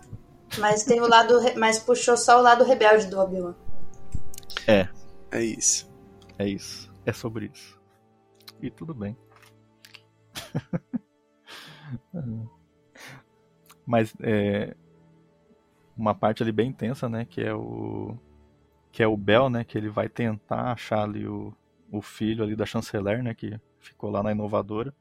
[0.60, 1.40] Mas tem o lado.
[1.58, 3.56] Mas puxou só o lado rebelde do Obi-Wan.
[4.68, 4.88] É.
[5.32, 5.92] É isso.
[6.38, 6.94] É isso.
[7.06, 7.80] É sobre isso.
[8.62, 9.18] E tudo bem.
[13.86, 14.76] Mas é
[15.96, 18.18] uma parte ali bem intensa, né, que é o
[18.92, 21.52] que é o Bell, né, que ele vai tentar achar ali o,
[21.92, 24.94] o filho ali da chanceler, né, que ficou lá na inovadora,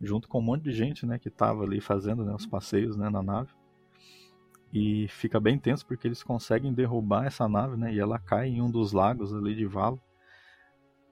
[0.00, 3.08] junto com um monte de gente, né, que tava ali fazendo, né, os passeios, né,
[3.08, 3.50] na nave.
[4.72, 8.60] E fica bem tenso porque eles conseguem derrubar essa nave, né, e ela cai em
[8.60, 10.00] um dos lagos ali de Valo.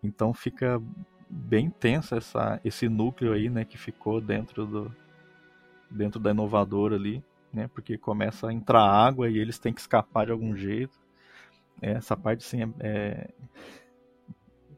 [0.03, 0.83] Então fica
[1.31, 4.95] bem tenso essa, esse núcleo aí, né, que ficou dentro do
[5.91, 7.23] dentro da inovadora ali,
[7.55, 10.99] né, porque começa a entrar água e eles têm que escapar de algum jeito.
[11.81, 13.31] É, essa parte sim é, é,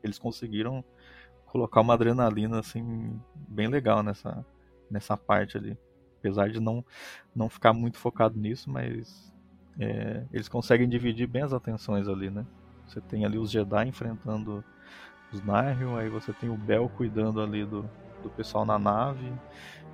[0.03, 0.85] eles conseguiram
[1.47, 4.45] colocar uma adrenalina assim bem legal nessa
[4.91, 5.77] nessa parte ali,
[6.19, 6.85] apesar de não
[7.35, 9.33] não ficar muito focado nisso, mas
[9.79, 12.47] é, eles conseguem dividir bem as atenções ali, né?
[12.87, 14.65] Você tem ali os Jedi enfrentando
[15.33, 17.89] os Nihil, aí você tem o Bel cuidando ali do,
[18.23, 19.33] do pessoal na nave,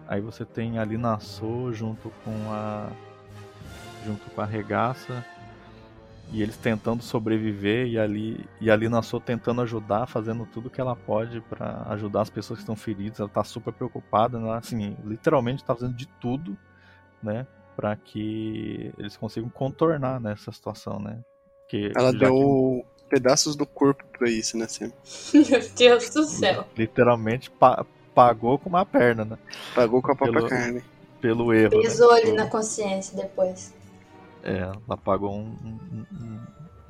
[0.07, 2.91] aí você tem ali Nassau junto com a
[4.05, 5.25] junto com a regaça
[6.33, 10.97] e eles tentando sobreviver e ali e ali Nassau tentando ajudar, fazendo tudo que ela
[10.97, 13.21] pode para ajudar as pessoas que estão feridas.
[13.21, 14.53] Ela tá super preocupada, né?
[14.55, 16.57] assim, literalmente tá fazendo de tudo,
[17.23, 17.47] né,
[17.77, 21.21] para que eles consigam contornar nessa né, situação, né?
[21.69, 24.91] Que ela deu que pedaços do corpo pra isso, né, Sam?
[25.35, 26.67] Meu Deus do céu.
[26.75, 27.85] Literalmente pa
[28.15, 29.39] pagou com uma perna, né?
[29.75, 30.85] Pagou com a própria pelo, carne.
[31.21, 31.81] Pelo erro.
[31.83, 32.21] Pesou né?
[32.21, 33.75] ali na consciência depois.
[34.43, 36.41] É, ela pagou um, um,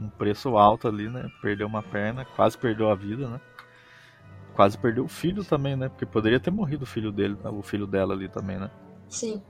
[0.01, 1.31] um, preço alto ali, né?
[1.40, 3.40] Perdeu uma perna, quase perdeu a vida, né?
[4.55, 5.89] Quase perdeu o filho também, né?
[5.89, 8.70] Porque poderia ter morrido o filho dele, o filho dela ali também, né?
[9.09, 9.43] Sim.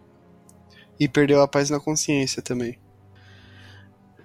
[0.98, 2.78] E perdeu a paz na consciência também.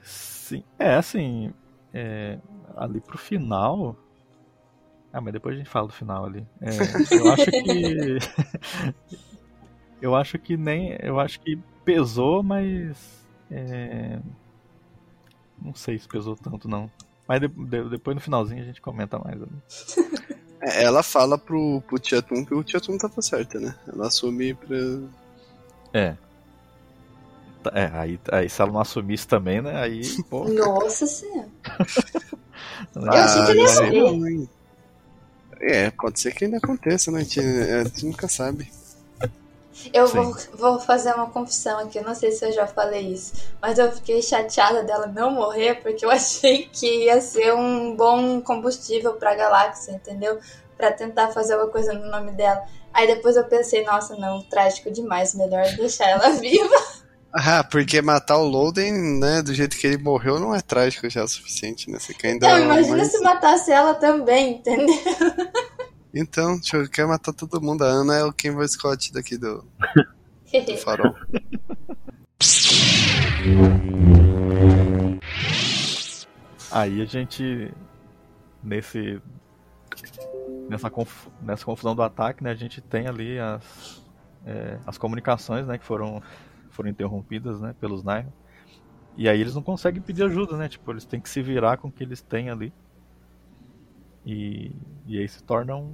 [0.04, 1.54] Sim, é assim,
[1.94, 2.40] é,
[2.76, 3.96] ali pro final.
[5.12, 6.46] Ah, mas depois a gente fala do final ali.
[6.62, 6.70] É,
[7.16, 8.18] eu acho que.
[10.02, 10.98] eu acho que nem.
[11.02, 13.26] Eu acho que pesou, mas.
[13.50, 14.20] É,
[15.62, 16.92] não sei se pesou tanto, não.
[17.28, 19.38] Mas de, de, depois no finalzinho a gente comenta mais.
[20.60, 23.76] É, ela fala pro, pro Tietum que o Tietum tava certo, né?
[23.88, 24.76] Ela assume pra.
[25.94, 26.18] É.
[27.74, 29.80] É, aí, aí se ela não assumisse também, né?
[29.80, 30.48] Aí, pô.
[30.48, 31.48] Nossa senhora.
[32.96, 34.48] Eu achei que ele ia
[35.60, 37.20] É, pode ser que ainda aconteça, né?
[37.20, 38.72] A gente, a gente nunca sabe.
[39.94, 43.34] Eu vou, vou, fazer uma confissão aqui, eu não sei se eu já falei isso,
[43.62, 48.42] mas eu fiquei chateada dela não morrer porque eu achei que ia ser um bom
[48.42, 50.40] combustível pra galáxia, entendeu?
[50.76, 52.66] Pra tentar fazer alguma coisa no nome dela.
[52.94, 56.76] Aí depois eu pensei, nossa, não, trágico demais, melhor deixar ela viva.
[57.34, 61.24] Ah, porque matar o Loden, né, do jeito que ele morreu, não é trágico já
[61.24, 62.00] o suficiente, né?
[62.00, 62.48] Você quer ainda.
[62.48, 63.12] Não, imagina mais...
[63.12, 64.88] se matasse ela também, entendeu?
[66.14, 67.84] Então, deixa eu quer matar todo mundo.
[67.84, 69.64] A Ana é o Ken Scott daqui do,
[70.66, 71.14] do farol.
[76.72, 77.72] Aí a gente.
[78.64, 79.22] Nesse.
[80.70, 84.02] Nessa, conf, nessa confusão do ataque, né, a gente tem ali as,
[84.46, 86.22] é, as comunicações né, que foram
[86.74, 88.32] foram interrompidas, né, pelos Nihil.
[89.18, 90.70] E aí eles não conseguem pedir ajuda, né?
[90.70, 92.72] Tipo, eles têm que se virar com o que eles têm ali.
[94.24, 94.72] E,
[95.08, 95.92] e aí se torna um,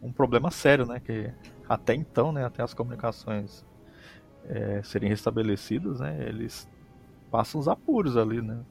[0.00, 0.98] um, problema sério, né?
[0.98, 1.30] Que
[1.68, 3.64] até então, né, até as comunicações
[4.44, 6.68] é, serem restabelecidas, né, eles
[7.30, 8.64] passam os apuros ali, né?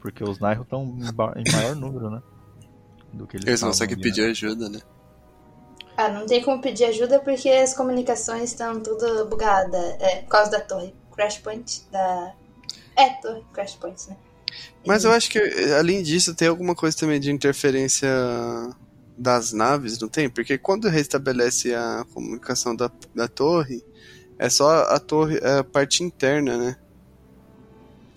[0.00, 0.98] Porque os Nihil estão
[1.36, 2.22] em maior número, né?
[3.12, 4.30] Do que eles, eles conseguem ali, pedir né?
[4.30, 4.80] ajuda, né?
[6.00, 9.96] Ah, não tem como pedir ajuda porque as comunicações estão tudo bugadas.
[10.00, 11.82] É, por causa da torre Crash Point.
[11.92, 12.32] Da...
[12.96, 14.16] É, torre Crash Point, né?
[14.86, 15.38] Mas eu acho que,
[15.78, 18.08] além disso, tem alguma coisa também de interferência
[19.16, 20.30] das naves, não tem?
[20.30, 23.84] Porque quando restabelece a comunicação da, da torre,
[24.38, 26.76] é só a torre, é a parte interna, né?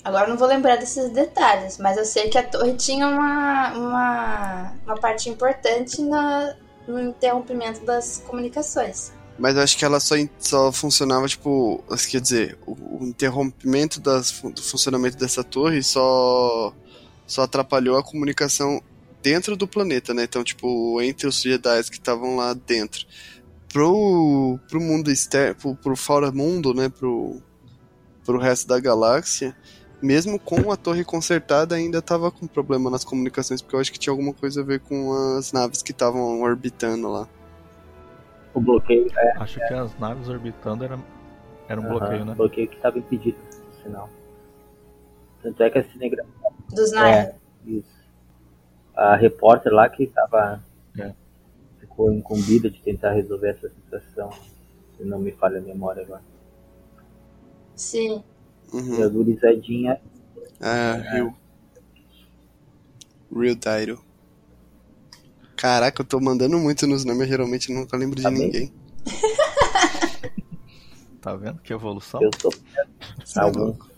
[0.06, 4.74] Agora não vou lembrar desses detalhes, mas eu sei que a torre tinha uma, uma,
[4.86, 6.56] uma parte importante na,
[6.88, 9.12] no interrompimento das comunicações.
[9.38, 14.32] Mas eu acho que ela só, só funcionava, tipo, quer dizer, o, o interrompimento das,
[14.32, 16.74] do funcionamento dessa torre só,
[17.26, 18.82] só atrapalhou a comunicação
[19.24, 20.24] dentro do planeta, né?
[20.24, 23.08] Então, tipo, entre os Jedi que estavam lá dentro.
[23.70, 26.90] Pro, pro mundo externo, pro, pro fora mundo, né?
[26.90, 27.42] Pro,
[28.24, 29.56] pro resto da galáxia,
[30.04, 33.98] mesmo com a torre consertada, ainda tava com problema nas comunicações, porque eu acho que
[33.98, 37.28] tinha alguma coisa a ver com as naves que estavam orbitando lá.
[38.54, 39.38] O bloqueio, é.
[39.38, 39.68] Acho é.
[39.68, 41.00] que as naves orbitando era,
[41.70, 42.36] era um bloqueio, né?
[42.36, 43.38] bloqueio que estava impedido,
[43.82, 44.10] sinal.
[45.42, 46.34] Tanto é que a cinegrafia.
[46.70, 47.16] Dos naves.
[47.16, 47.36] É,
[47.66, 48.04] isso.
[48.96, 50.62] A repórter lá que estava.
[51.00, 51.14] É.
[51.80, 54.30] Ficou incumbida de tentar resolver essa situação.
[54.98, 56.22] se não me falha a memória agora.
[57.76, 58.24] Sim.
[58.74, 59.00] Uhum.
[59.00, 60.02] E a gurizadinha
[60.60, 61.34] Ah, Real.
[63.36, 64.00] Real Title.
[65.56, 68.40] Caraca, eu tô mandando muito nos nomes, geralmente nunca lembro de Tá bem.
[68.40, 68.74] ninguém.
[71.22, 72.20] Tá vendo que evolução?
[72.22, 72.30] eu
[73.26, 73.90] Cê é louco.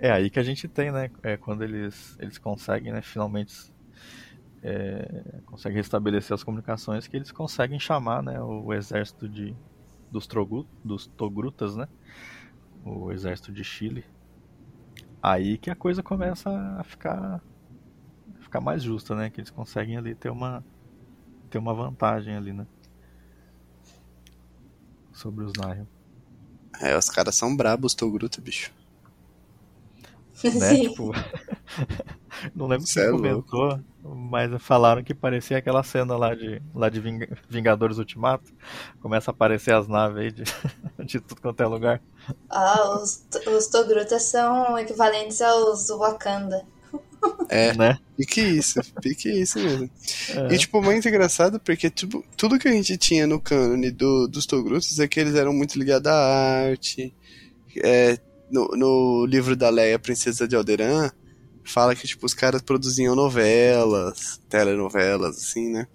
[0.00, 1.10] É aí que a gente tem, né?
[1.22, 3.72] É quando eles, eles conseguem, né, finalmente
[4.62, 9.54] é, conseguem restabelecer as comunicações, que eles conseguem chamar, né, o exército de
[10.14, 11.88] dos, Trogu, dos Togrutas, né?
[12.84, 14.04] O exército de Chile.
[15.20, 17.42] Aí que a coisa começa a ficar
[18.38, 19.28] ficar mais justa, né?
[19.28, 20.64] Que eles conseguem ali ter uma
[21.50, 22.64] ter uma vantagem ali, né?
[25.12, 25.88] Sobre os Nihil.
[26.80, 28.72] É, os caras são brabos, Togruta, bicho.
[30.58, 30.76] né?
[30.76, 30.82] Sim.
[30.82, 31.12] Tipo,
[32.54, 36.88] não lembro Cê quem é comentou, mas falaram que parecia aquela cena lá de, lá
[36.88, 38.52] de Ving- Vingadores Ultimato.
[39.00, 40.44] Começa a aparecer as naves aí de,
[41.04, 42.02] de tudo quanto é lugar.
[42.48, 46.66] Ah, os, os Togrutas são equivalentes aos Wakanda.
[47.48, 47.98] É, Né?
[48.16, 49.90] pique isso, pique isso mesmo.
[50.28, 50.54] É.
[50.54, 54.46] E, tipo, muito engraçado porque tipo, tudo que a gente tinha no cânone do, dos
[54.46, 56.14] Togrutas é que eles eram muito ligados à
[56.68, 57.14] arte.
[57.84, 58.18] É,
[58.50, 61.10] no, no livro da Leia, Princesa de Alderan,
[61.64, 65.86] fala que, tipo, os caras produziam novelas, telenovelas, assim, né?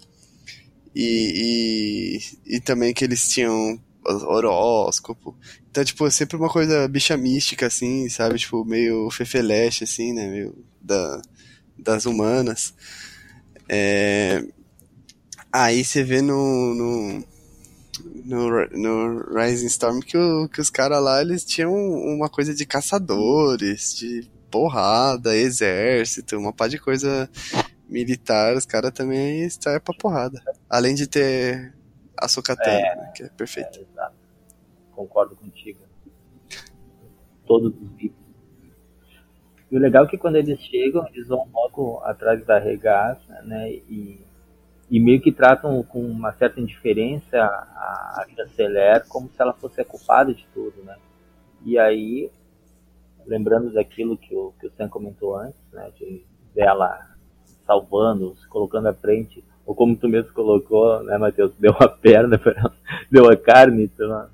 [0.94, 5.36] E, e, e também que eles tinham horóscopo.
[5.70, 8.38] Então, tipo, é sempre uma coisa bicha mística, assim, sabe?
[8.38, 10.28] Tipo, meio fefeleche, assim, né?
[10.28, 11.22] Meio da,
[11.78, 12.74] das humanas.
[13.68, 14.44] É...
[15.52, 17.24] Aí você vê no, no,
[18.24, 22.64] no, no Rising Storm que, o- que os caras lá, eles tinham uma coisa de
[22.66, 27.28] caçadores, de porrada, exército, uma pá de coisa
[27.88, 30.40] militar, os caras também estão pra porrada.
[30.68, 31.72] Além de ter
[32.16, 33.80] a Sokatana, né, que é perfeito.
[33.98, 34.08] É.
[34.92, 35.78] Concordo contigo.
[37.46, 38.14] Todos os vídeos.
[39.70, 43.70] E o legal é que quando eles chegam, eles vão logo atrás da regaça, né?
[43.70, 44.20] E,
[44.90, 49.80] e meio que tratam com uma certa indiferença a, a chanceler como se ela fosse
[49.80, 50.96] a culpada de tudo, né?
[51.64, 52.30] E aí,
[53.24, 55.92] lembrando daquilo que o, que o Sam comentou antes, né?
[55.96, 57.08] De dela
[57.64, 61.52] salvando, se colocando à frente, ou como tu mesmo colocou, né, Matheus?
[61.56, 62.72] Deu a perna pra
[63.08, 64.28] deu a carne pela,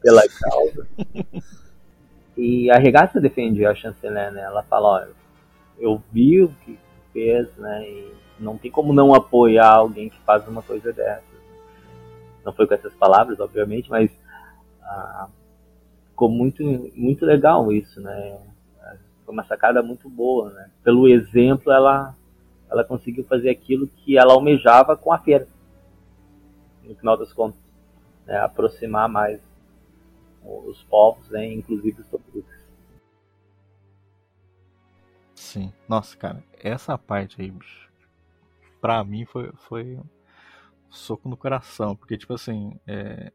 [0.00, 0.86] pela causa.
[2.36, 4.42] E a regaça defende a chanceler, né?
[4.42, 5.10] Ela fala, olha,
[5.76, 6.78] eu vi o que
[7.12, 7.82] fez, né?
[7.88, 11.24] E não tem como não apoiar alguém que faz uma coisa dessas.
[12.44, 14.10] Não foi com essas palavras, obviamente, mas
[14.82, 15.28] ah,
[16.08, 16.62] ficou muito,
[16.94, 18.38] muito legal isso, né?
[19.24, 20.70] Foi uma sacada muito boa, né?
[20.82, 22.14] Pelo exemplo, ela,
[22.70, 25.46] ela conseguiu fazer aquilo que ela almejava com a feira.
[26.82, 27.60] No final das contas,
[28.26, 28.38] né?
[28.38, 29.40] aproximar mais
[30.42, 31.52] os povos, né?
[31.52, 32.58] inclusive os topucos.
[35.34, 35.72] Sim.
[35.86, 37.87] Nossa, cara, essa parte aí, bicho,
[38.88, 40.04] pra mim foi, foi um
[40.88, 41.94] soco no coração.
[41.94, 43.30] Porque, tipo assim, é,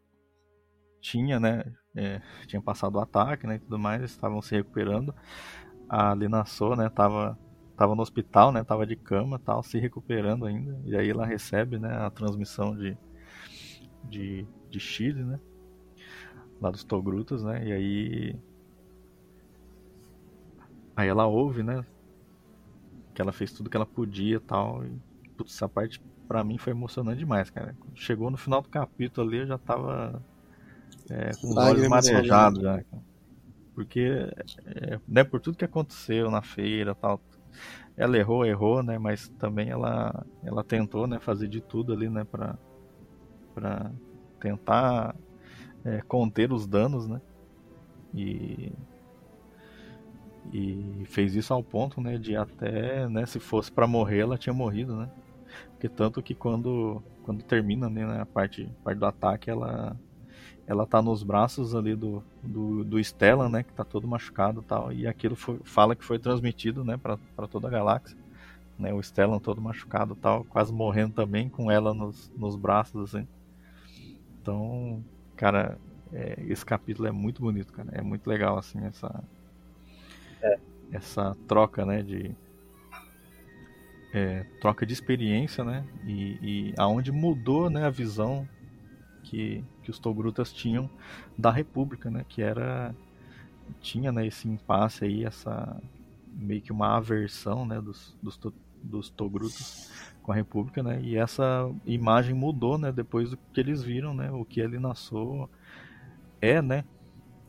[0.99, 1.63] tinha, né?
[1.95, 3.57] é, tinha passado o ataque, né?
[3.57, 5.13] E tudo mais, estavam se recuperando.
[5.87, 6.89] A Lina So, né?
[6.89, 7.37] Tava,
[7.77, 8.63] tava no hospital, né?
[8.63, 10.81] Tava de cama tal, se recuperando ainda.
[10.85, 11.97] E aí ela recebe, né?
[11.97, 12.97] A transmissão de,
[14.05, 15.39] de, de Chile, né?
[16.59, 17.63] Lá dos Togrutas, né?
[17.63, 18.39] E aí.
[20.95, 21.85] Aí ela ouve, né?
[23.13, 24.83] Que ela fez tudo que ela podia tal.
[24.83, 27.75] E, putz, essa parte pra mim foi emocionante demais, cara.
[27.79, 30.21] Quando chegou no final do capítulo ali, eu já tava
[31.09, 32.83] é, com os olhos marejados já.
[32.83, 33.03] cara.
[33.75, 34.29] Porque,
[34.65, 37.19] é, né, por tudo que aconteceu na feira e tal.
[37.95, 38.97] Ela errou, errou, né?
[38.97, 42.57] Mas também ela, ela tentou, né, fazer de tudo ali, né, pra,
[43.53, 43.91] pra
[44.39, 45.15] tentar
[45.85, 47.21] é, conter os danos, né?
[48.13, 48.71] E
[50.51, 54.53] e fez isso ao ponto, né, de até, né, se fosse pra morrer, ela tinha
[54.53, 55.09] morrido, né?
[55.83, 59.97] Porque tanto que quando quando termina, né, a parte, parte do ataque, ela
[60.65, 64.63] ela tá nos braços ali do do, do Stellan, né, que tá todo machucado e
[64.63, 68.17] tal, e aquilo foi, fala que foi transmitido, né, pra pra toda a galáxia.
[68.79, 73.27] Né, o Stellan todo machucado tal, quase morrendo também com ela nos, nos braços assim.
[74.41, 75.03] Então,
[75.35, 75.77] cara,
[76.13, 77.89] é, esse capítulo é muito bonito, cara.
[77.91, 79.21] É muito legal, assim, essa.
[80.93, 82.33] Essa troca, né, de.
[84.13, 85.83] É, troca de experiência, né?
[86.05, 88.47] E, e aonde mudou, né, a visão
[89.23, 90.89] que, que os Togrutas tinham
[91.37, 92.23] da República, né?
[92.29, 92.93] Que era.
[93.81, 95.81] Tinha, né, esse impasse aí, essa.
[96.31, 98.39] meio que uma aversão, né, dos, dos,
[98.83, 99.91] dos Togrutas
[100.21, 101.01] com a República, né?
[101.01, 102.91] E essa imagem mudou, né?
[102.91, 104.31] Depois do que eles viram, né?
[104.31, 105.49] O que ele nasceu
[106.39, 106.85] é, né?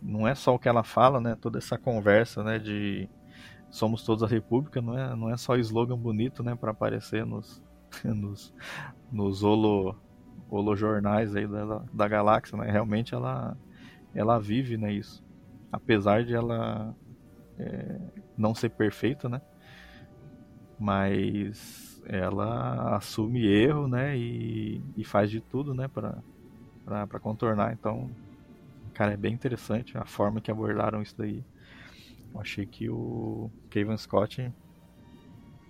[0.01, 1.37] Não é só o que ela fala, né?
[1.41, 2.59] Toda essa conversa, né?
[2.59, 3.09] De
[3.75, 6.55] somos todos a República, não é, não é só slogan bonito, né?
[6.55, 7.61] Para aparecer nos,
[8.05, 8.55] nos,
[9.11, 9.97] nos holo,
[10.49, 12.71] holo jornais aí da, da galáxia, né?
[12.71, 13.57] Realmente ela,
[14.15, 14.93] ela vive, né?
[14.93, 15.25] Isso,
[15.73, 16.95] apesar de ela
[17.59, 18.01] é,
[18.39, 19.43] não ser perfeita, né?
[20.79, 27.73] Mas ela assume erro, né, e, e faz de tudo, né, para contornar.
[27.73, 28.11] Então,
[28.93, 31.43] cara, é bem interessante a forma que abordaram isso daí.
[32.37, 34.53] Achei que o Kevin Scott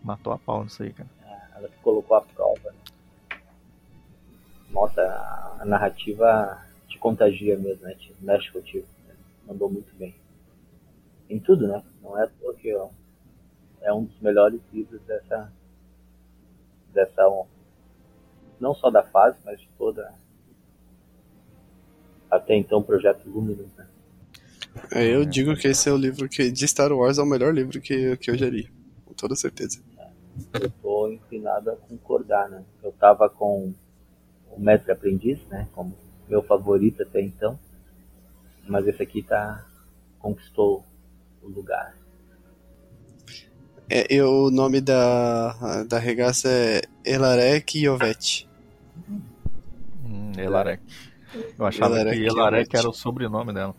[0.02, 1.08] matou a pau nisso aí, cara.
[1.24, 2.74] É, ela colocou a prova.
[4.70, 5.02] Nossa,
[5.60, 7.94] a narrativa te contagia mesmo, né?
[7.94, 8.86] Te mexe contigo.
[9.06, 9.14] Né?
[9.46, 10.14] Mandou muito bem.
[11.30, 11.82] Em tudo, né?
[12.02, 12.88] Não é porque ó,
[13.80, 15.52] é um dos melhores livros dessa
[16.92, 17.22] dessa
[18.60, 20.14] não só da fase, mas de toda
[22.30, 23.86] até então projeto Luminous, né?
[24.90, 27.54] É, eu digo que esse é o livro que de Star Wars é o melhor
[27.54, 28.70] livro que, que eu já li,
[29.04, 29.80] com toda certeza.
[30.52, 32.64] Eu tô inclinado a concordar, né?
[32.82, 33.72] Eu tava com
[34.50, 35.96] o Mestre Aprendiz, né, como
[36.28, 37.58] meu favorito até então,
[38.66, 39.66] mas esse aqui tá
[40.18, 40.84] conquistou
[41.42, 41.94] o lugar.
[43.90, 48.48] É, eu, o nome da, da regaça é Elarek Yovete.
[50.06, 50.82] Hum, Elarek.
[51.58, 53.74] Eu achava Elarek que Elarek era o sobrenome dela.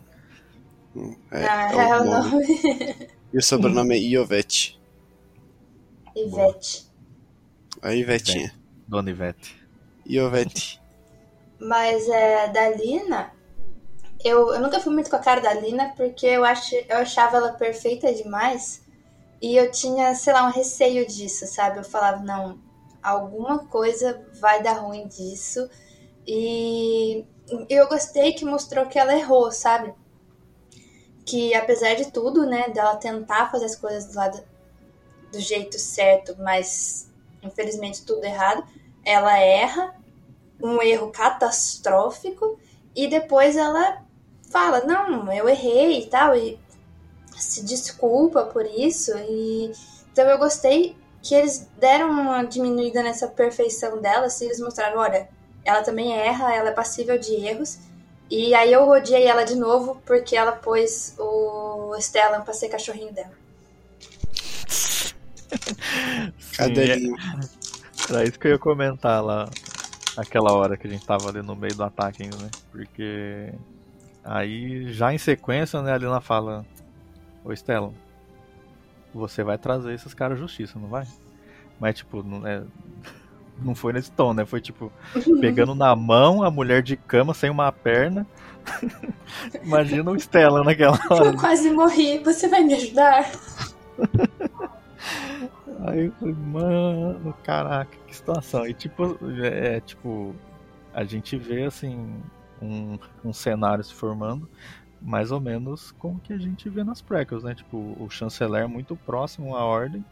[1.30, 2.30] É, ah, é, é o nome.
[2.30, 3.08] nome.
[3.32, 4.80] E o sobrenome é Iovete.
[6.14, 6.86] Ivete.
[7.82, 8.54] A Ivetinha.
[8.88, 9.60] Dona Ivete.
[10.08, 10.80] Iovete.
[11.58, 13.32] Mas é, da Lina,
[14.24, 17.36] eu, eu nunca fui muito com a cara da Lina porque eu, ach, eu achava
[17.36, 18.82] ela perfeita demais.
[19.42, 21.78] E eu tinha, sei lá, um receio disso, sabe?
[21.78, 22.58] Eu falava, não,
[23.02, 25.68] alguma coisa vai dar ruim disso.
[26.26, 27.24] E
[27.68, 29.92] eu gostei que mostrou que ela errou, sabe?
[31.26, 34.42] Que apesar de tudo, né, dela tentar fazer as coisas do lado
[35.30, 37.10] do jeito certo, mas
[37.42, 38.64] infelizmente tudo errado,
[39.04, 39.94] ela erra,
[40.62, 42.58] um erro catastrófico,
[42.94, 44.02] e depois ela
[44.50, 46.58] fala, não, eu errei e tal, e
[47.36, 49.70] se desculpa por isso e
[50.10, 55.28] então eu gostei que eles deram uma diminuída nessa perfeição dela, se eles mostraram, olha,
[55.62, 57.78] ela também erra, ela é passível de erros.
[58.30, 63.12] E aí eu odiei ela de novo porque ela pôs o Stellan pra ser cachorrinho
[63.12, 63.32] dela.
[66.56, 67.16] Cadelinho.
[67.16, 69.48] É, era isso que eu ia comentar lá
[70.16, 72.50] aquela hora que a gente tava ali no meio do ataque ainda, né?
[72.72, 73.52] Porque
[74.24, 76.64] aí já em sequência, né, a Lina fala
[77.44, 77.92] Ô Estela,
[79.14, 81.06] você vai trazer esses caras justiça, não vai?
[81.78, 82.64] Mas tipo, não, é,
[83.62, 84.44] não foi nesse tom, né?
[84.44, 84.92] Foi tipo,
[85.40, 88.26] pegando na mão a mulher de cama sem uma perna.
[89.62, 91.26] Imagina o Stella naquela hora.
[91.26, 93.30] Eu quase morri, você vai me ajudar?
[95.86, 98.66] Aí eu falei, mano, caraca, que situação.
[98.66, 100.34] E tipo, é, é tipo,
[100.92, 102.14] a gente vê assim
[102.60, 104.48] um, um cenário se formando
[105.00, 107.54] mais ou menos com o que a gente vê nas prequels, né?
[107.54, 110.04] Tipo, o chanceler é muito próximo à ordem,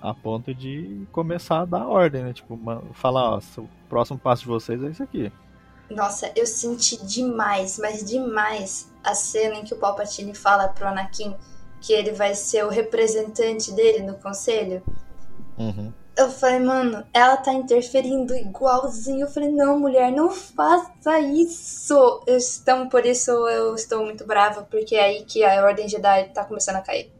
[0.00, 2.32] a ponto de começar a dar ordem, né?
[2.32, 2.58] Tipo,
[2.94, 5.32] falar, ó, o próximo passo de vocês é isso aqui.
[5.90, 11.34] Nossa, eu senti demais, mas demais a cena em que o Palpatine fala pro Anakin
[11.80, 14.82] que ele vai ser o representante dele no conselho.
[15.58, 15.92] Uhum.
[16.16, 19.22] Eu falei, mano, ela tá interferindo igualzinho.
[19.22, 22.22] Eu falei, não, mulher, não faça isso.
[22.60, 26.44] Então, por isso eu estou muito brava, porque é aí que a Ordem Jedi tá
[26.44, 27.10] começando a cair.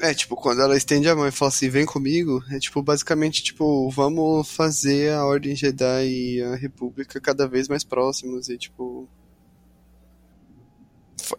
[0.00, 3.42] É, tipo, quando ela estende a mão e fala assim, vem comigo, é tipo, basicamente,
[3.42, 9.08] tipo, vamos fazer a Ordem Jedi e a República cada vez mais próximos e, tipo...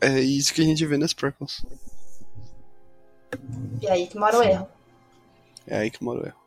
[0.02, 1.66] É isso que a gente vê nas prequels.
[3.82, 4.68] E aí que mora o erro.
[5.66, 6.40] É aí que mora o erro.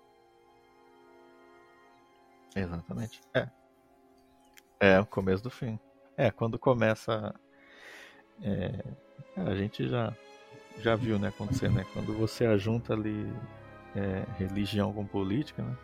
[2.54, 3.20] Exatamente.
[3.34, 3.48] É.
[4.78, 5.78] É o começo do fim.
[6.16, 7.34] É, quando começa.
[8.42, 8.84] É,
[9.36, 10.14] a gente já,
[10.80, 11.84] já viu né, acontecer, né?
[11.92, 13.26] Quando você ajunta ali
[13.94, 15.76] é, religião com política, né?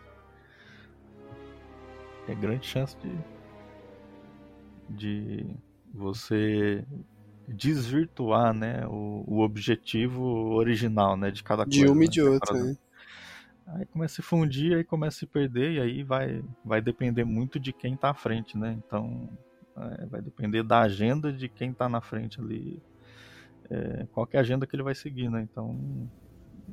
[2.27, 3.17] É grande chance de,
[4.89, 5.55] de
[5.93, 6.85] você
[7.47, 11.79] desvirtuar né, o, o objetivo original né, de cada coisa.
[11.79, 12.05] De uma né?
[12.05, 12.77] e de outra, né?
[13.67, 17.23] Aí começa a se fundir, aí começa a se perder, e aí vai, vai depender
[17.23, 18.79] muito de quem está à frente, né?
[18.85, 19.29] Então,
[19.77, 22.81] é, vai depender da agenda de quem está na frente ali,
[23.69, 25.41] é, qual é a agenda que ele vai seguir, né?
[25.41, 25.77] Então,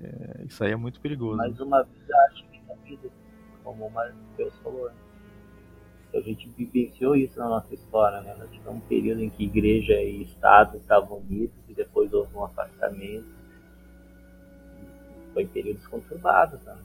[0.00, 1.36] é, isso aí é muito perigoso.
[1.36, 2.56] Mais uma vez, acho que
[2.86, 3.10] vida,
[3.64, 4.86] como o Matheus falou.
[4.86, 4.94] Né?
[6.14, 8.34] A gente vivenciou isso na nossa história, né?
[8.38, 12.44] Nós tivemos um período em que igreja e Estado estavam unidos e depois houve um
[12.44, 13.36] afastamento.
[15.34, 16.76] Foi períodos conturbados né?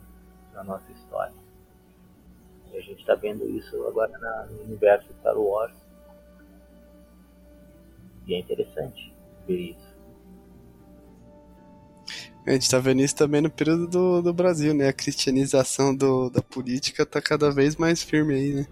[0.54, 1.34] na nossa história.
[2.74, 5.76] E a gente está vendo isso agora na, no universo Star Wars.
[8.28, 9.14] E é interessante
[9.48, 9.91] ver isso.
[12.46, 14.88] A gente tá vendo isso também no período do, do Brasil, né?
[14.88, 18.68] A cristianização do, da política tá cada vez mais firme aí, né?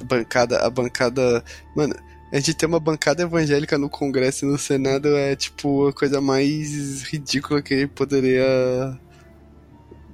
[0.00, 1.44] A bancada, a bancada.
[1.74, 1.94] Mano,
[2.32, 6.20] a gente ter uma bancada evangélica no Congresso e no Senado é tipo a coisa
[6.20, 8.98] mais ridícula que poderia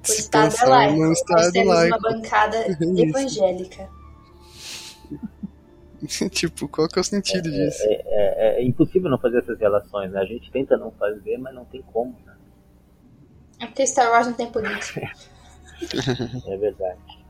[0.07, 0.97] o Estado é laico.
[0.97, 1.97] Nós temos laico.
[1.97, 3.89] uma bancada é evangélica.
[6.29, 7.83] tipo, qual que é o sentido é, disso?
[7.83, 10.19] É, é, é, impossível não fazer essas relações, né?
[10.19, 12.35] A gente tenta não fazer, mas não tem como, né?
[13.59, 15.01] É porque Star Wars não tem política.
[16.47, 17.23] é verdade.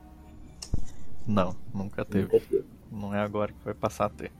[1.28, 2.24] Não, nunca teve.
[2.24, 2.66] nunca teve.
[2.91, 4.32] Não é agora que vai passar a ter.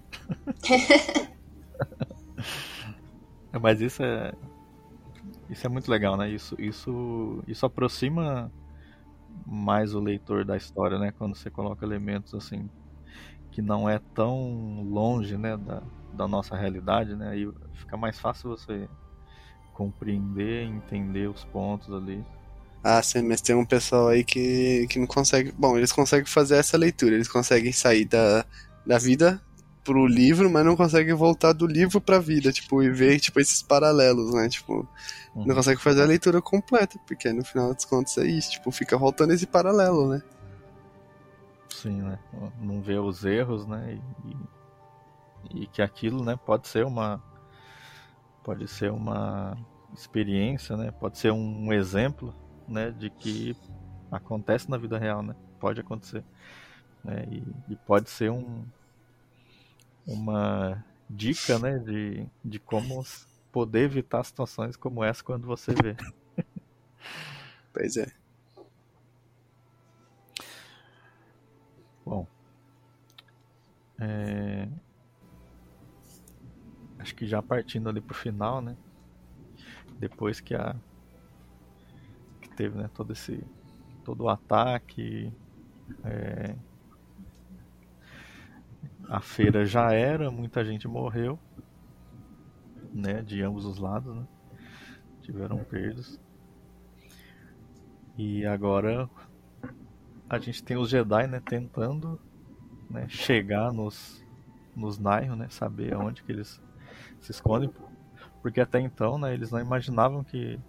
[3.62, 4.34] mas isso é.
[5.50, 6.30] Isso é muito legal, né?
[6.30, 8.52] Isso, isso, isso aproxima
[9.46, 11.14] mais o leitor da história, né?
[11.18, 12.70] Quando você coloca elementos assim
[13.54, 17.30] que não é tão longe, né, da, da nossa realidade, né?
[17.30, 18.90] Aí fica mais fácil você
[19.74, 22.24] compreender, entender os pontos ali.
[22.84, 25.52] Ah, sim, mas tem um pessoal aí que, que não consegue.
[25.52, 28.44] Bom, eles conseguem fazer essa leitura, eles conseguem sair da,
[28.86, 29.40] da vida
[29.84, 33.62] pro livro, mas não conseguem voltar do livro pra vida, tipo, e ver tipo, esses
[33.62, 34.50] paralelos, né?
[34.50, 34.88] Tipo,
[35.36, 35.46] uhum.
[35.46, 38.98] não consegue fazer a leitura completa, porque no final das contas é isso, tipo, fica
[38.98, 40.24] voltando esse paralelo, né?
[41.84, 42.18] Sim, né?
[42.62, 44.00] Não vê os erros, né?
[45.52, 47.22] E, e que aquilo, né, pode ser uma
[48.42, 49.58] pode ser uma
[49.94, 50.92] experiência, né?
[50.92, 52.34] Pode ser um exemplo,
[52.70, 53.54] né, de que
[54.10, 55.36] acontece na vida real, né?
[55.60, 56.24] Pode acontecer,
[57.04, 57.26] né?
[57.30, 58.64] E, e pode ser um
[60.08, 63.04] uma dica, né, de, de como
[63.52, 65.96] poder evitar situações como essa quando você vê.
[67.74, 68.23] Pois é.
[72.06, 72.28] Bom,
[74.00, 74.68] é...
[77.00, 78.76] acho que já partindo ali pro final, né?
[80.00, 80.76] Depois que a
[82.42, 83.44] que teve, né, todo esse
[84.04, 85.32] todo o ataque,
[86.04, 86.56] é...
[89.08, 91.40] a feira já era, muita gente morreu,
[92.94, 94.28] né, de ambos os lados, né?
[95.22, 96.20] Tiveram perdas.
[98.18, 99.10] E agora
[100.34, 102.20] a gente tem os Jedi, né, tentando
[102.90, 104.26] né, chegar nos,
[104.76, 106.60] nos Nairo, né, saber aonde que eles
[107.20, 107.72] se escondem,
[108.42, 110.60] porque até então, né, eles não imaginavam que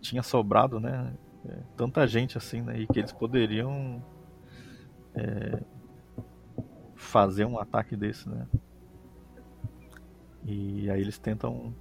[0.00, 1.14] tinha sobrado, né,
[1.46, 4.02] é, tanta gente assim, né, e que eles poderiam
[5.14, 5.62] é,
[6.96, 8.46] fazer um ataque desse, né.
[10.44, 11.74] E aí eles tentam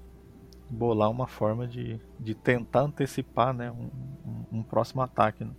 [0.69, 3.89] bolar uma forma de, de tentar antecipar, né, um,
[4.25, 5.45] um, um próximo ataque.
[5.45, 5.51] Né?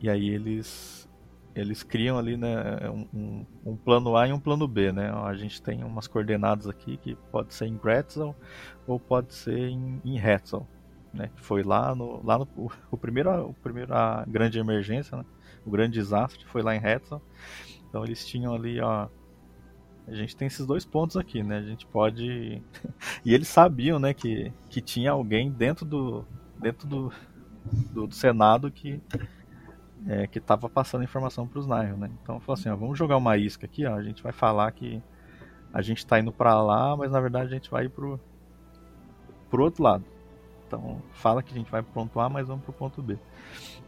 [0.00, 1.08] E aí eles
[1.54, 5.10] eles criam ali né, um, um, plano A e um plano B, né?
[5.10, 8.34] A gente tem umas coordenadas aqui que pode ser em Gretzel
[8.86, 10.66] ou pode ser em, em Hetzel,
[11.12, 11.28] né?
[11.34, 12.48] Que foi lá no lá no
[12.90, 15.24] o primeiro o primeiro a grande emergência, né?
[15.66, 17.20] O grande desastre foi lá em Hetzel.
[17.88, 19.08] Então eles tinham ali, ó,
[20.06, 21.58] a gente tem esses dois pontos aqui, né?
[21.58, 22.62] A gente pode
[23.24, 26.24] e eles sabiam, né, que que tinha alguém dentro do
[26.58, 27.12] dentro do,
[27.92, 29.00] do, do Senado que
[30.06, 32.10] é, que estava passando informação para os Nile, né?
[32.22, 35.02] Então falou assim, ó, vamos jogar uma isca aqui, ó, a gente vai falar que
[35.72, 38.18] a gente está indo para lá, mas na verdade a gente vai pro
[39.50, 40.04] pro outro lado.
[40.66, 43.18] Então fala que a gente vai pro ponto A, mas vamos pro ponto B.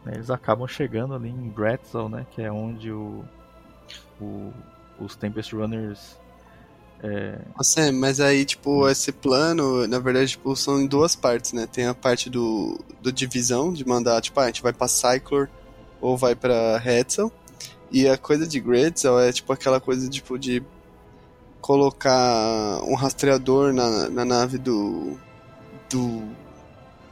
[0.05, 3.23] Eles acabam chegando ali em Bretzel, né, que é onde o,
[4.19, 4.51] o
[4.99, 6.19] os Tempest Runners
[7.01, 7.37] é...
[7.57, 11.67] Nossa, mas aí, tipo, esse plano, na verdade, tipo, são em duas partes, né?
[11.67, 15.49] Tem a parte do, do divisão, de mandar, tipo, ah, a gente vai pra Cyclor
[16.03, 17.31] ou vai para Hetzel.
[17.89, 20.61] E a coisa de Gretzel é tipo aquela coisa tipo de
[21.61, 25.17] colocar um rastreador na, na nave do
[25.89, 26.27] do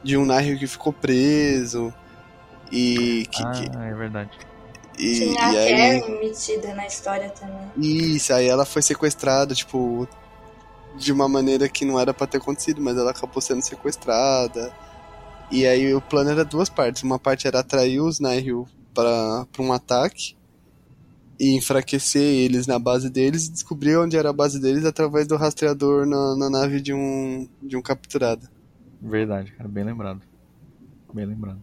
[0.04, 1.94] de um Nihil que ficou preso
[2.70, 3.64] e que, ah, que...
[3.64, 4.30] é verdade.
[4.98, 6.18] E, Tinha a aí...
[6.18, 7.70] metida na história também.
[7.76, 10.06] Isso, aí ela foi sequestrada, tipo,
[10.96, 14.72] de uma maneira que não era para ter acontecido, mas ela acabou sendo sequestrada.
[15.50, 17.02] E aí o plano era duas partes.
[17.02, 20.36] Uma parte era atrair os Nihil para um ataque
[21.38, 25.36] e enfraquecer eles na base deles e descobrir onde era a base deles através do
[25.36, 28.48] rastreador na, na nave de um, de um capturado.
[29.00, 30.22] Verdade, cara, bem lembrado.
[31.12, 31.60] Bem lembrado.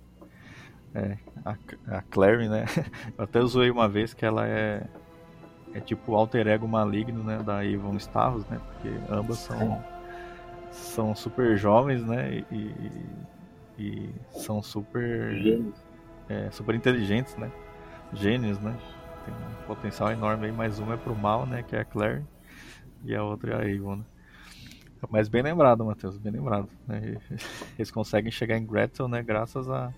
[0.94, 1.56] É, a,
[1.98, 2.66] a Clary, né?
[3.18, 4.86] Eu até zoei uma vez que ela é.
[5.72, 7.42] É tipo o alter ego maligno, né?
[7.44, 8.60] Da Yvonne Starros, né?
[8.60, 9.84] Porque ambas são.
[10.72, 12.44] São super jovens, né?
[12.52, 12.76] E,
[13.78, 15.32] e são super.
[16.30, 17.52] É, super inteligentes, né?
[18.14, 18.78] Gênios, né?
[19.26, 21.64] Tem um potencial enorme aí, mas uma é pro mal, né?
[21.64, 22.24] Que é a Claire.
[23.04, 24.06] E a outra é a Avon, né?
[25.10, 26.68] Mas bem lembrado, Matheus, bem lembrado.
[26.88, 27.18] Né?
[27.78, 29.24] Eles conseguem chegar em Gretel, né?
[29.24, 29.94] Graças a,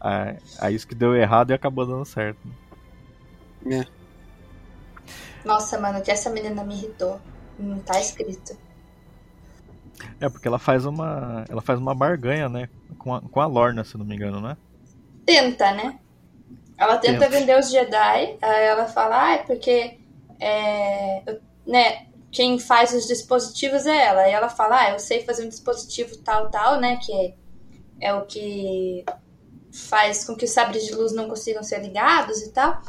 [0.00, 2.38] a, a isso que deu errado e acabou dando certo.
[3.64, 3.80] Né?
[3.80, 5.46] É.
[5.46, 7.20] Nossa, mano, que essa menina me irritou.
[7.58, 8.56] Não tá escrito.
[10.20, 11.44] É, porque ela faz uma.
[11.48, 12.68] Ela faz uma barganha, né?
[12.98, 14.56] Com a, com a Lorna, se não me engano, né?
[15.24, 15.98] Tenta, né?
[16.76, 19.98] Ela tenta, vender os Jedi, aí ela fala, ah, é porque
[20.40, 24.28] é, né, quem faz os dispositivos é ela.
[24.28, 26.98] E ela fala, ah, eu sei fazer um dispositivo tal, tal, né?
[27.00, 27.34] Que é,
[28.00, 29.04] é o que
[29.72, 32.82] faz com que os sabres de luz não consigam ser ligados e tal.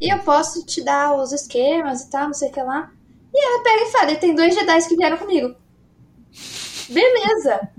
[0.00, 2.92] E eu posso te dar os esquemas e tal, não sei o que lá.
[3.32, 5.54] E ela pega e fala, tem dois Jedi que vieram comigo.
[6.88, 7.70] Beleza.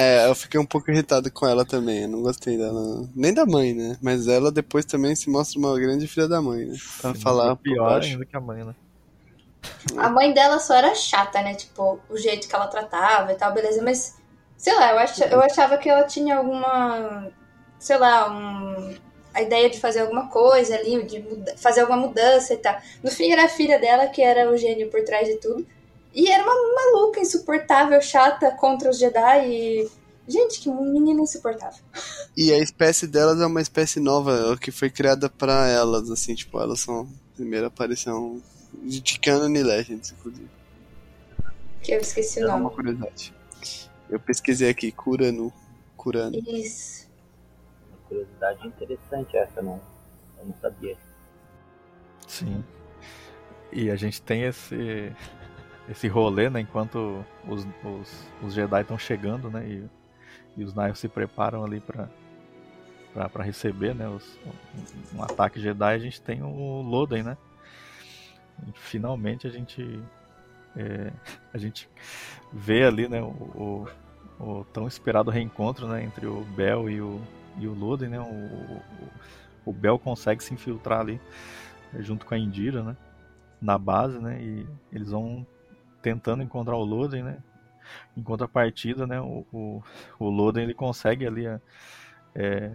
[0.00, 2.02] É, eu fiquei um pouco irritado com ela também.
[2.02, 3.04] Eu não gostei dela.
[3.16, 3.98] Nem da mãe, né?
[4.00, 6.76] Mas ela depois também se mostra uma grande filha da mãe, né?
[7.00, 7.56] Pra Sim, falar.
[7.56, 8.76] Pior ainda que a mãe, né?
[9.96, 11.54] A mãe dela só era chata, né?
[11.54, 13.82] Tipo, o jeito que ela tratava e tal, beleza.
[13.82, 14.16] Mas,
[14.56, 17.32] sei lá, eu, ach, eu achava que ela tinha alguma.
[17.80, 18.94] Sei lá, um,
[19.34, 22.78] a ideia de fazer alguma coisa ali, de muda, fazer alguma mudança e tal.
[23.02, 25.66] No fim, era a filha dela que era o gênio por trás de tudo.
[26.18, 29.90] E era uma maluca, insuportável, chata contra os Jedi e.
[30.26, 31.80] Gente, que menina insuportável.
[32.36, 36.60] E a espécie delas é uma espécie nova, que foi criada para elas, assim, tipo,
[36.60, 38.42] elas são a primeira aparição
[38.82, 40.50] de Canon e Legends, inclusive.
[41.82, 42.62] Que eu esqueci o nome.
[42.62, 43.32] uma curiosidade.
[44.10, 45.52] Eu pesquisei aqui, Curano.
[45.96, 46.36] Curano.
[46.36, 47.08] Isso.
[47.90, 49.80] Uma curiosidade interessante essa, não,
[50.36, 50.98] eu não sabia.
[52.26, 52.64] Sim.
[53.72, 55.14] E a gente tem esse
[55.90, 56.60] esse rolê, né?
[56.60, 59.66] Enquanto os, os, os Jedi estão chegando, né?
[59.66, 59.88] E,
[60.56, 62.08] e os Naivos se preparam ali para
[63.32, 64.08] para receber, né?
[64.08, 67.36] Os, um, um, ataque Jedi, a gente tem o Loden, né?
[68.66, 70.00] E finalmente a gente
[70.76, 71.10] é,
[71.52, 71.88] a gente
[72.52, 73.20] vê ali, né?
[73.22, 73.88] O, o,
[74.38, 76.04] o, tão esperado reencontro, né?
[76.04, 77.20] Entre o Bel e o
[77.56, 78.20] e o Loden, né?
[78.20, 78.82] O,
[79.64, 81.20] o Bel consegue se infiltrar ali
[81.98, 82.96] junto com a Indira, né?
[83.60, 84.40] Na base, né?
[84.40, 85.44] E eles vão
[86.08, 87.38] tentando encontrar o Loden, né?
[88.16, 89.82] Em contrapartida, né, o, o,
[90.18, 91.44] o Loden ele consegue ali
[92.34, 92.72] é,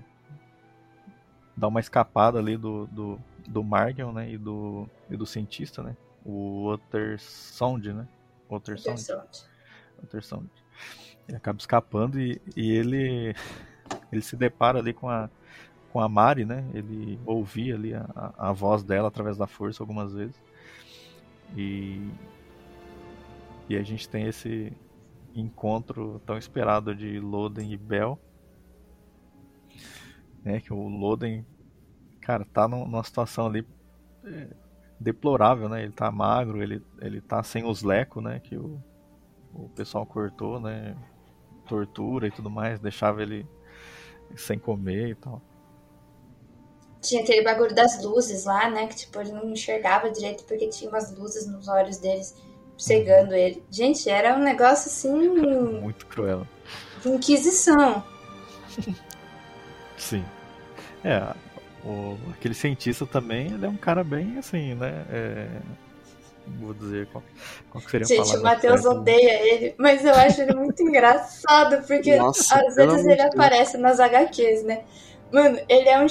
[1.55, 5.95] dar uma escapada ali do, do, do Margion, né, e do, e do cientista, né,
[6.26, 8.07] o Water Sound, né,
[8.49, 9.03] Water Sound.
[10.01, 10.49] Water Sound.
[11.27, 13.35] Ele acaba escapando e, e ele
[14.11, 15.30] ele se depara ali com a
[15.91, 16.65] com a Mari, né?
[16.73, 20.35] Ele ouvia ali a, a voz dela através da força algumas vezes.
[21.55, 22.10] E
[23.69, 24.73] e a gente tem esse
[25.35, 28.19] encontro tão esperado de Loden e Bell.
[30.44, 31.45] Né, que o Loden,
[32.19, 33.65] cara, tá numa situação ali
[34.26, 34.48] é,
[34.99, 35.84] deplorável, né?
[35.84, 38.41] Ele tá magro, ele, ele tá sem os lecos, né?
[38.41, 38.81] Que o,
[39.53, 40.98] o pessoal cortou, né?
[41.65, 43.48] Tortura e tudo mais, deixava ele
[44.35, 45.41] sem comer e tal.
[47.02, 48.88] Tinha aquele bagulho das luzes lá, né?
[48.88, 52.35] Que tipo, ele não enxergava direito porque tinha umas luzes nos olhos deles
[52.78, 53.64] cegando ele.
[53.70, 55.30] Gente, era um negócio assim.
[55.82, 56.48] Muito cruel.
[57.02, 58.04] De inquisição.
[59.98, 60.24] Sim.
[61.04, 61.34] É,
[61.84, 65.06] o, aquele cientista também, ele é um cara bem assim, né?
[65.10, 65.48] É,
[66.60, 67.24] vou dizer qual,
[67.70, 72.16] qual seria a Gente, o Matheus odeia ele, mas eu acho ele muito engraçado, porque
[72.16, 74.84] Nossa, às vezes ele aparece nas HQs, né?
[75.32, 76.08] Mano, ele é um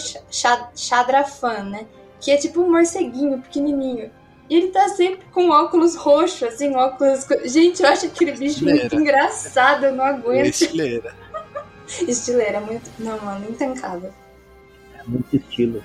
[0.75, 1.87] chadrafã, né?
[2.21, 4.11] Que é tipo um morceguinho pequenininho.
[4.53, 7.27] E ele tá sempre com óculos roxos, assim, óculos.
[7.47, 8.81] Gente, eu acho aquele bicho Estileira.
[8.81, 10.45] muito engraçado, eu não aguento.
[10.45, 11.17] Estileira.
[12.07, 12.91] Estileira, muito.
[12.99, 14.13] Não, mano, intancável.
[14.95, 15.83] É muito estilo.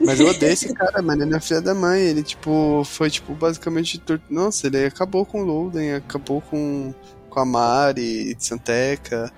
[0.00, 1.22] Mas eu odeio esse cara, mano.
[1.22, 2.00] Ele é filha da mãe.
[2.00, 4.02] Ele, tipo, foi, tipo, basicamente.
[4.28, 6.92] Nossa, ele acabou com o Loden, acabou com,
[7.30, 9.32] com a Mari, Santeca.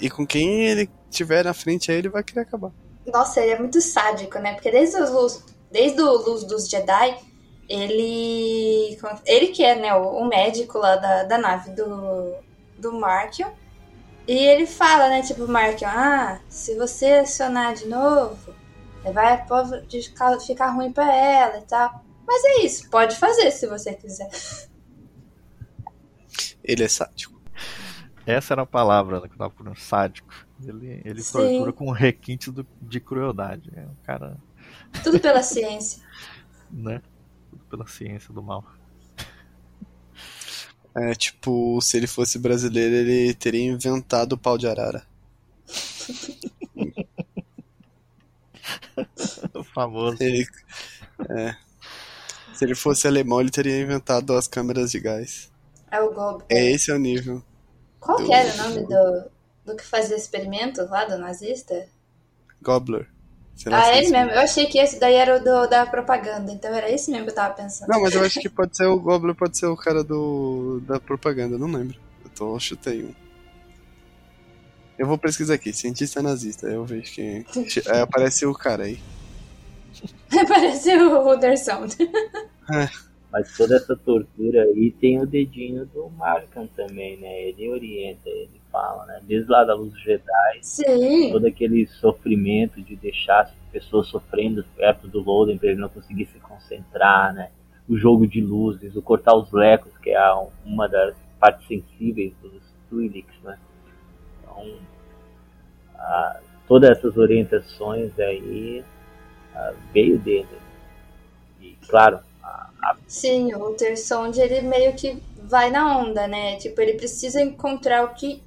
[0.00, 2.72] E com quem ele tiver na frente aí, ele vai querer acabar.
[3.06, 4.54] Nossa, ele é muito sádico, né?
[4.54, 7.16] Porque desde os desde o Luz dos Jedi,
[7.72, 8.98] ele.
[9.26, 12.34] Ele que é né, o, médico lá da, da nave do,
[12.78, 13.50] do Markion.
[14.28, 18.54] E ele fala, né, tipo, Markion, ah, se você acionar de novo,
[19.12, 22.04] vai pode ficar, ficar ruim pra ela e tal.
[22.26, 24.30] Mas é isso, pode fazer se você quiser.
[26.62, 27.40] Ele é sádico.
[28.24, 30.32] Essa era a palavra né, que eu tava procurando, sádico.
[30.64, 31.32] Ele, ele Sim.
[31.32, 33.72] tortura com requintes do- de crueldade.
[33.74, 34.36] É um cara,
[35.02, 36.00] Tudo pela ciência.
[36.70, 37.02] né?
[37.72, 38.62] Pela ciência do mal.
[40.94, 45.02] É tipo, se ele fosse brasileiro, ele teria inventado o pau de arara.
[49.54, 50.22] O famoso.
[50.22, 50.46] Ele,
[51.30, 51.56] é.
[52.52, 55.50] Se ele fosse alemão, ele teria inventado as câmeras de gás.
[55.90, 56.44] É o Gob.
[56.50, 57.42] É esse é o nível.
[57.98, 59.30] Qual que era o nome do,
[59.64, 61.88] do que fazia experimento lá do nazista?
[62.60, 63.08] Gobbler.
[63.66, 64.30] Ah, se é ele esse mesmo.
[64.30, 67.30] Eu achei que esse daí era o do, da propaganda, então era esse mesmo que
[67.30, 67.88] eu tava pensando.
[67.88, 70.98] Não, mas eu acho que pode ser o Gobbler, pode ser o cara do da
[70.98, 71.96] propaganda, não lembro.
[72.24, 73.14] Eu tô, chutei um.
[74.98, 77.44] Eu vou pesquisar aqui, cientista nazista, eu vejo que.
[77.88, 78.98] Aí aparece o cara aí.
[80.48, 81.86] Parece o Ruderson.
[83.30, 87.48] Mas toda essa tortura aí tem o dedinho do Markham também, né?
[87.48, 89.20] Ele orienta, ele fala, né?
[89.22, 91.30] Desde lá da luz Jedi, Sim.
[91.30, 96.26] todo aquele sofrimento de deixar as pessoas sofrendo perto do Loden para ele não conseguir
[96.26, 97.50] se concentrar, né?
[97.88, 102.32] O jogo de luzes, o cortar os lecos, que é a- uma das partes sensíveis
[102.42, 103.58] dos Twi'leks, né?
[104.40, 104.66] Então,
[105.96, 108.84] ah, todas essas orientações aí
[109.54, 110.48] ah, veio dele.
[111.60, 116.56] E, claro, a, a Sim, o Tersond, ele meio que vai na onda, né?
[116.56, 118.42] Tipo, ele precisa encontrar o que.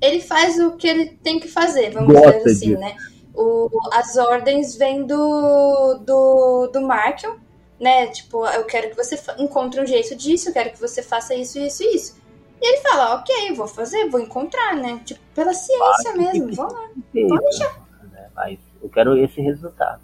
[0.00, 2.80] Ele faz o que ele tem que fazer, vamos Gosta dizer assim, disso.
[2.80, 2.96] né?
[3.34, 7.36] O, as ordens vêm do, do, do Markion,
[7.80, 8.06] né?
[8.08, 11.58] Tipo, eu quero que você encontre um jeito disso, eu quero que você faça isso,
[11.58, 12.16] isso e isso.
[12.60, 15.00] E ele fala, ok, vou fazer, vou encontrar, né?
[15.04, 16.88] Tipo, pela ciência mesmo, vamos lá.
[17.28, 17.86] Pode deixar.
[18.12, 18.28] né?
[18.34, 20.00] Mas eu quero esse resultado.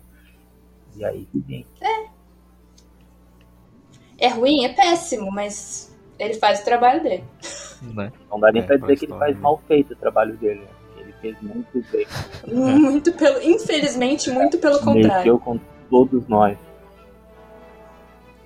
[0.94, 1.66] E aí que vem.
[4.18, 5.91] É ruim, é péssimo, mas
[6.24, 7.24] ele faz o trabalho dele.
[7.82, 8.12] Né?
[8.30, 10.60] Não dá nem É, pra dizer que ele faz mal feito o trabalho dele.
[10.60, 10.66] né?
[10.98, 12.06] Ele fez muito bem.
[12.48, 13.42] Muito pelo.
[13.42, 15.16] Infelizmente, muito pelo contrário.
[15.18, 15.58] Mexeu com
[15.90, 16.56] todos nós.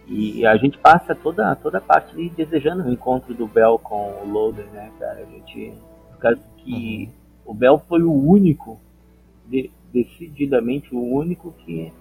[0.09, 4.13] E a gente passa toda, toda a parte ali desejando o encontro do Bel com
[4.23, 5.21] o Loader, né, cara?
[5.21, 5.73] A gente.
[6.13, 7.11] Por causa que
[7.45, 8.79] o Bel foi o único,
[9.47, 11.93] de- decididamente o único que,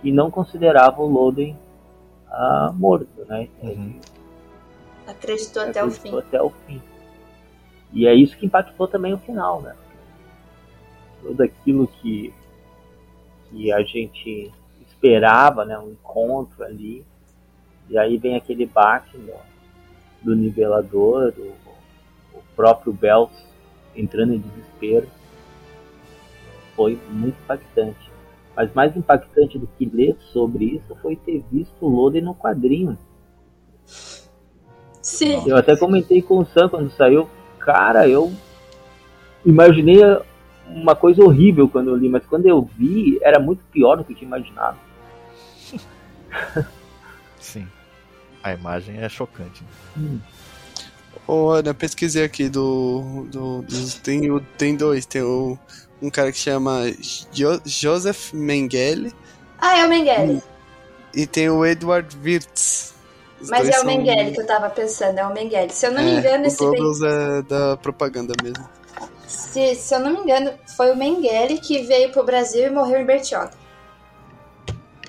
[0.00, 1.54] que não considerava o Loader
[2.30, 3.48] ah, morto, né?
[3.62, 3.94] Uhum.
[5.10, 6.26] Acreditou até o acreditou fim.
[6.26, 6.82] até o fim.
[7.92, 9.74] E é isso que impactou também o final, né?
[11.22, 12.32] Tudo aquilo que,
[13.50, 14.52] que a gente
[14.86, 15.78] esperava, né?
[15.78, 17.04] Um encontro ali.
[17.88, 19.34] E aí vem aquele baque do,
[20.22, 21.52] do nivelador, o,
[22.38, 23.34] o próprio Bells
[23.94, 25.08] entrando em desespero.
[26.76, 28.10] Foi muito impactante.
[28.54, 32.96] Mas mais impactante do que ler sobre isso foi ter visto o Loden no quadrinho.
[35.02, 35.42] Sim.
[35.46, 37.28] Eu até comentei com o Sam quando saiu.
[37.58, 38.32] Cara, eu
[39.44, 39.98] imaginei
[40.66, 44.12] uma coisa horrível quando eu li, mas quando eu vi, era muito pior do que
[44.12, 44.78] eu tinha imaginado.
[47.38, 47.66] Sim.
[48.42, 49.62] A imagem é chocante.
[51.26, 53.26] Olha, eu pesquisei aqui do.
[53.30, 55.04] do, dos- tem, o- tem dois.
[55.06, 55.58] Tem o,
[56.00, 56.84] um cara que chama
[57.32, 59.12] Jo- Joseph Mengele
[59.58, 60.42] Ah, é o Mengele.
[61.14, 62.94] e tem o Edward Wirtz.
[63.40, 65.70] Os Mas é o são- Mengele que eu tava pensando, é o Mengele.
[65.72, 68.68] Se eu não me É, engano, o esse Goebbels é da propaganda mesmo.
[69.26, 73.00] se, se eu não me engano, foi o Mengele que veio pro Brasil e morreu
[73.00, 73.52] em Bertioga.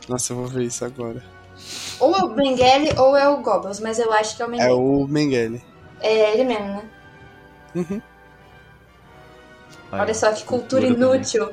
[0.07, 1.21] Nossa, eu vou ver isso agora.
[1.99, 4.51] Ou é o Mengele ou é o Goebbels, mas eu acho que é o É
[4.51, 4.73] Mengele.
[4.73, 5.61] o Mengele.
[5.99, 6.89] É ele mesmo, né?
[7.75, 8.01] Uhum.
[9.91, 10.95] Olha só que cultura também.
[10.97, 11.51] inútil.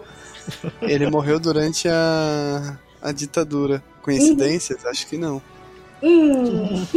[0.80, 3.82] Ele morreu durante a, a ditadura.
[4.00, 4.86] Coincidências?
[4.86, 5.42] Acho que não.
[6.03, 6.87] Hum,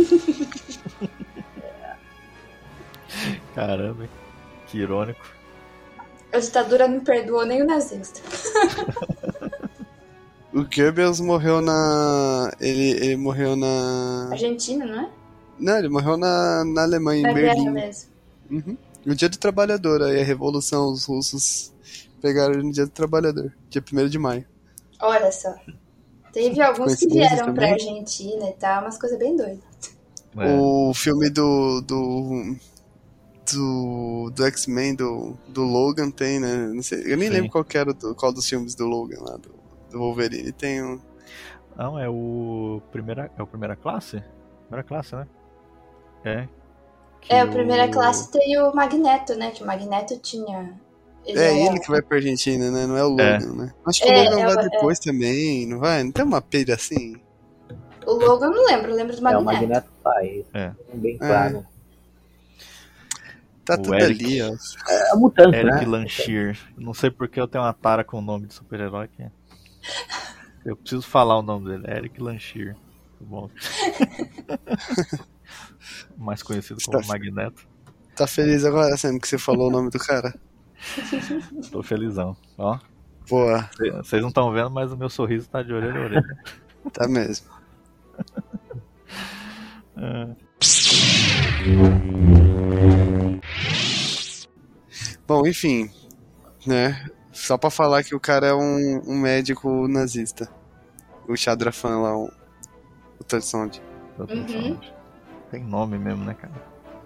[3.55, 4.07] Caramba,
[4.67, 5.25] que irônico.
[6.31, 8.21] a ditadura não perdoou nem o nazista.
[10.53, 12.51] O Goebbels morreu na.
[12.59, 14.27] Ele, ele morreu na.
[14.31, 15.09] Argentina, não é?
[15.57, 17.69] Não, ele morreu na, na Alemanha, Na em Berlim.
[17.69, 18.09] mesmo.
[18.49, 18.77] Uhum.
[19.05, 21.71] No dia do trabalhador, aí a revolução, os russos
[22.21, 24.45] pegaram ele no dia do trabalhador, dia 1 de maio.
[24.99, 25.55] Olha só.
[26.31, 27.71] Teve alguns que vieram pra?
[27.71, 29.59] Argentina e tal, umas coisas bem doidas.
[30.37, 31.81] É, O filme do.
[31.81, 32.55] do.
[33.53, 36.67] do, do X-Men, do, do Logan tem, né?
[36.73, 37.33] Não sei, eu nem Sim.
[37.33, 39.51] lembro qual que era do, qual dos filmes do Logan lá, do,
[39.91, 40.51] do Wolverine.
[40.51, 40.99] Tem um.
[41.75, 44.23] Não, é o primeira, é o primeira classe?
[44.67, 45.27] Primeira classe, né?
[46.23, 46.47] É.
[47.21, 49.51] Que É, o primeira o- classe tem o Magneto, né?
[49.51, 50.79] Que o Magneto tinha.
[51.27, 52.87] É era- ele que vai pra Argentina, né?
[52.87, 53.33] Não é o É.
[53.37, 53.73] Logan, né?
[53.85, 54.69] Acho que É, o Logan é, vai é.
[54.69, 56.03] depois também, não vai?
[56.03, 57.15] Não tem uma pira assim?
[58.05, 59.45] O Logan eu não lembro, eu lembro do É o Magneto.
[59.45, 60.73] Magneto pai, isso É.
[60.93, 61.65] é bem claro.
[63.63, 64.25] Tá O tudo Eric.
[64.25, 64.55] ali, ó.
[64.91, 65.85] É a mutante, Eric né?
[65.85, 66.57] Lanchier.
[66.75, 69.29] Não sei porque eu tenho uma tara com o nome de super-herói é.
[70.65, 71.85] Eu preciso falar o nome dele.
[71.87, 72.75] Eric Lanchier.
[73.19, 73.49] Bom.
[76.17, 77.67] Mais conhecido como Magneto.
[78.15, 80.33] Tá feliz agora, sendo que você falou o nome do cara?
[81.71, 82.35] Tô felizão.
[82.57, 82.77] Ó,
[83.29, 83.69] Boa,
[84.03, 86.37] vocês não estão vendo, mas o meu sorriso tá de orelha a orelha.
[86.91, 87.47] tá mesmo.
[90.03, 90.35] É.
[95.27, 95.91] Bom, enfim,
[96.65, 97.05] né?
[97.31, 100.49] Só pra falar que o cara é um, um médico nazista.
[101.27, 102.31] O Chadrafan lá, o,
[103.19, 103.79] o pensando.
[105.51, 106.53] Tem nome mesmo, né, cara?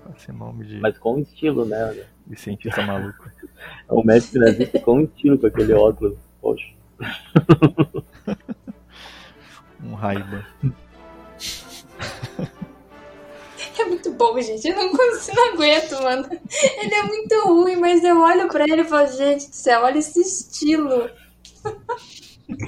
[0.05, 2.05] Parece nome de, Mas com estilo, né?
[2.27, 3.29] de cientista maluco.
[3.89, 6.17] É um médico nazista com estilo, com aquele óculos.
[6.41, 6.65] Poxa.
[9.83, 10.45] Um Raiba.
[13.77, 14.67] É muito bom, gente.
[14.67, 16.29] Eu não consigo, não aguento, mano.
[16.81, 19.99] Ele é muito ruim, mas eu olho pra ele e falo, gente do céu, olha
[19.99, 21.09] esse estilo.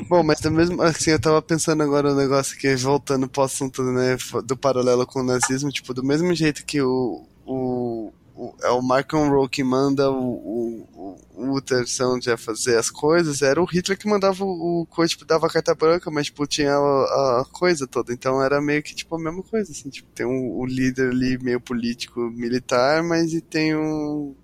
[0.09, 3.83] Bom, mas do mesmo assim, eu tava pensando agora um negócio que, voltando pro assunto,
[3.83, 7.25] né, do paralelo com o nazismo, tipo, do mesmo jeito que o.
[7.45, 7.96] o,
[8.37, 12.89] o é o Markham Rowe que manda o, o, o Uther Sound a fazer as
[12.89, 16.27] coisas, era o Hitler que mandava o, o coisa, tipo, dava a carta branca, mas,
[16.27, 18.13] tipo, tinha a, a coisa toda.
[18.13, 21.37] Então era meio que, tipo, a mesma coisa, assim, tipo, tem o, o líder ali
[21.39, 24.35] meio político, militar, mas e tem o.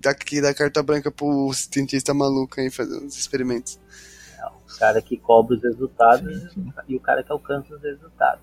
[0.00, 3.78] Daqui dá carta branca pro cientista maluco aí fazendo os experimentos.
[4.74, 6.54] O cara que cobra os resultados
[6.88, 8.42] e o cara que alcança os resultados.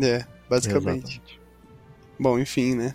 [0.00, 1.20] É, basicamente.
[1.20, 1.40] Exatamente.
[2.18, 2.94] Bom, enfim, né?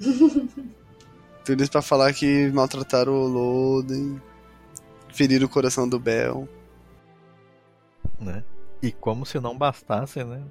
[1.44, 4.20] Tudo isso pra falar que maltrataram o Loden,
[5.12, 6.48] feriram o coração do Bel.
[8.18, 8.44] né?
[8.82, 10.42] E como se não bastasse, né?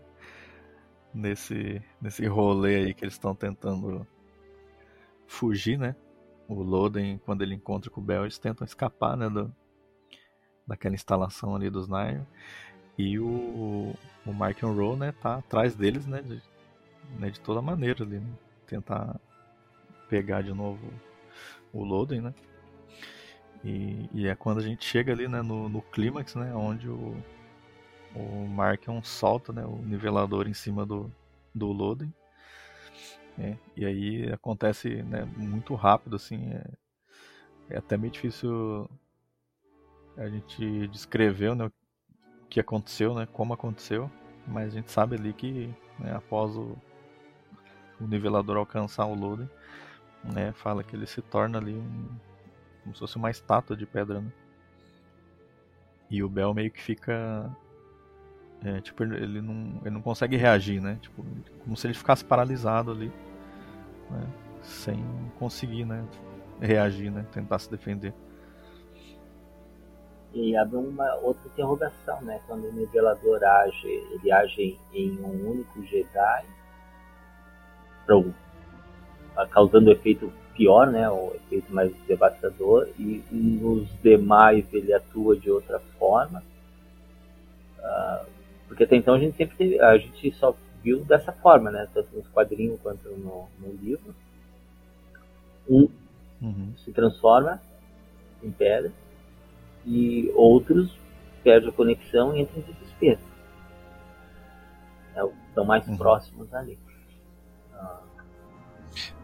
[1.13, 4.05] Nesse, nesse rolê aí que eles estão tentando
[5.25, 5.95] fugir, né?
[6.47, 9.29] O Loden, quando ele encontra com o Bel, eles tentam escapar, né?
[9.29, 9.53] Do,
[10.67, 12.21] daquela instalação ali dos Nile.
[12.97, 13.95] E o,
[14.25, 15.11] o Mark Roll, né?
[15.11, 16.21] Tá atrás deles, né?
[16.21, 16.41] De,
[17.17, 18.31] né, de toda maneira ali, né?
[18.67, 19.19] Tentar
[20.09, 20.91] pegar de novo
[21.71, 22.33] o Loden, né?
[23.63, 25.41] E, e é quando a gente chega ali, né?
[25.41, 26.53] No, no clímax, né?
[26.55, 27.15] Onde o,
[28.15, 31.11] o Markion solta né, o nivelador em cima do,
[31.53, 32.13] do Loden.
[33.37, 36.51] É, e aí acontece né, muito rápido, assim.
[36.51, 36.71] É,
[37.69, 38.89] é até meio difícil
[40.17, 41.71] a gente descrever né, o
[42.49, 44.11] que aconteceu, né, como aconteceu.
[44.47, 46.75] Mas a gente sabe ali que né, após o,
[48.01, 49.49] o nivelador alcançar o Loden,
[50.23, 52.07] né, fala que ele se torna ali um,
[52.83, 54.21] como se fosse uma estátua de pedra.
[54.21, 54.31] Né?
[56.09, 57.49] E o Bel meio que fica
[58.63, 60.97] é, tipo, ele não, ele não consegue reagir, né?
[61.01, 61.25] Tipo,
[61.63, 63.11] como se ele ficasse paralisado ali,
[64.09, 64.27] né?
[64.61, 65.01] Sem
[65.37, 66.05] conseguir, né?
[66.59, 67.25] Reagir, né?
[67.31, 68.13] Tentar se defender.
[70.33, 72.41] E abre uma outra interrogação, né?
[72.47, 76.45] Quando o nivelador age, ele age em um único Jedi,
[78.05, 78.33] pro,
[79.51, 81.09] causando o efeito pior, né?
[81.09, 86.43] O efeito mais devastador, e nos demais ele atua de outra forma.
[87.81, 88.25] Ah,
[88.67, 91.87] porque até então a gente sempre teve, a gente só viu dessa forma, né?
[91.93, 94.15] Tanto nos quadrinhos quanto no, no livro.
[95.69, 95.89] Um
[96.41, 96.73] Uhum.
[96.77, 97.61] se transforma
[98.41, 98.93] em pedra
[99.85, 100.97] e outros
[101.43, 103.19] perdem a conexão e entram em desespero.
[105.15, 105.97] É, estão mais Uhum.
[105.97, 106.77] próximos ali.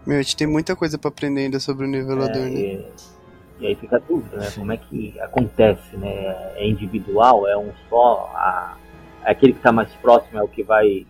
[0.06, 2.60] Meu, a gente tem muita coisa pra aprender ainda sobre o nivelador, É, né?
[2.60, 2.86] e,
[3.60, 4.50] e aí fica a dúvida, né?
[4.50, 4.60] Sim.
[4.60, 6.54] Como é que acontece, né?
[6.56, 8.78] É individual, é um só, a,
[9.24, 11.06] aquele que está mais próximo é o que vai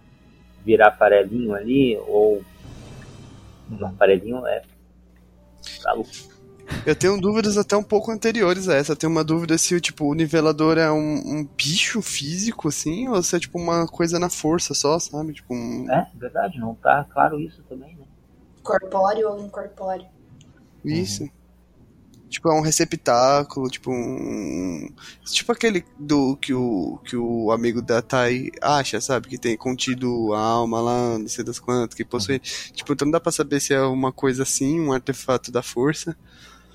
[0.63, 2.41] virar farelinho ali, ou
[3.69, 4.61] não, farelinho é
[5.95, 6.05] lu-
[6.85, 8.93] Eu tenho dúvidas até um pouco anteriores a essa.
[8.93, 13.21] Eu tenho uma dúvida se tipo, o nivelador é um, um bicho físico, assim, ou
[13.21, 15.33] se é tipo uma coisa na força só, sabe?
[15.33, 15.89] Tipo um.
[15.91, 18.04] É, verdade, não tá claro isso também, né?
[18.65, 20.07] Corpóreo ou incorpóreo.
[20.83, 21.29] Isso.
[22.27, 24.89] Tipo, é um receptáculo, tipo um.
[25.25, 29.29] Tipo aquele do que o, que o amigo da Tai acha, sabe?
[29.29, 32.39] Que tem contido a alma lá, não sei das quantas, que possui.
[32.39, 36.17] Tipo, então não dá pra saber se é uma coisa assim, um artefato da força.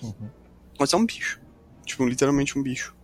[0.02, 0.30] Uhum.
[0.78, 1.40] Mas é um bicho.
[1.84, 2.94] Tipo, literalmente um bicho.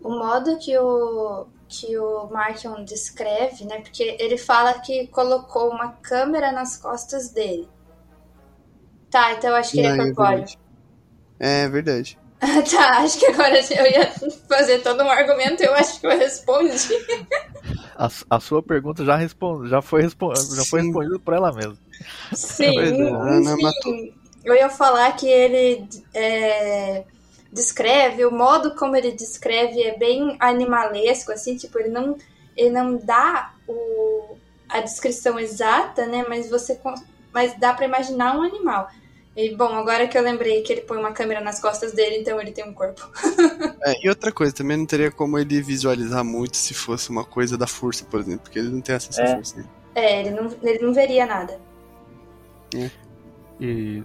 [0.00, 3.80] O modo que o que o Markion descreve, né?
[3.80, 7.68] Porque ele fala que colocou uma câmera nas costas dele.
[9.16, 10.36] Tá, então eu acho que ele é é corpóreo.
[10.36, 10.58] verdade.
[11.40, 12.18] É verdade.
[12.70, 14.12] tá, acho que agora eu ia
[14.46, 16.94] fazer todo um argumento, eu acho que eu respondi.
[17.96, 21.78] a, a, sua pergunta já, responde, já foi, responde, já foi respondida por ela mesma.
[22.34, 24.14] Sim, é, enfim,
[24.44, 27.04] eu ia falar que ele é,
[27.50, 32.18] descreve, o modo como ele descreve é bem animalesco, assim, tipo, ele não,
[32.54, 34.36] ele não dá o,
[34.68, 36.78] a descrição exata, né, mas você
[37.36, 38.88] mas dá para imaginar um animal.
[39.36, 42.40] E, bom, agora que eu lembrei que ele põe uma câmera nas costas dele, então
[42.40, 43.06] ele tem um corpo.
[43.84, 47.58] é, e outra coisa, também não teria como ele visualizar muito se fosse uma coisa
[47.58, 49.24] da força, por exemplo, porque ele não tem acesso é.
[49.24, 49.58] à força.
[49.58, 49.66] Né?
[49.94, 51.60] É, ele não, ele não veria nada.
[52.74, 52.90] É.
[53.60, 54.02] E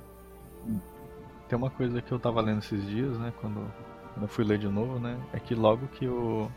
[1.47, 3.55] tem uma coisa que eu tava lendo esses dias, né, quando,
[4.13, 6.49] quando eu fui ler de novo, né, é que logo que o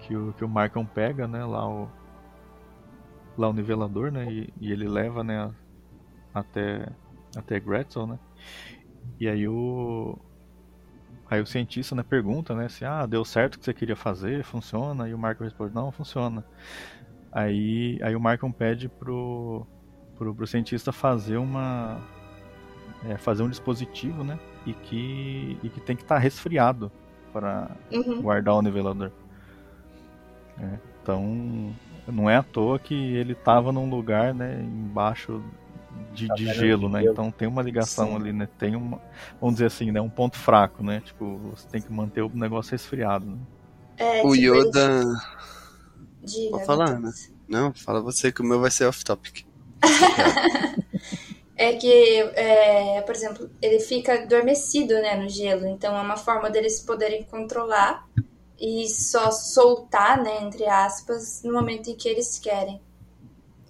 [0.00, 1.88] que o, que o Markham pega, né, lá o
[3.36, 5.50] lá o nivelador, né, e, e ele leva, né,
[6.34, 6.88] até
[7.36, 8.18] até Gretzel, né?
[9.18, 10.18] E aí o
[11.30, 14.44] aí o cientista, né, pergunta, né, se ah, deu certo o que você queria fazer,
[14.44, 15.08] funciona?
[15.08, 16.44] E o Markham responde: "Não, funciona".
[17.30, 19.66] Aí aí o Markham pede pro
[20.16, 22.00] pro, pro cientista fazer uma
[23.04, 26.92] é, fazer um dispositivo, né, e que e que tem que estar tá resfriado
[27.32, 28.20] para uhum.
[28.20, 29.10] guardar o nivelador.
[30.58, 31.74] É, então
[32.06, 35.42] não é à toa que ele estava num lugar, né, embaixo
[36.12, 37.04] de, de gelo, né?
[37.04, 38.16] Então tem uma ligação Sim.
[38.16, 38.48] ali, né?
[38.58, 39.00] Tem uma,
[39.40, 40.00] vamos dizer assim, né?
[40.00, 41.02] Um ponto fraco, né?
[41.04, 43.26] Tipo, você tem que manter o negócio resfriado.
[43.26, 43.38] Né?
[43.96, 45.04] É, o tipo Yoda.
[46.22, 47.12] Diga, Pode falar, né?
[47.48, 49.44] Não, fala você que o meu vai ser off-topic.
[51.56, 56.48] é que, é, por exemplo, ele fica adormecido né, no gelo, então é uma forma
[56.48, 58.08] deles poderem controlar
[58.58, 62.80] e só soltar, né, entre aspas, no momento em que eles querem.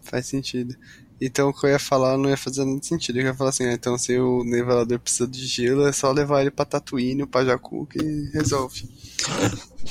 [0.02, 0.76] Faz sentido.
[1.24, 3.20] Então o que eu ia falar não ia fazer muito sentido.
[3.20, 6.40] Eu ia falar assim, ah, então se o nivelador precisa de gelo, é só levar
[6.40, 8.00] ele pra Tatooine ou pra Jakku que
[8.32, 8.88] resolve.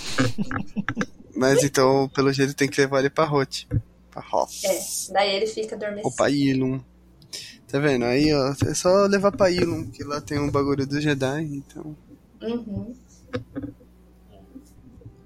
[1.34, 3.66] Mas então, pelo jeito, tem que levar ele pra Hot.
[4.12, 4.66] Pra Hoth.
[4.66, 6.06] É, daí ele fica adormecido.
[6.06, 6.82] Ou pra Ilum.
[7.66, 8.04] Tá vendo?
[8.04, 11.96] Aí, ó, é só levar pra Ilum, que lá tem um bagulho do Jedi, então...
[12.42, 12.94] Uhum.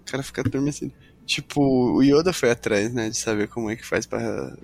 [0.02, 0.94] O cara fica adormecido.
[1.26, 1.62] Tipo,
[1.96, 4.56] o Yoda foi atrás, né, de saber como é que faz pra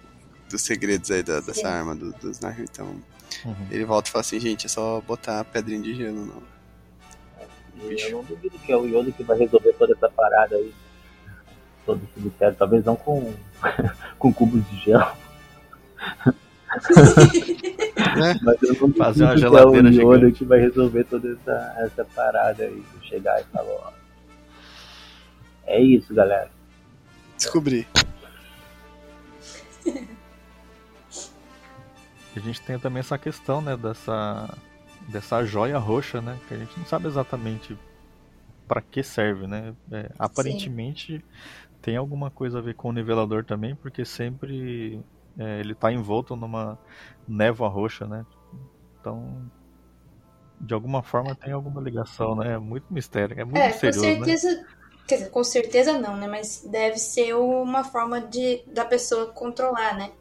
[0.51, 1.65] dos segredos aí da, dessa Sim.
[1.65, 2.69] arma do, dos navios.
[2.71, 2.95] Então,
[3.45, 3.67] uhum.
[3.71, 6.43] ele volta e fala assim, gente, é só botar a pedrinha de gelo, não.
[7.89, 10.73] eu não duvido que é o Yoda que vai resolver toda essa parada aí.
[11.85, 12.55] Todo esse mistério.
[12.57, 13.33] Talvez não com,
[14.19, 15.11] com cubos de gelo.
[17.97, 18.35] é.
[18.43, 21.75] Mas eu não Fazer uma geladeira que é o Yoda que vai resolver toda essa,
[21.79, 22.83] essa parada aí.
[23.03, 23.91] Chegar e falar, ó.
[25.65, 26.51] É isso, galera.
[27.37, 27.87] Descobri.
[32.39, 34.49] a gente tem também essa questão, né, dessa
[35.07, 37.77] dessa joia roxa, né, que a gente não sabe exatamente
[38.67, 39.75] para que serve, né?
[39.91, 41.23] É, aparentemente Sim.
[41.81, 45.03] tem alguma coisa a ver com o nivelador também, porque sempre
[45.37, 46.79] é, ele está envolto numa
[47.27, 48.25] névoa roxa, né?
[48.99, 49.51] Então,
[50.61, 52.53] de alguma forma tem alguma ligação, né?
[52.53, 54.25] É muito mistério, é muito é, misterioso, com né?
[54.25, 54.67] certeza, né?
[55.07, 56.27] Quer dizer, com certeza não, né?
[56.27, 60.11] Mas deve ser uma forma de da pessoa controlar, né?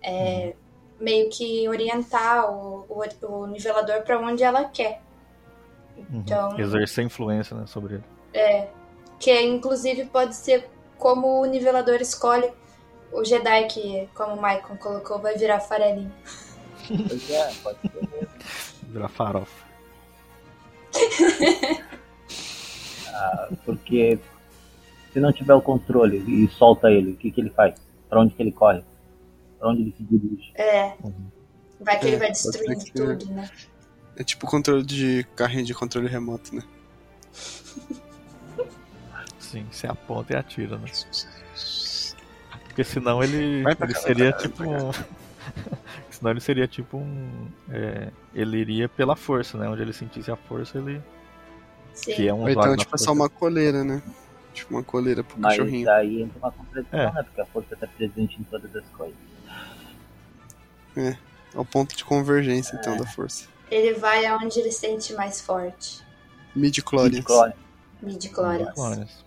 [0.00, 0.65] É, uhum
[1.00, 5.02] meio que orientar o, o, o nivelador para onde ela quer.
[5.96, 6.04] Uhum.
[6.20, 8.04] Então, Exercer influência né, sobre ele.
[8.34, 8.68] É.
[9.18, 10.68] Que inclusive pode ser
[10.98, 12.50] como o nivelador escolhe
[13.12, 16.12] o Jedi que, como o Maicon colocou, vai virar farelinho.
[16.86, 18.28] Pois é, pode ser mesmo.
[18.88, 19.66] Virar farofa.
[23.12, 24.18] ah, porque
[25.12, 27.74] se não tiver o controle e solta ele, o que, que ele faz?
[28.08, 28.84] Para onde que ele corre?
[29.58, 30.52] Pra onde ele se dirige.
[30.54, 30.94] É.
[31.02, 31.30] Uhum.
[31.80, 32.92] Vai que é, ele vai destruindo que...
[32.92, 33.50] tudo, né?
[34.16, 36.62] É tipo controle de carrinho de controle remoto, né?
[39.38, 40.90] Sim, você aponta e atira, né?
[42.64, 44.90] Porque senão ele, ele seria tipo um...
[46.10, 47.46] senão ele seria tipo um.
[47.70, 49.68] É, ele iria pela força, né?
[49.68, 51.02] Onde ele sentisse a força, ele.
[51.94, 52.14] Sim.
[52.14, 54.02] Que é um Ou então, tipo, é só uma coleira, né?
[54.52, 55.86] Tipo uma coleira pro Mas cachorrinho.
[55.86, 57.12] Mas aí entra uma contradição, é.
[57.12, 57.22] né?
[57.22, 59.16] Porque a força tá presente em todas as coisas.
[60.96, 61.16] É,
[61.54, 62.98] é o ponto de convergência, então, é.
[62.98, 63.48] da força.
[63.70, 66.04] Ele vai aonde ele sente mais forte.
[66.54, 67.24] Midi-chlorians.
[68.00, 69.24] Midi-chlorians.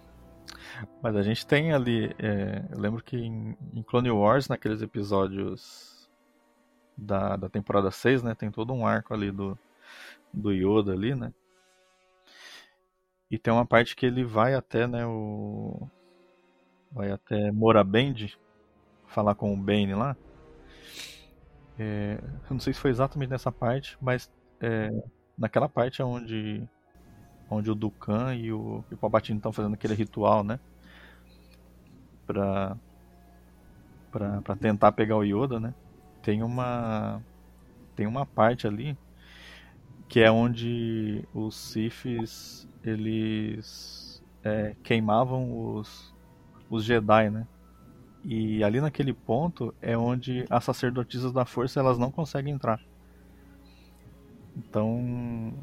[1.02, 6.10] Mas a gente tem ali, é, eu lembro que em, em, Clone Wars, naqueles episódios
[6.98, 9.58] da, da temporada 6, né, tem todo um arco ali do,
[10.34, 11.34] do Yoda ali, né?
[13.30, 15.88] E tem uma parte que ele vai até, né, o
[16.92, 18.38] vai até Morabend
[19.08, 20.16] falar com o Bane lá.
[21.80, 24.30] É, eu não sei se foi exatamente nessa parte, mas
[24.60, 24.92] é,
[25.38, 26.62] naquela parte onde,
[27.50, 30.60] onde o Dukan e o, e o Palpatine estão fazendo aquele ritual, né?
[32.30, 32.78] pra,
[34.12, 35.74] pra, pra tentar pegar o Yoda, né?
[36.22, 37.22] Tem uma
[37.96, 38.96] tem uma parte ali
[40.08, 46.14] que é onde os Siths eles é, queimavam os,
[46.70, 47.48] os Jedi, né?
[48.24, 52.82] E ali naquele ponto é onde as sacerdotisas da força elas não conseguem entrar.
[54.58, 55.54] Então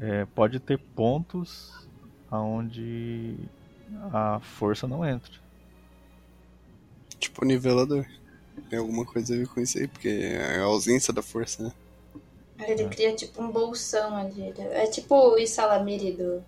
[0.00, 1.88] é, pode ter pontos
[2.30, 3.36] aonde
[4.12, 5.32] a força não entra.
[7.18, 8.04] Tipo nivelador.
[8.68, 11.72] Tem alguma coisa a ver com isso aí, porque é a ausência da força, né?
[12.66, 14.52] Ele cria tipo um bolsão ali.
[14.58, 16.42] É tipo o Isalamiri do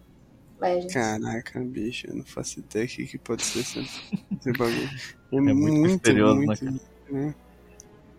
[0.58, 0.92] Legends.
[0.92, 4.88] Caraca, bicho, eu não faço ideia o que, que pode ser esse, esse bagulho.
[5.32, 6.80] É, É muito muito, misterioso, né, muito.
[7.10, 7.34] né?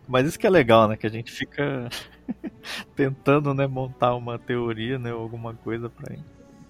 [0.08, 0.98] Mas isso que é legal, né?
[0.98, 1.90] Que a gente fica
[2.96, 6.16] tentando, né, montar uma teoria, né, ou alguma coisa pra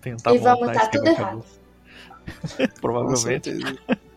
[0.01, 1.45] tentar E vamos montar tá esse tudo.
[2.75, 3.51] Com Provavelmente.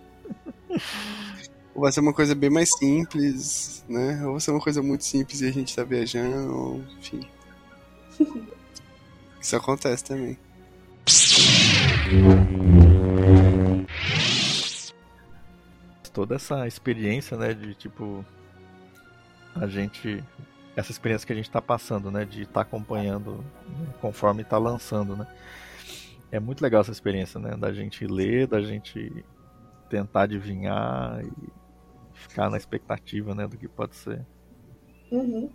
[1.75, 4.25] Ou vai ser uma coisa bem mais simples, né?
[4.27, 7.21] Ou vai ser uma coisa muito simples e a gente tá viajando, ou, enfim.
[9.41, 10.39] Isso acontece também.
[16.13, 18.25] Toda essa experiência, né, de tipo
[19.55, 20.23] a gente
[20.75, 25.17] essa experiência que a gente tá passando, né, de estar acompanhando né, conforme tá lançando,
[25.17, 25.27] né?
[26.31, 29.25] É muito legal essa experiência, né, da gente ler, da gente
[29.91, 31.33] tentar adivinhar e
[32.15, 34.25] ficar na expectativa, né, do que pode ser.
[35.11, 35.51] Uhum.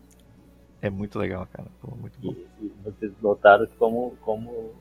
[0.79, 1.67] É muito legal, cara.
[1.81, 2.33] Pô, muito bom.
[2.61, 4.75] E, e vocês notaram como, como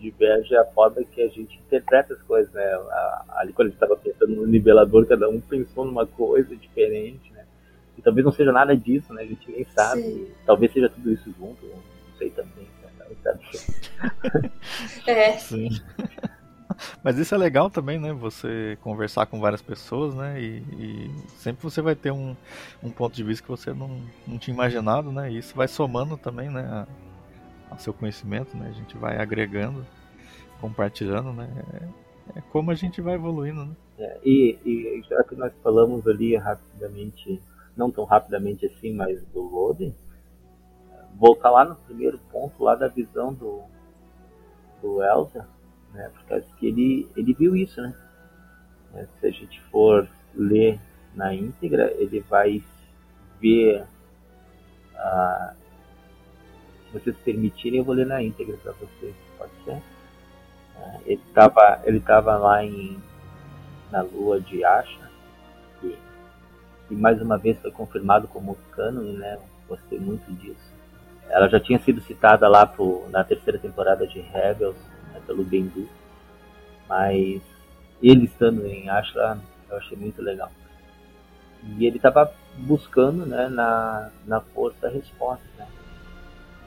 [0.00, 2.64] diverge a forma que a gente interpreta as coisas, né?
[2.64, 7.32] A- Ali quando a gente estava pensando no nivelador, cada um pensou numa coisa diferente,
[7.32, 7.44] né?
[7.98, 9.22] E talvez não seja nada disso, né?
[9.22, 10.02] A gente nem sabe.
[10.02, 10.28] Sim.
[10.44, 11.78] Talvez seja tudo isso junto, não
[12.18, 12.66] sei também.
[12.82, 13.06] né?
[13.22, 13.40] Sabe?
[15.06, 15.32] É.
[15.38, 15.68] Sim.
[17.02, 18.12] Mas isso é legal também, né?
[18.12, 20.40] Você conversar com várias pessoas, né?
[20.40, 22.36] E, e sempre você vai ter um,
[22.82, 25.30] um ponto de vista que você não, não tinha imaginado, né?
[25.30, 26.60] E isso vai somando também, né?
[26.70, 26.86] a-
[27.76, 28.68] ao seu conhecimento, né?
[28.68, 29.86] A gente vai agregando,
[30.60, 31.48] compartilhando, né?
[32.34, 33.76] É, é como a gente vai evoluindo, né?
[33.98, 37.40] É, e, e já que nós falamos ali rapidamente,
[37.76, 39.94] não tão rapidamente assim, mas do loading,
[41.14, 43.62] voltar lá no primeiro ponto, lá da visão do,
[44.82, 45.48] do Elsa,
[45.92, 47.94] né, por causa que ele, ele viu isso, né?
[48.94, 50.80] É, se a gente for ler
[51.14, 52.62] na íntegra, ele vai
[53.40, 53.86] ver,
[54.94, 55.65] ah, se
[56.92, 59.82] vocês permitirem, eu vou ler na íntegra para vocês, pode ser?
[60.76, 62.98] É, ele estava ele tava lá em
[63.90, 65.10] na lua de Asha,
[65.80, 65.96] que,
[66.88, 69.38] que mais uma vez foi confirmado como canon, né?
[69.68, 70.74] Gostei muito disso.
[71.28, 74.76] Ela já tinha sido citada lá pro, na terceira temporada de Rebels,
[75.12, 75.88] né, pelo Bendu,
[76.88, 77.42] mas
[78.02, 79.38] ele estando em Asha,
[79.68, 80.50] eu achei muito legal.
[81.64, 85.66] E ele estava buscando, né, na, na força a resposta, né?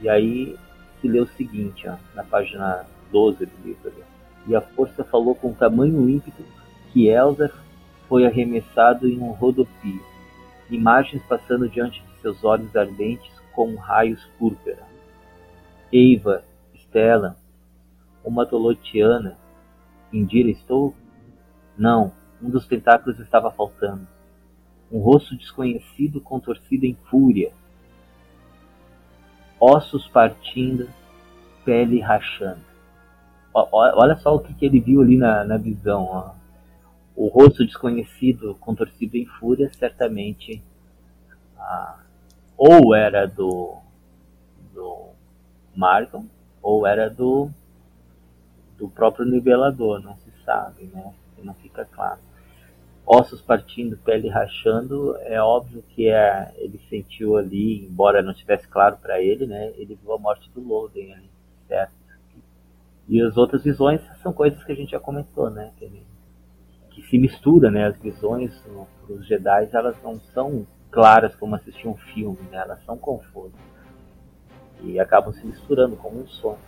[0.00, 0.56] E aí
[1.00, 3.88] se lê o seguinte, ó, na página 12 do livro.
[3.88, 4.04] ali.
[4.46, 6.42] E a força falou com tamanho ímpeto
[6.92, 7.52] que Elsa
[8.08, 10.02] foi arremessado em um rodopio,
[10.68, 14.82] imagens passando diante de seus olhos ardentes como raios púrpura.
[15.92, 16.44] Eiva,
[16.74, 17.36] Stella,
[18.24, 19.36] uma Tolotiana,
[20.12, 20.94] Indira estou?
[21.76, 22.12] Não,
[22.42, 24.06] um dos tentáculos estava faltando.
[24.90, 27.52] Um rosto desconhecido contorcido em fúria.
[29.60, 30.88] Ossos partindo,
[31.64, 32.70] pele rachando.
[33.52, 36.04] Olha só o que, que ele viu ali na, na visão.
[36.04, 36.30] Ó.
[37.14, 40.62] O rosto desconhecido, contorcido em fúria, certamente
[41.58, 41.98] ah,
[42.56, 43.76] ou era do,
[44.72, 45.10] do
[45.76, 46.24] Margon,
[46.62, 47.50] ou era do,
[48.78, 51.12] do próprio nivelador, não se sabe, né?
[51.42, 52.20] Não fica claro.
[53.12, 58.98] Ossos partindo, pele rachando, é óbvio que é, ele sentiu ali, embora não estivesse claro
[58.98, 59.72] para ele, né?
[59.76, 61.28] Ele viu a morte do Loden ali,
[61.66, 61.92] certo?
[63.08, 65.72] E as outras visões são coisas que a gente já comentou, né?
[65.76, 66.06] Que, ele-
[66.90, 67.86] que se mistura, né?
[67.88, 68.56] As visões
[69.04, 72.58] para os Jedi, elas não são claras como assistir um filme, né?
[72.58, 73.58] Elas são confusas.
[74.82, 76.58] E acabam se misturando como um sonho.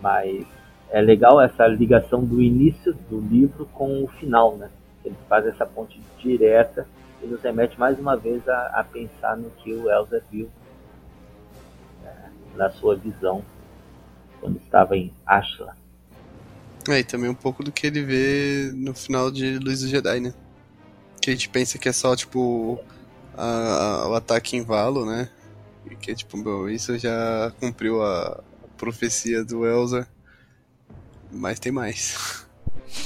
[0.00, 0.46] Mas
[0.90, 4.70] é legal essa ligação do início do livro com o final, né?
[5.06, 6.86] Eles fazem essa ponte direta
[7.22, 10.50] e nos remete mais uma vez a, a pensar no que o Elsa viu
[12.02, 13.42] né, na sua visão
[14.40, 15.76] quando estava em Ashla.
[16.88, 20.20] É, e também um pouco do que ele vê no final de Luz do Jedi,
[20.20, 20.34] né?
[21.20, 22.78] Que a gente pensa que é só, tipo,
[23.36, 25.28] a- a- o ataque em Valo, né?
[25.90, 30.06] E que, tipo, meu, isso já cumpriu a, a profecia do Elza.
[31.32, 32.46] Mas tem mais.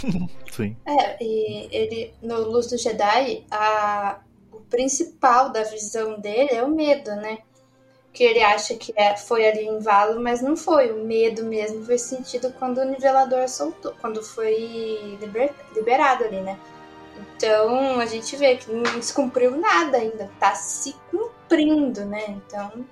[0.62, 0.76] Sim.
[0.86, 4.20] É, e ele, no Luz do Jedi, a,
[4.52, 7.38] o principal da visão dele é o medo, né?
[8.12, 10.90] Que ele acha que é, foi ali em Valo, mas não foi.
[10.90, 16.58] O medo mesmo foi sentido quando o nivelador soltou, quando foi liber, liberado ali, né?
[17.36, 22.24] Então a gente vê que não descumpriu nada ainda, tá se cumprindo, né?
[22.28, 22.84] Então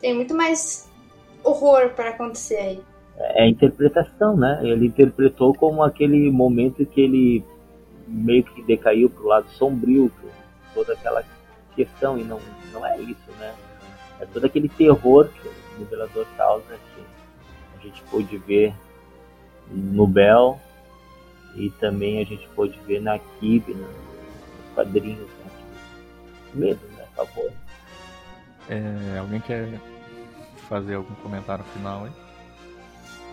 [0.00, 0.88] tem muito mais
[1.42, 2.89] horror para acontecer aí.
[3.20, 4.60] É a interpretação, né?
[4.62, 7.44] Ele interpretou como aquele momento que ele
[8.08, 10.10] meio que decaiu pro lado sombrio,
[10.74, 11.22] toda aquela
[11.76, 12.40] questão, e não,
[12.72, 13.54] não é isso, né?
[14.20, 16.64] É todo aquele terror que o nivelador causa
[16.94, 17.02] que
[17.78, 18.74] a gente pôde ver
[19.70, 20.58] no Bell
[21.54, 25.50] e também a gente pôde ver na Kib, nos quadrinhos, né?
[26.54, 27.04] Medo, né?
[27.14, 27.52] Favor.
[28.68, 29.68] É, alguém quer
[30.68, 32.29] fazer algum comentário final aí?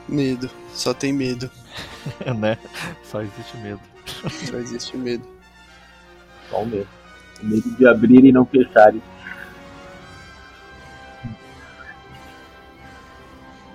[0.08, 0.50] Medo.
[0.74, 1.50] Só tem medo.
[2.40, 2.58] né?
[3.04, 3.82] Só existe medo.
[4.06, 5.28] Só existe medo.
[6.50, 6.88] Só o medo.
[7.42, 9.02] O medo de abrir e não fecharem.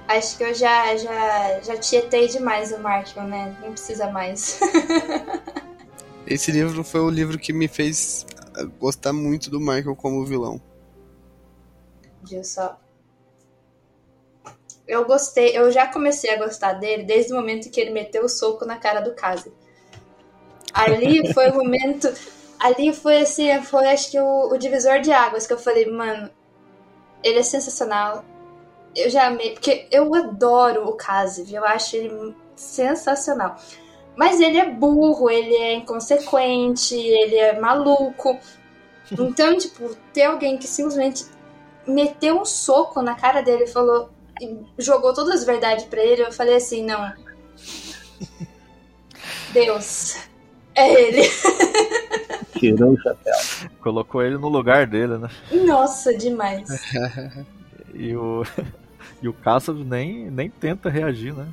[0.09, 3.57] Acho que eu já, já, já tietei demais o Markman, né?
[3.63, 4.61] Não precisa mais.
[6.27, 8.27] Esse livro foi o livro que me fez
[8.79, 10.61] gostar muito do Michael como vilão.
[12.23, 12.79] Viu só?
[14.87, 18.29] Eu gostei, eu já comecei a gostar dele desde o momento que ele meteu o
[18.29, 19.53] soco na cara do Kazi.
[20.73, 22.13] Ali foi o momento.
[22.59, 26.31] Ali foi assim, foi acho que o, o divisor de águas que eu falei, mano,
[27.23, 28.25] ele é sensacional.
[28.95, 33.57] Eu já amei, porque eu adoro o Kazi, eu acho ele sensacional.
[34.15, 38.39] Mas ele é burro, ele é inconsequente, ele é maluco.
[39.19, 41.27] Então, tipo, ter alguém que simplesmente
[41.87, 44.09] meteu um soco na cara dele e falou,
[44.79, 47.13] jogou todas as verdades para ele, eu falei assim, não.
[49.53, 50.17] Deus,
[50.75, 51.23] é ele.
[52.59, 53.35] Tirou o chapéu.
[53.81, 55.29] Colocou ele no lugar dele, né?
[55.67, 56.69] Nossa, demais.
[57.93, 58.43] e o
[59.21, 61.49] e o Kassav nem nem tenta reagir, né?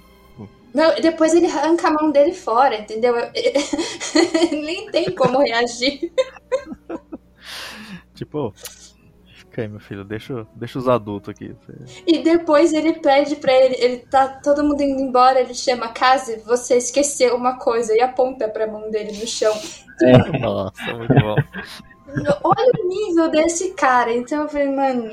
[0.74, 3.16] Não, depois ele arranca a mão dele fora, entendeu?
[4.52, 6.12] Nem tem como reagir.
[8.14, 8.54] tipo,
[9.50, 11.56] fica aí, meu filho, deixa, deixa os adultos aqui.
[12.06, 16.40] E depois ele pede pra ele, ele tá todo mundo indo embora, ele chama Kazi,
[16.46, 19.54] você esqueceu uma coisa e aponta pra mão dele no chão.
[20.02, 20.18] É.
[20.40, 21.36] Nossa, muito bom.
[22.44, 25.12] Olha o nível desse cara, então eu falei, mano.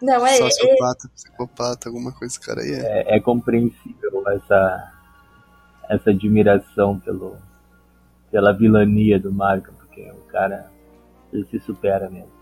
[0.00, 0.36] Não, é.
[0.36, 1.10] Sociopata, é...
[1.14, 3.04] psicopata, alguma coisa, cara aí é.
[3.08, 3.16] é.
[3.16, 4.92] É, compreensível essa,
[5.88, 7.36] essa admiração pelo,
[8.30, 10.70] pela vilania do Marco, porque o cara
[11.32, 12.41] ele se supera mesmo.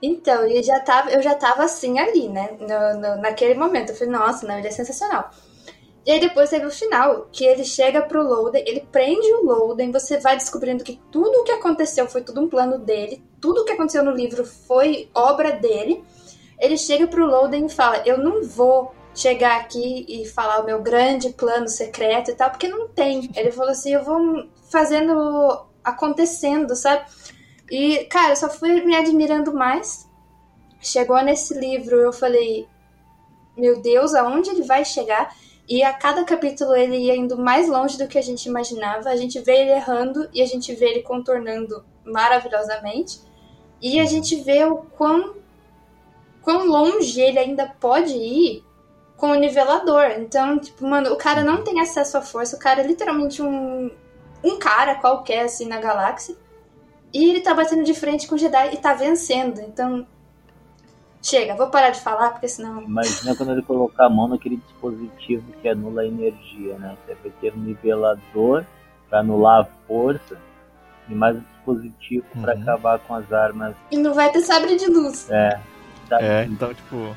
[0.00, 2.56] Então, ele já tava, eu já tava assim ali, né?
[2.60, 3.90] No, no, naquele momento.
[3.90, 5.30] Eu falei, nossa, não, ele é sensacional.
[6.06, 9.92] E aí depois teve o final, que ele chega pro Loden, ele prende o Loden,
[9.92, 13.64] você vai descobrindo que tudo o que aconteceu foi tudo um plano dele, tudo o
[13.66, 16.02] que aconteceu no livro foi obra dele.
[16.58, 20.80] Ele chega pro Loden e fala: Eu não vou chegar aqui e falar o meu
[20.80, 23.30] grande plano secreto e tal, porque não tem.
[23.36, 27.04] Ele falou assim: Eu vou fazendo acontecendo, sabe?
[27.70, 30.08] E, cara, só fui me admirando mais.
[30.80, 32.66] Chegou nesse livro, eu falei:
[33.56, 35.34] Meu Deus, aonde ele vai chegar?
[35.68, 39.10] E a cada capítulo ele ia indo mais longe do que a gente imaginava.
[39.10, 43.20] A gente vê ele errando e a gente vê ele contornando maravilhosamente.
[43.80, 45.36] E a gente vê o quão,
[46.40, 48.64] quão longe ele ainda pode ir
[49.18, 50.12] com o nivelador.
[50.18, 52.56] Então, tipo, mano, o cara não tem acesso à força.
[52.56, 53.90] O cara é literalmente um,
[54.42, 56.34] um cara qualquer, assim, na galáxia.
[57.12, 59.60] E ele tá batendo de frente com o Jedi e tá vencendo.
[59.60, 60.06] Então,
[61.22, 62.82] Chega, vou parar de falar, porque senão.
[62.82, 66.96] Imagina quando ele colocar a mão naquele dispositivo que anula a energia, né?
[67.04, 68.64] Você vai ter um nivelador
[69.10, 70.38] para anular a força
[71.08, 72.42] e mais um dispositivo uhum.
[72.42, 73.74] para acabar com as armas.
[73.90, 75.28] E não vai ter sabre de luz.
[75.30, 75.60] É.
[76.12, 77.16] É, então, tipo,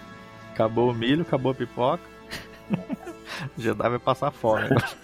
[0.52, 2.04] acabou o milho, acabou a pipoca.
[3.58, 4.68] Jedi vai passar fome.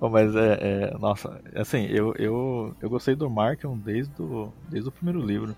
[0.00, 4.88] Bom, mas é, é, Nossa, assim, eu, eu, eu gostei do Markham desde o, desde
[4.88, 5.56] o primeiro livro.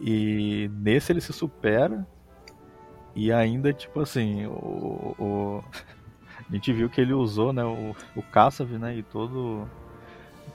[0.00, 2.06] E nesse ele se supera.
[3.14, 5.64] E ainda, tipo assim, o, o
[6.48, 8.96] a gente viu que ele usou né, o, o Kassav, né?
[8.96, 9.68] E todo,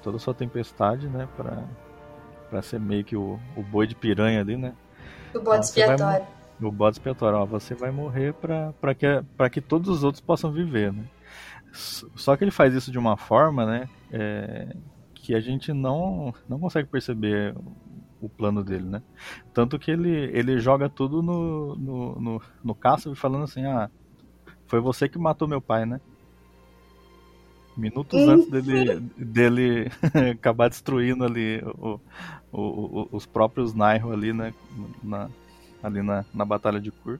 [0.01, 1.27] toda a sua tempestade, né?
[1.35, 1.63] Pra,
[2.49, 4.73] pra ser meio que o, o boi de piranha ali, né?
[5.33, 6.25] O bode expiatório.
[6.61, 10.21] O bode expiatório, ó, você vai morrer pra, pra, que, pra que todos os outros
[10.21, 11.03] possam viver, né?
[11.73, 13.89] Só que ele faz isso de uma forma, né?
[14.11, 14.75] É,
[15.15, 17.55] que a gente não, não consegue perceber
[18.21, 19.01] o plano dele, né?
[19.53, 23.89] Tanto que ele, ele joga tudo no, no, no, no falando assim, ah,
[24.67, 25.99] foi você que matou meu pai, né?
[27.75, 29.91] Minutos antes dele, dele
[30.31, 31.99] acabar destruindo ali o,
[32.51, 34.53] o, o, os próprios Nairo ali, né?
[35.03, 35.29] Na,
[35.81, 37.19] ali na, na Batalha de Kur.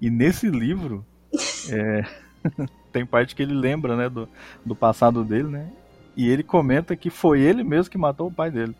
[0.00, 1.04] E nesse livro
[1.70, 2.04] é,
[2.92, 4.28] tem parte que ele lembra, né, do,
[4.64, 5.72] do passado dele, né?
[6.16, 8.74] E ele comenta que foi ele mesmo que matou o pai dele.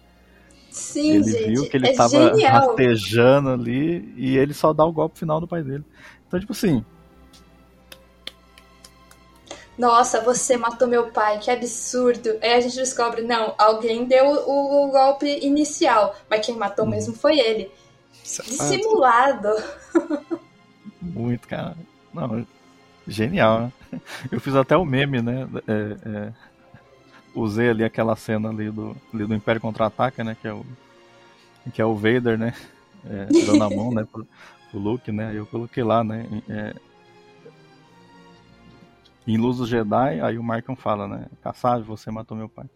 [0.71, 1.45] Sim, ele gente.
[1.45, 2.49] viu que ele é tava genial.
[2.49, 5.85] rastejando ali e ele só dá o golpe final do pai dele.
[6.27, 6.85] Então, tipo assim,
[9.79, 12.39] Nossa, você matou meu pai, que absurdo.
[12.43, 16.91] Aí a gente descobre, não, alguém deu o, o golpe inicial, mas quem matou Uhum.
[16.91, 17.71] mesmo foi ele.
[18.23, 18.85] Safado.
[18.85, 19.49] Dissimulado.
[21.01, 21.77] muito, cara.
[22.13, 22.47] Não,
[23.11, 24.01] genial, né?
[24.31, 25.49] Eu fiz até o meme, né?
[25.67, 26.33] É, é,
[27.35, 30.37] usei ali aquela cena ali do, ali do Império Contra-Ataca, né?
[30.41, 30.65] Que é o,
[31.73, 32.55] que é o Vader, né?
[33.05, 34.07] É, dando a mão, né?
[34.11, 34.27] Pro,
[34.71, 35.33] pro Luke, né?
[35.35, 36.27] Eu coloquei lá, né?
[36.49, 36.75] é,
[39.27, 41.27] em Luz do Jedi, aí o Markham fala, né?
[41.43, 42.67] Kassab, você matou meu pai.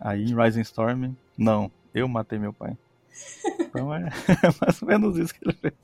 [0.00, 2.76] Aí em Rising Storm, não, eu matei meu pai.
[3.60, 4.10] Então é
[4.60, 5.74] mais ou menos isso que ele fez.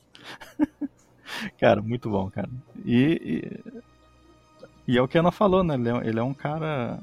[1.58, 2.48] Cara, muito bom, cara.
[2.84, 3.52] E,
[4.86, 5.74] e, e é o que a Ana falou, né?
[5.74, 6.98] Ele é, ele é um cara.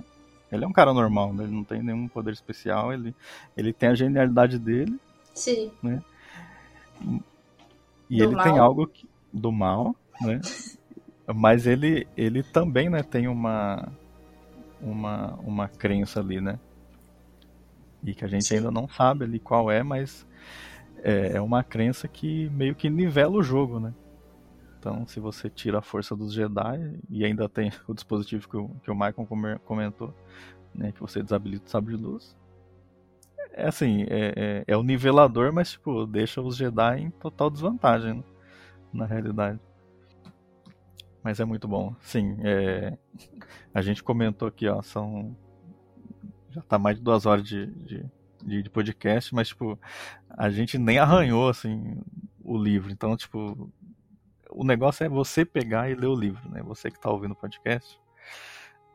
[0.52, 1.44] Ele é um cara normal, né?
[1.44, 2.94] Ele não tem nenhum poder especial.
[2.94, 3.14] Ele,
[3.56, 4.98] ele tem a genialidade dele
[5.34, 5.72] Sim.
[8.10, 8.62] e Do ele tem mal.
[8.62, 10.40] algo que- do mal, né?
[11.28, 13.86] Mas ele, ele também, né, tem uma,
[14.82, 16.58] uma, uma crença ali, né?
[18.04, 18.58] E que a gente Sim.
[18.58, 20.26] ainda não sabe ali qual é, mas
[21.04, 23.94] é, é uma crença que meio que nivela o jogo, né?
[24.88, 28.70] Então, se você tira a força dos Jedi e ainda tem o dispositivo que o,
[28.82, 30.14] que o Michael come- comentou,
[30.74, 32.38] né, que você desabilita o sabre de luz,
[33.52, 38.14] é assim, é, é, é o nivelador, mas tipo, deixa os Jedi em total desvantagem,
[38.14, 38.24] né?
[38.94, 39.60] na realidade.
[41.22, 41.94] Mas é muito bom.
[42.00, 42.98] Sim, é,
[43.74, 45.36] a gente comentou aqui, ó, são
[46.52, 48.06] já tá mais de duas horas de, de,
[48.44, 49.78] de- de podcast, mas tipo,
[50.30, 51.98] a gente nem arranhou assim
[52.44, 52.92] o livro.
[52.92, 53.70] Então, tipo,
[54.52, 56.61] o negócio é você pegar e ler o livro, né?
[56.64, 57.99] Você que tá ouvindo o podcast,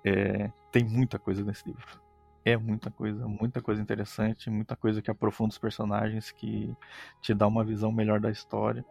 [0.04, 2.00] é, tem muita coisa nesse livro.
[2.44, 6.74] É muita coisa, muita coisa interessante, muita coisa que aprofunda os personagens, que
[7.20, 8.84] te dá uma visão melhor da história.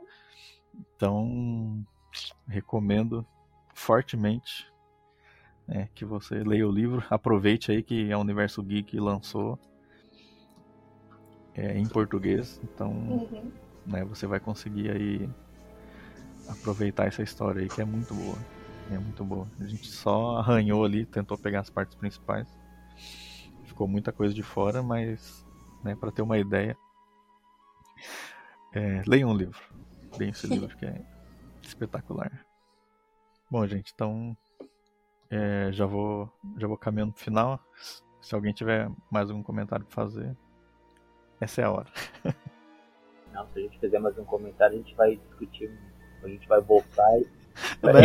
[0.96, 1.86] Então,
[2.48, 3.26] recomendo
[3.74, 4.72] fortemente
[5.68, 7.04] né, que você leia o livro.
[7.10, 9.60] Aproveite aí que a Universo Geek lançou
[11.54, 13.52] é, em português, então Uhum.
[13.86, 15.30] né, você vai conseguir aí
[16.48, 18.38] aproveitar essa história aí que é muito boa.
[18.92, 19.48] É muito boa.
[19.60, 22.48] A gente só arranhou ali, tentou pegar as partes principais.
[23.66, 25.46] Ficou muita coisa de fora, mas
[25.84, 26.78] né, para ter uma ideia,
[28.74, 29.62] é, leiam um livro.
[30.18, 31.02] Leiam esse livro que é
[31.62, 32.46] espetacular.
[33.50, 34.36] Bom, gente, então
[35.30, 37.60] é, já vou já vou caminhando pro final.
[38.22, 40.36] Se alguém tiver mais algum comentário para fazer,
[41.40, 41.88] essa é a hora.
[43.34, 45.72] Não, se a gente fizer mais um comentário, a gente vai discutir,
[46.24, 47.28] a gente vai voltar e.
[47.84, 48.02] Né?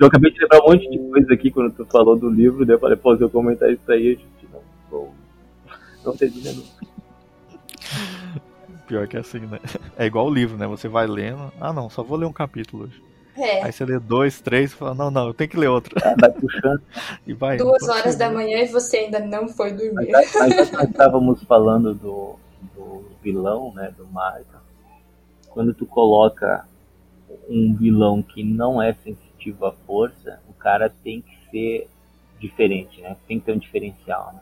[0.00, 2.74] Eu acabei de lembrar um monte de coisa aqui quando tu falou do livro, daí
[2.74, 5.08] eu falei, pô, se eu comentar isso aí, a gente não, não,
[6.06, 6.86] não termina nunca.
[8.86, 9.60] Pior que é assim, né?
[9.98, 10.66] É igual o livro, né?
[10.66, 11.52] Você vai lendo.
[11.60, 13.02] Ah, não, só vou ler um capítulo hoje.
[13.36, 13.62] É.
[13.62, 15.94] Aí você lê dois, três e fala: Não, não, eu tenho que ler outro.
[16.02, 16.82] Ah, Vai puxando.
[17.26, 17.56] E vai.
[17.56, 20.10] Duas horas da manhã e você ainda não foi dormir.
[20.10, 22.36] Mas mas nós estávamos falando do,
[22.74, 24.59] do vilão, né, do Marca,
[25.50, 26.66] quando tu coloca
[27.48, 31.88] um vilão que não é sensitivo à força, o cara tem que ser
[32.38, 33.16] diferente, né?
[33.26, 34.40] Tem que ter um diferencial, né?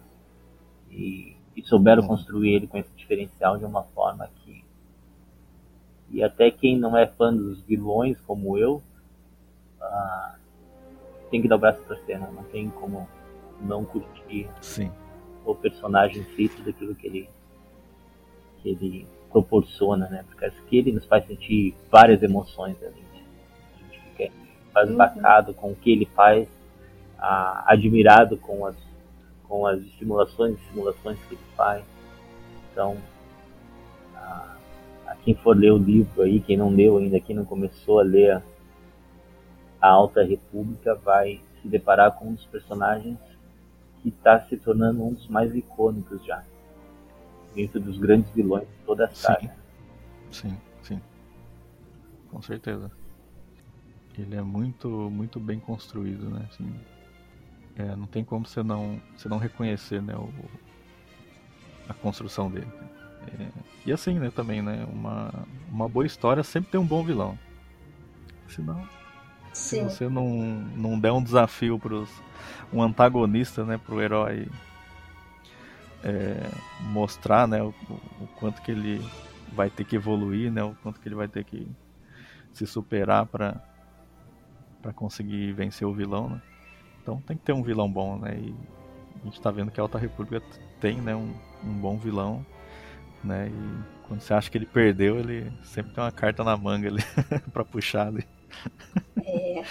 [0.91, 4.65] E, e souberam construir ele com esse diferencial de uma forma que
[6.11, 8.83] e até quem não é fã dos vilões como eu
[9.79, 10.37] ah,
[11.31, 13.07] tem que dar o braço pra cena, não tem como
[13.61, 14.91] não curtir Sim,
[15.45, 17.29] o personagem em si, tudo aquilo que ele,
[18.63, 20.25] que ele proporciona, né?
[20.27, 23.01] Porque acho que ele nos faz sentir várias emoções ali.
[23.13, 23.23] né?
[23.75, 24.33] A gente fica
[24.71, 26.49] embasbacado com o que ele faz,
[27.19, 28.77] ah, admirado com as,
[29.45, 31.85] com as estimulações e simulações que ele faz.
[32.73, 32.97] Então,
[34.15, 34.57] ah,
[35.07, 38.03] a quem for ler o livro aí, quem não leu ainda, quem não começou a
[38.03, 38.43] ler a,
[39.81, 43.19] a Alta República, vai se deparar com um dos personagens
[44.03, 46.43] que está se tornando um dos mais icônicos já.
[47.59, 49.15] Dentro dos grandes vilões de toda a Sim.
[49.15, 49.57] saga.
[50.31, 51.01] sim, sim.
[52.31, 52.89] Com certeza.
[54.17, 56.47] Ele é muito, muito bem construído, né?
[56.49, 56.73] Assim,
[57.75, 60.15] é, não tem como você não, você não reconhecer, né?
[60.15, 60.31] O,
[61.89, 62.69] a construção dele.
[63.41, 63.49] É,
[63.85, 64.31] e assim, né?
[64.31, 64.87] Também, né?
[64.93, 65.35] Uma,
[65.69, 67.37] uma boa história sempre tem um bom vilão.
[68.47, 68.89] Senão,
[69.53, 69.89] Sim.
[69.89, 70.29] Se você não,
[70.77, 72.09] não der um desafio pros.
[72.73, 74.47] um antagonista, né, pro herói
[76.05, 76.49] é,
[76.81, 77.75] mostrar, né, o,
[78.20, 79.05] o quanto que ele
[79.53, 81.69] vai ter que evoluir, né, o quanto que ele vai ter que
[82.53, 83.62] se superar para
[84.81, 86.43] para conseguir vencer o vilão, né?
[87.03, 88.39] Então tem que ter um vilão bom, né?
[88.39, 88.55] E
[89.20, 90.41] a gente tá vendo que a Alta República
[90.81, 91.35] tem, né, um,
[91.65, 92.47] um bom vilão,
[93.25, 93.49] né?
[93.49, 97.03] E quando você acha que ele perdeu, ele sempre tem uma carta na manga ali
[97.53, 98.25] para puxar ali.
[99.25, 99.65] É.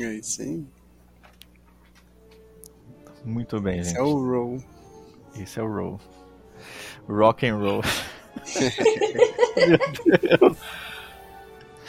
[0.00, 0.64] É isso aí.
[3.24, 4.00] Muito bem, Esse gente.
[4.00, 4.62] é o roll.
[5.36, 6.00] Esse é o roll.
[7.08, 7.82] Rock and roll.
[9.56, 9.78] Meu
[10.20, 10.58] Deus.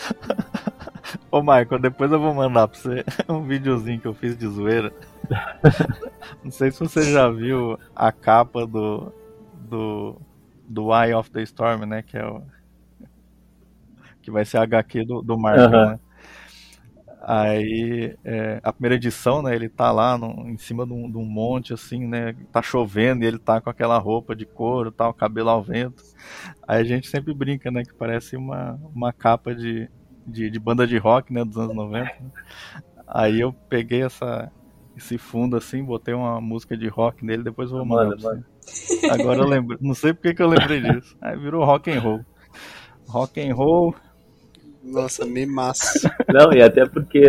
[1.32, 4.94] Ô Michael, depois eu vou mandar pra você um videozinho que eu fiz de zoeira.
[6.44, 9.12] Não sei se você já viu a capa do.
[9.54, 10.22] do.
[10.68, 12.02] do Eye of the Storm, né?
[12.02, 12.42] Que é o.
[14.22, 16.00] Que vai ser a HQ do, do Marvel, né?
[17.26, 21.18] Aí, é, a primeira edição, né, ele tá lá no- em cima de um, de
[21.18, 25.14] um monte, assim, né, tá chovendo e ele tá com aquela roupa de couro, tal,
[25.14, 26.04] cabelo ao vento.
[26.68, 29.90] Aí a gente sempre brinca, né, que parece uma, uma capa de,
[30.28, 32.14] de, de banda de rock, né, dos anos 90.
[32.20, 32.32] né.
[33.08, 34.52] Aí eu peguei essa,
[34.98, 38.18] esse fundo, assim, botei uma música de rock nele, depois eu vou mandar.
[39.10, 41.16] Agora eu lembro, não sei porque que eu lembrei disso.
[41.22, 42.22] Aí virou rock and roll.
[43.08, 43.94] Rock and roll,
[44.84, 46.14] Nossa, me massa.
[46.28, 47.24] Não, e até porque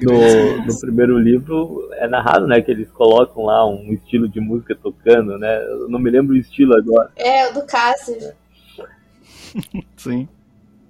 [0.00, 4.74] no, no primeiro livro é narrado, né, que eles colocam lá um estilo de música
[4.74, 5.62] tocando, né?
[5.64, 7.10] Eu não me lembro o estilo agora.
[7.16, 8.32] É, o do Cássio.
[9.96, 10.28] sim.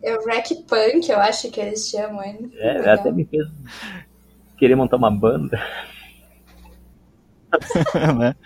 [0.02, 2.52] É o Rack Punk, eu acho que eles chamam ele.
[2.59, 2.94] É, Legal.
[2.94, 3.47] até me fez
[4.59, 5.59] querer montar uma banda.
[8.18, 8.36] né?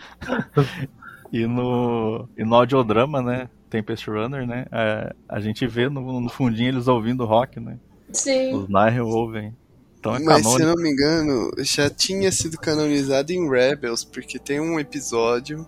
[1.32, 3.48] E no, e no audiodrama, né?
[3.68, 4.66] Tempest Runner, né?
[4.72, 7.78] é, a gente vê no, no fundinho eles ouvindo rock, né?
[8.12, 8.54] Sim.
[8.54, 9.54] Os Nihil ouvem.
[9.98, 10.62] Então é Mas se canônico.
[10.62, 15.66] eu não me engano, já tinha sido canonizado em Rebels, porque tem um episódio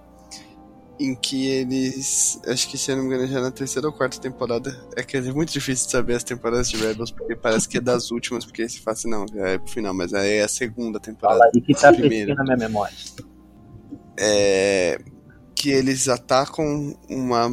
[1.00, 2.40] em que eles.
[2.46, 4.78] Acho que se eu não me engano, já na terceira ou quarta temporada.
[4.96, 7.80] É que é muito difícil de saber as temporadas de Rebels, porque parece que é
[7.80, 10.48] das últimas, porque se fala assim, não, já é pro final, mas aí é a
[10.48, 11.38] segunda temporada.
[11.38, 12.94] Fala aí que tá na minha memória.
[14.18, 14.98] é,
[15.54, 17.50] que eles atacam uma,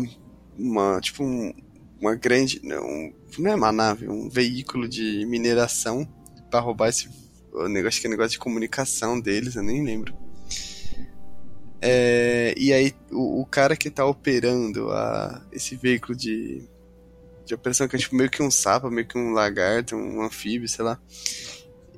[0.57, 1.53] uma tipo um-
[1.99, 6.07] uma grande, não, não é uma nave, um veículo de mineração
[6.49, 7.09] para roubar esse
[7.69, 10.15] negócio, que é negócio de comunicação deles, eu nem lembro.
[11.81, 16.63] É, e aí o, o cara que tá operando a, esse veículo de,
[17.45, 20.67] de operação, que é tipo meio que um sapo, meio que um lagarto, um anfíbio,
[20.67, 20.99] sei lá.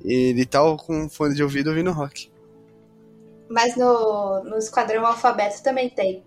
[0.02, 2.30] Ele tá com fone de ouvido ouvindo rock.
[3.48, 6.22] Mas no, no Esquadrão Alfabeto também tem.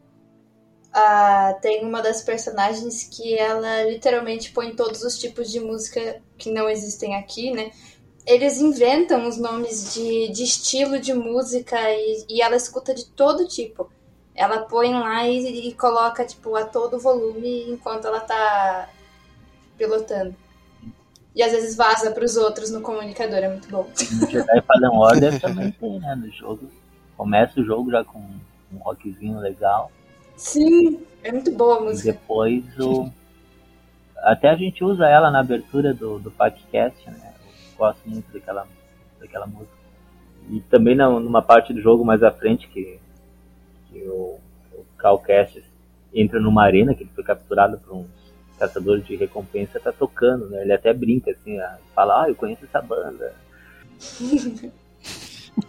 [0.93, 6.51] Ah, tem uma das personagens que ela literalmente põe todos os tipos de música que
[6.51, 7.71] não existem aqui, né?
[8.27, 13.47] Eles inventam os nomes de, de estilo de música e, e ela escuta de todo
[13.47, 13.91] tipo.
[14.35, 18.87] Ela põe lá e, e coloca, tipo, a todo volume enquanto ela tá
[19.77, 20.35] pilotando.
[21.35, 23.87] E às vezes vaza pros outros no comunicador, é muito bom.
[24.21, 26.69] No Jedi Fallen Order também tem, né, no jogo.
[27.17, 29.91] Começa o jogo já com um rockzinho legal.
[30.35, 32.11] Sim, é muito boa a E música.
[32.11, 33.09] depois o.
[34.17, 37.33] Até a gente usa ela na abertura do, do podcast, né?
[37.71, 38.65] Eu gosto muito daquela,
[39.19, 39.73] daquela música.
[40.49, 42.99] E também na, numa parte do jogo mais à frente que,
[43.89, 44.39] que o,
[44.73, 45.21] o Cal
[46.13, 48.07] entra numa arena que ele foi capturado por uns
[48.57, 50.61] caçadores de recompensa, tá tocando, né?
[50.61, 51.57] Ele até brinca assim,
[51.93, 53.33] fala, ah, eu conheço essa banda.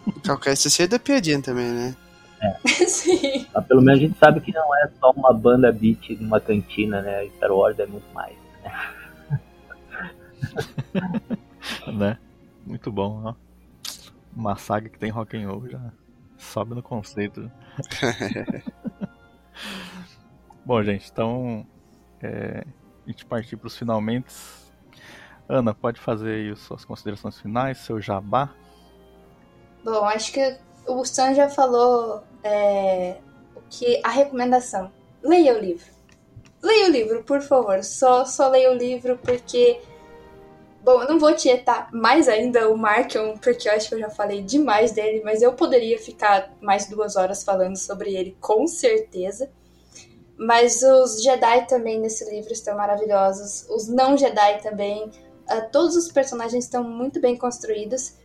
[0.07, 1.95] O Calcast é cheio da piadinha também, né?
[2.65, 3.47] Sim.
[3.53, 7.01] Mas pelo menos a gente sabe que não é só uma banda beat numa cantina,
[7.01, 7.27] né?
[7.37, 8.35] Star Wars é muito mais.
[11.87, 12.17] né?
[12.65, 13.35] Muito bom, ó.
[14.35, 15.79] Uma saga que tem rock and roll já
[16.35, 17.49] sobe no conceito.
[20.65, 21.65] bom, gente, então
[22.21, 22.65] é,
[23.05, 24.33] a gente partir para os finalmente.
[25.47, 28.49] Ana, pode fazer aí as suas considerações finais, seu jabá.
[29.83, 30.57] Bom, acho que
[30.87, 33.17] o Sam já falou é,
[33.69, 34.91] que a recomendação.
[35.23, 35.91] Leia o livro.
[36.61, 37.83] Leia o livro, por favor.
[37.83, 39.81] Só, só leia o livro porque.
[40.83, 44.09] Bom, eu não vou tietar mais ainda o Markion, porque eu acho que eu já
[44.09, 49.49] falei demais dele, mas eu poderia ficar mais duas horas falando sobre ele, com certeza.
[50.37, 53.65] Mas os Jedi também nesse livro estão maravilhosos.
[53.69, 55.09] Os não Jedi também.
[55.47, 58.15] Ah, todos os personagens estão muito bem construídos.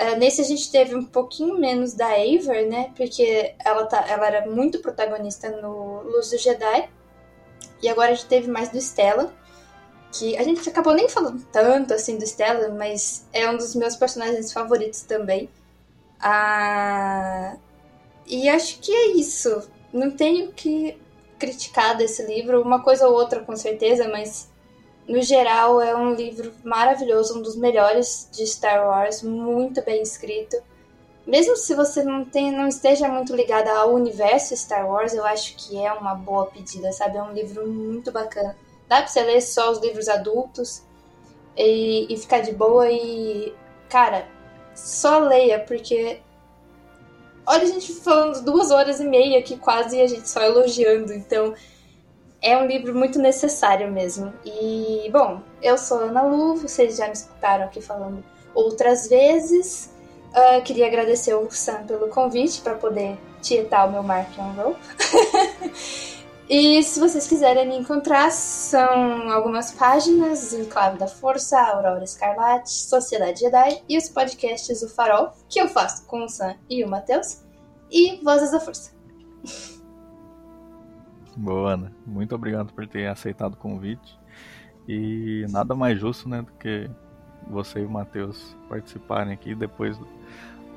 [0.00, 2.92] Uh, nesse a gente teve um pouquinho menos da Aver, né?
[2.96, 6.88] Porque ela, tá, ela era muito protagonista no Luz do Jedi.
[7.82, 9.32] E agora a gente teve mais do Stella.
[10.12, 13.96] que a gente acabou nem falando tanto assim do Stellan, mas é um dos meus
[13.96, 15.48] personagens favoritos também.
[16.20, 17.56] Ah,
[18.26, 19.68] e acho que é isso.
[19.92, 20.98] Não tenho que
[21.38, 24.47] criticar desse livro, uma coisa ou outra com certeza, mas
[25.08, 30.56] no geral é um livro maravilhoso, um dos melhores de Star Wars, muito bem escrito.
[31.26, 35.56] Mesmo se você não, tem, não esteja muito ligada ao universo Star Wars, eu acho
[35.56, 37.16] que é uma boa pedida, sabe?
[37.16, 38.54] É um livro muito bacana.
[38.86, 40.82] Dá pra você ler só os livros adultos
[41.56, 43.54] e, e ficar de boa e.
[43.88, 44.26] Cara,
[44.74, 46.20] só leia, porque.
[47.46, 51.12] Olha a gente falando duas horas e meia aqui quase e a gente só elogiando.
[51.12, 51.54] Então,
[52.40, 54.32] é um livro muito necessário mesmo.
[54.44, 59.92] E, bom, eu sou Ana Lu, vocês já me escutaram aqui falando outras vezes.
[60.30, 64.76] Uh, queria agradecer o Sam pelo convite para poder tietar o meu Mark on Roll.
[66.50, 73.40] E se vocês quiserem me encontrar, são algumas páginas: Enclave da Força, Aurora Escarlate, Sociedade
[73.40, 77.42] Jedi e os podcasts O Farol, que eu faço com o Sam e o Matheus,
[77.90, 78.92] e Vozes da Força.
[81.38, 81.92] Boa, Ana.
[82.04, 84.18] Muito obrigado por ter aceitado o convite.
[84.88, 86.90] E nada mais justo né, do que
[87.48, 89.96] você e o Matheus participarem aqui depois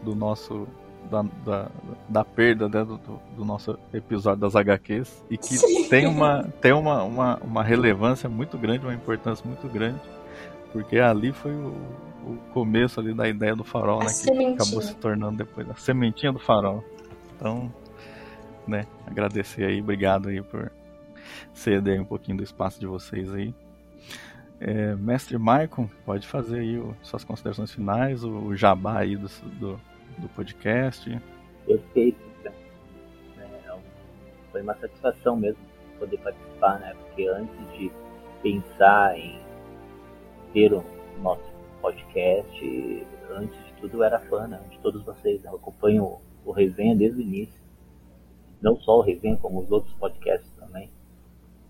[0.04, 0.68] do, nosso
[1.10, 1.72] da, da,
[2.08, 3.00] da perda né, do,
[3.36, 5.90] do, nosso episódio das HQs e que Sim.
[5.90, 10.00] tem, uma, tem uma, uma, uma, relevância muito grande, uma importância muito grande,
[10.72, 11.74] porque ali foi o,
[12.24, 16.32] o começo ali da ideia do farol, né, que acabou se tornando depois a sementinha
[16.32, 16.84] do farol.
[17.36, 17.72] Então,
[18.68, 20.72] né, agradecer aí, obrigado aí por
[21.54, 23.54] ceder um pouquinho do espaço de vocês aí.
[24.60, 29.28] É, Mestre Maicon, pode fazer aí o, suas considerações finais, o, o jabá aí do,
[29.60, 29.80] do
[30.18, 31.22] do podcast.
[31.66, 32.20] Perfeito.
[33.38, 33.78] É,
[34.52, 35.62] foi uma satisfação mesmo
[36.00, 36.94] poder participar, né?
[36.96, 37.92] Porque antes de
[38.42, 39.40] pensar em
[40.54, 40.84] ter o
[41.22, 45.42] nosso podcast, antes de tudo eu era fã né, de todos vocês.
[45.44, 45.50] Né?
[45.50, 47.61] Eu acompanho o Resenha desde o início.
[48.62, 50.90] Não só o Resenha, como os outros podcasts também.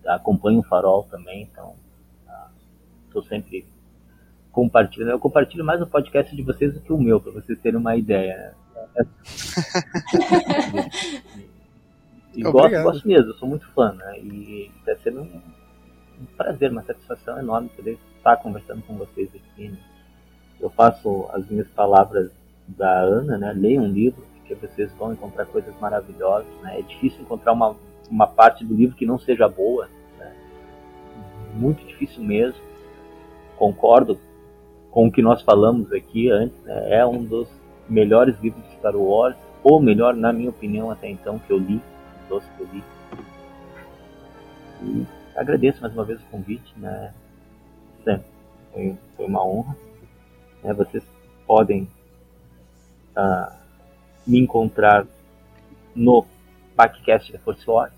[0.05, 1.75] Acompanho o Farol também, então
[3.07, 3.65] estou ah, sempre
[4.51, 5.11] compartilhando.
[5.11, 7.95] Eu compartilho mais o podcast de vocês do que o meu, para vocês terem uma
[7.95, 8.53] ideia.
[12.33, 14.19] e gosto, gosto mesmo, eu sou muito fã, né?
[14.19, 15.41] E está sendo um,
[16.21, 19.69] um, prazer, uma satisfação enorme poder estar conversando com vocês aqui.
[19.69, 19.77] Né?
[20.59, 22.31] Eu faço as minhas palavras
[22.67, 23.53] da Ana, né?
[23.53, 26.47] Leiam um livro, que vocês vão encontrar coisas maravilhosas.
[26.61, 26.79] Né?
[26.79, 27.75] É difícil encontrar uma,
[28.09, 29.87] uma parte do livro que não seja boa.
[30.17, 30.33] Né?
[31.53, 32.59] Muito difícil mesmo.
[33.57, 34.19] Concordo
[34.91, 37.47] com o que nós falamos aqui antes, né, é um dos
[37.87, 41.81] melhores livros de Star Wars, ou melhor, na minha opinião, até então, que eu li,
[42.27, 42.83] dos que eu li.
[44.83, 45.05] E
[45.35, 47.13] agradeço mais uma vez o convite, né?
[48.73, 49.77] Foi, foi uma honra.
[50.63, 51.03] Né, vocês
[51.45, 51.87] podem
[53.15, 53.60] uh,
[54.25, 55.05] me encontrar
[55.95, 56.25] no
[56.75, 57.93] podcast da Force Wars,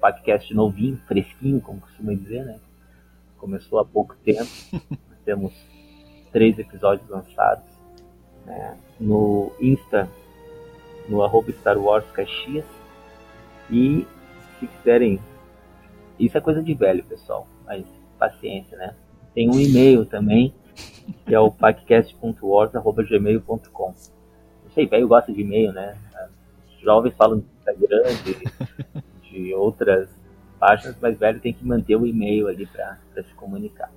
[0.00, 2.58] podcast novinho, fresquinho, como costuma dizer, né?
[3.38, 4.50] Começou há pouco tempo.
[5.24, 5.52] temos
[6.32, 7.64] três episódios lançados.
[8.44, 8.76] Né?
[9.00, 10.08] No Insta,
[11.08, 12.66] no arroba Star Wars Caxias.
[13.70, 14.06] E
[14.58, 15.20] se quiserem.
[16.18, 17.46] Isso é coisa de velho, pessoal.
[17.64, 17.86] Mas
[18.18, 18.94] paciência, né?
[19.34, 20.52] Tem um e-mail também,
[21.26, 23.94] que é o podcast.wars.gmail.com.
[24.74, 25.96] Sei, velho gosta de e-mail, né?
[26.68, 30.08] Os jovens falam de Instagram, de, de outras
[30.58, 33.90] páginas, mas velho tem que manter o e-mail ali para se comunicar.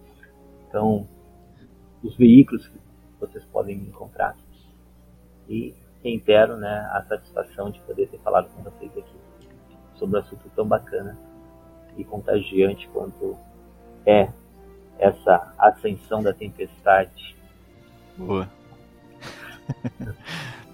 [0.67, 1.07] Então,
[2.03, 2.77] os veículos que
[3.19, 4.35] vocês podem encontrar.
[5.49, 5.73] E
[6.03, 9.15] reitero né, a satisfação de poder ter falado com vocês aqui
[9.95, 11.17] sobre um assunto tão bacana
[11.97, 13.35] e contagiante quanto
[14.05, 14.29] é
[14.99, 17.35] essa ascensão da tempestade.
[18.17, 18.49] Boa.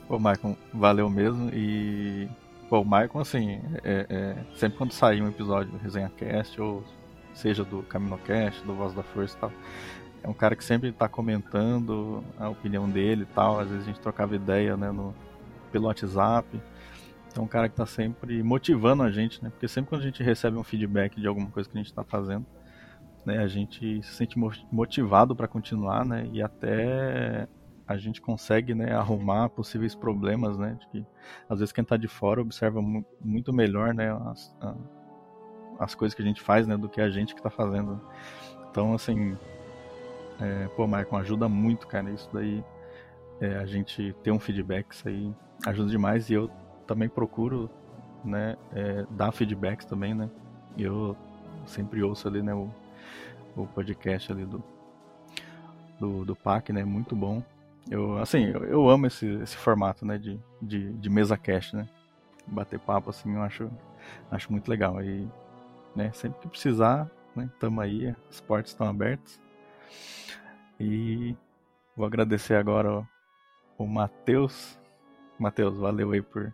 [0.08, 1.50] Pô, Maicon, valeu mesmo.
[1.54, 2.30] E,
[2.70, 6.84] pô, o Maicon, assim, é, é, sempre quando sair um episódio do Resenha Cast, ou
[7.34, 9.52] seja do CaminoCast, do Voz da Força e tal,
[10.24, 13.60] é um cara que sempre está comentando a opinião dele e tal.
[13.60, 15.14] Às vezes a gente trocava ideia né, no,
[15.72, 16.62] pelo WhatsApp.
[17.36, 19.50] É um cara que está sempre motivando a gente, né?
[19.50, 22.04] Porque sempre quando a gente recebe um feedback de alguma coisa que a gente está
[22.04, 22.46] fazendo,
[23.26, 24.38] né, a gente se sente
[24.72, 26.30] motivado para continuar, né?
[26.32, 27.48] E até
[27.88, 30.78] a gente consegue, né, arrumar possíveis problemas, né?
[30.80, 31.06] De que
[31.50, 32.82] às vezes quem está de fora observa
[33.22, 34.56] muito melhor, né, as,
[35.80, 38.00] as coisas que a gente faz, né, do que a gente que está fazendo.
[38.70, 39.38] Então, assim,
[40.40, 42.10] é, pô, Maicon, ajuda muito, cara.
[42.10, 42.64] Isso daí,
[43.40, 45.34] é, a gente ter um feedback, isso aí
[45.66, 46.30] ajuda demais.
[46.30, 46.50] E eu
[46.88, 47.70] também procuro,
[48.24, 50.30] né, é, dar feedbacks também, né.
[50.78, 51.16] Eu
[51.66, 52.70] sempre ouço ali, né, o,
[53.56, 54.64] o podcast ali do,
[56.00, 56.84] do, do PAC, né?
[56.84, 57.44] Muito bom.
[57.90, 60.18] Eu, assim, eu, eu amo esse, esse formato, né?
[60.18, 61.88] De, de, de mesa cast, né?
[62.48, 63.70] Bater papo, assim, eu acho,
[64.32, 65.02] acho muito legal.
[65.04, 65.28] E,
[65.96, 67.50] né, sempre que precisar, né?
[67.60, 69.40] Tamo aí, as portas estão abertas.
[70.80, 71.36] E
[71.96, 73.08] vou agradecer agora o,
[73.78, 74.80] o Matheus.
[75.38, 76.54] Matheus, valeu aí por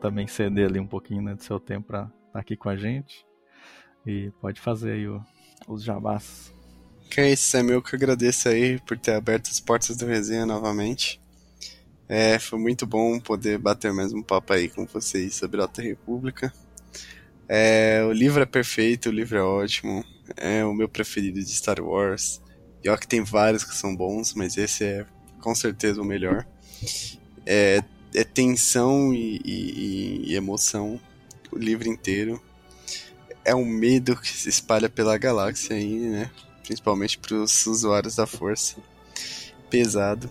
[0.00, 2.76] também ceder ali um pouquinho né, do seu tempo para estar tá aqui com a
[2.76, 3.26] gente.
[4.06, 5.22] E pode fazer aí o,
[5.66, 6.54] os jabás.
[7.10, 10.44] Que é isso, Samuel, que eu agradeço aí por ter aberto as portas do resenha
[10.44, 11.20] novamente.
[12.06, 15.80] É, foi muito bom poder bater mais um papo aí com vocês sobre a Alta
[15.82, 16.52] República.
[17.48, 20.04] É, o livro é perfeito, o livro é ótimo,
[20.36, 22.42] é o meu preferido de Star Wars.
[22.84, 25.06] E ó que tem vários que são bons, mas esse é
[25.40, 26.46] com certeza o melhor.
[27.46, 27.82] É,
[28.14, 31.00] é tensão e, e, e emoção
[31.50, 32.42] o livro inteiro.
[33.44, 36.30] É um medo que se espalha pela galáxia aí, né?
[36.68, 38.76] Principalmente para os usuários da força.
[39.70, 40.30] Pesado,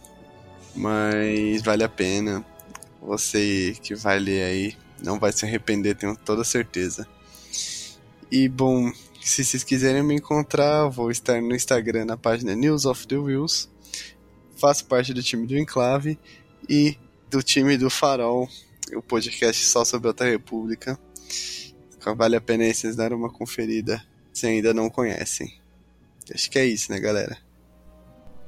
[0.75, 2.45] mas vale a pena.
[3.01, 7.07] Você que vai ler aí não vai se arrepender, tenho toda certeza.
[8.31, 13.07] E bom, se vocês quiserem me encontrar, vou estar no Instagram na página News of
[13.07, 13.67] the Wheels.
[14.55, 16.19] Faço parte do time do Enclave
[16.69, 16.99] e
[17.31, 18.47] do time do Farol,
[18.95, 20.99] o podcast só sobre Alta República.
[22.15, 25.59] Vale a pena vocês darem uma conferida se ainda não conhecem.
[26.33, 27.37] Acho que é isso, né, galera?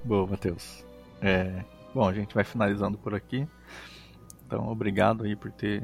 [0.03, 0.85] Boa, Matheus.
[1.21, 1.63] É...
[1.93, 3.47] Bom, a gente vai finalizando por aqui.
[4.45, 5.83] Então, obrigado aí por ter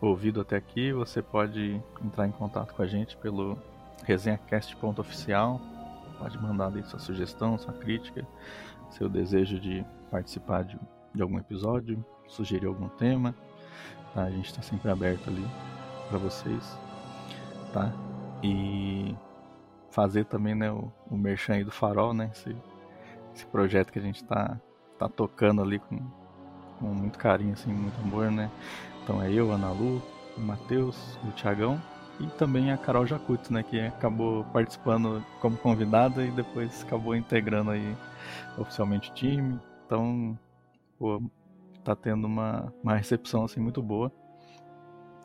[0.00, 0.92] ouvido até aqui.
[0.92, 3.58] Você pode entrar em contato com a gente pelo
[4.04, 5.60] resenhacast.oficial.
[6.18, 8.26] Pode mandar aí sua sugestão, sua crítica,
[8.90, 10.78] seu desejo de participar de,
[11.14, 13.34] de algum episódio, sugerir algum tema.
[14.14, 14.24] Tá?
[14.24, 15.46] A gente está sempre aberto ali
[16.08, 16.78] para vocês.
[17.72, 17.92] Tá?
[18.42, 19.14] E
[19.90, 22.30] fazer também né, o, o merchan aí do Farol, né?
[22.32, 22.56] Esse,
[23.34, 24.58] esse projeto que a gente está
[24.98, 25.98] tá tocando ali com,
[26.78, 28.50] com muito carinho, assim, muito amor, né?
[29.02, 30.02] Então é eu, Ana Lu,
[30.36, 31.80] o Matheus, o Thiagão
[32.20, 37.70] e também a Carol Jacuto, né, que acabou participando como convidada e depois acabou integrando
[37.70, 37.96] aí
[38.58, 39.58] oficialmente o time.
[39.86, 40.38] Então,
[40.98, 41.22] pô,
[41.82, 44.12] tá tendo uma, uma recepção assim muito boa.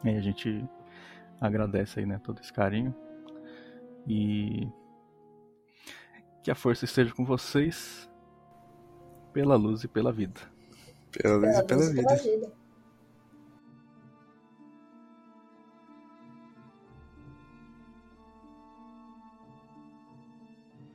[0.05, 0.63] E a gente
[1.41, 2.95] agradece aí, né, todo esse carinho.
[4.07, 4.67] E
[6.43, 8.09] que a força esteja com vocês
[9.33, 10.39] pela luz e pela vida.
[11.11, 12.64] Pela luz e pela vida.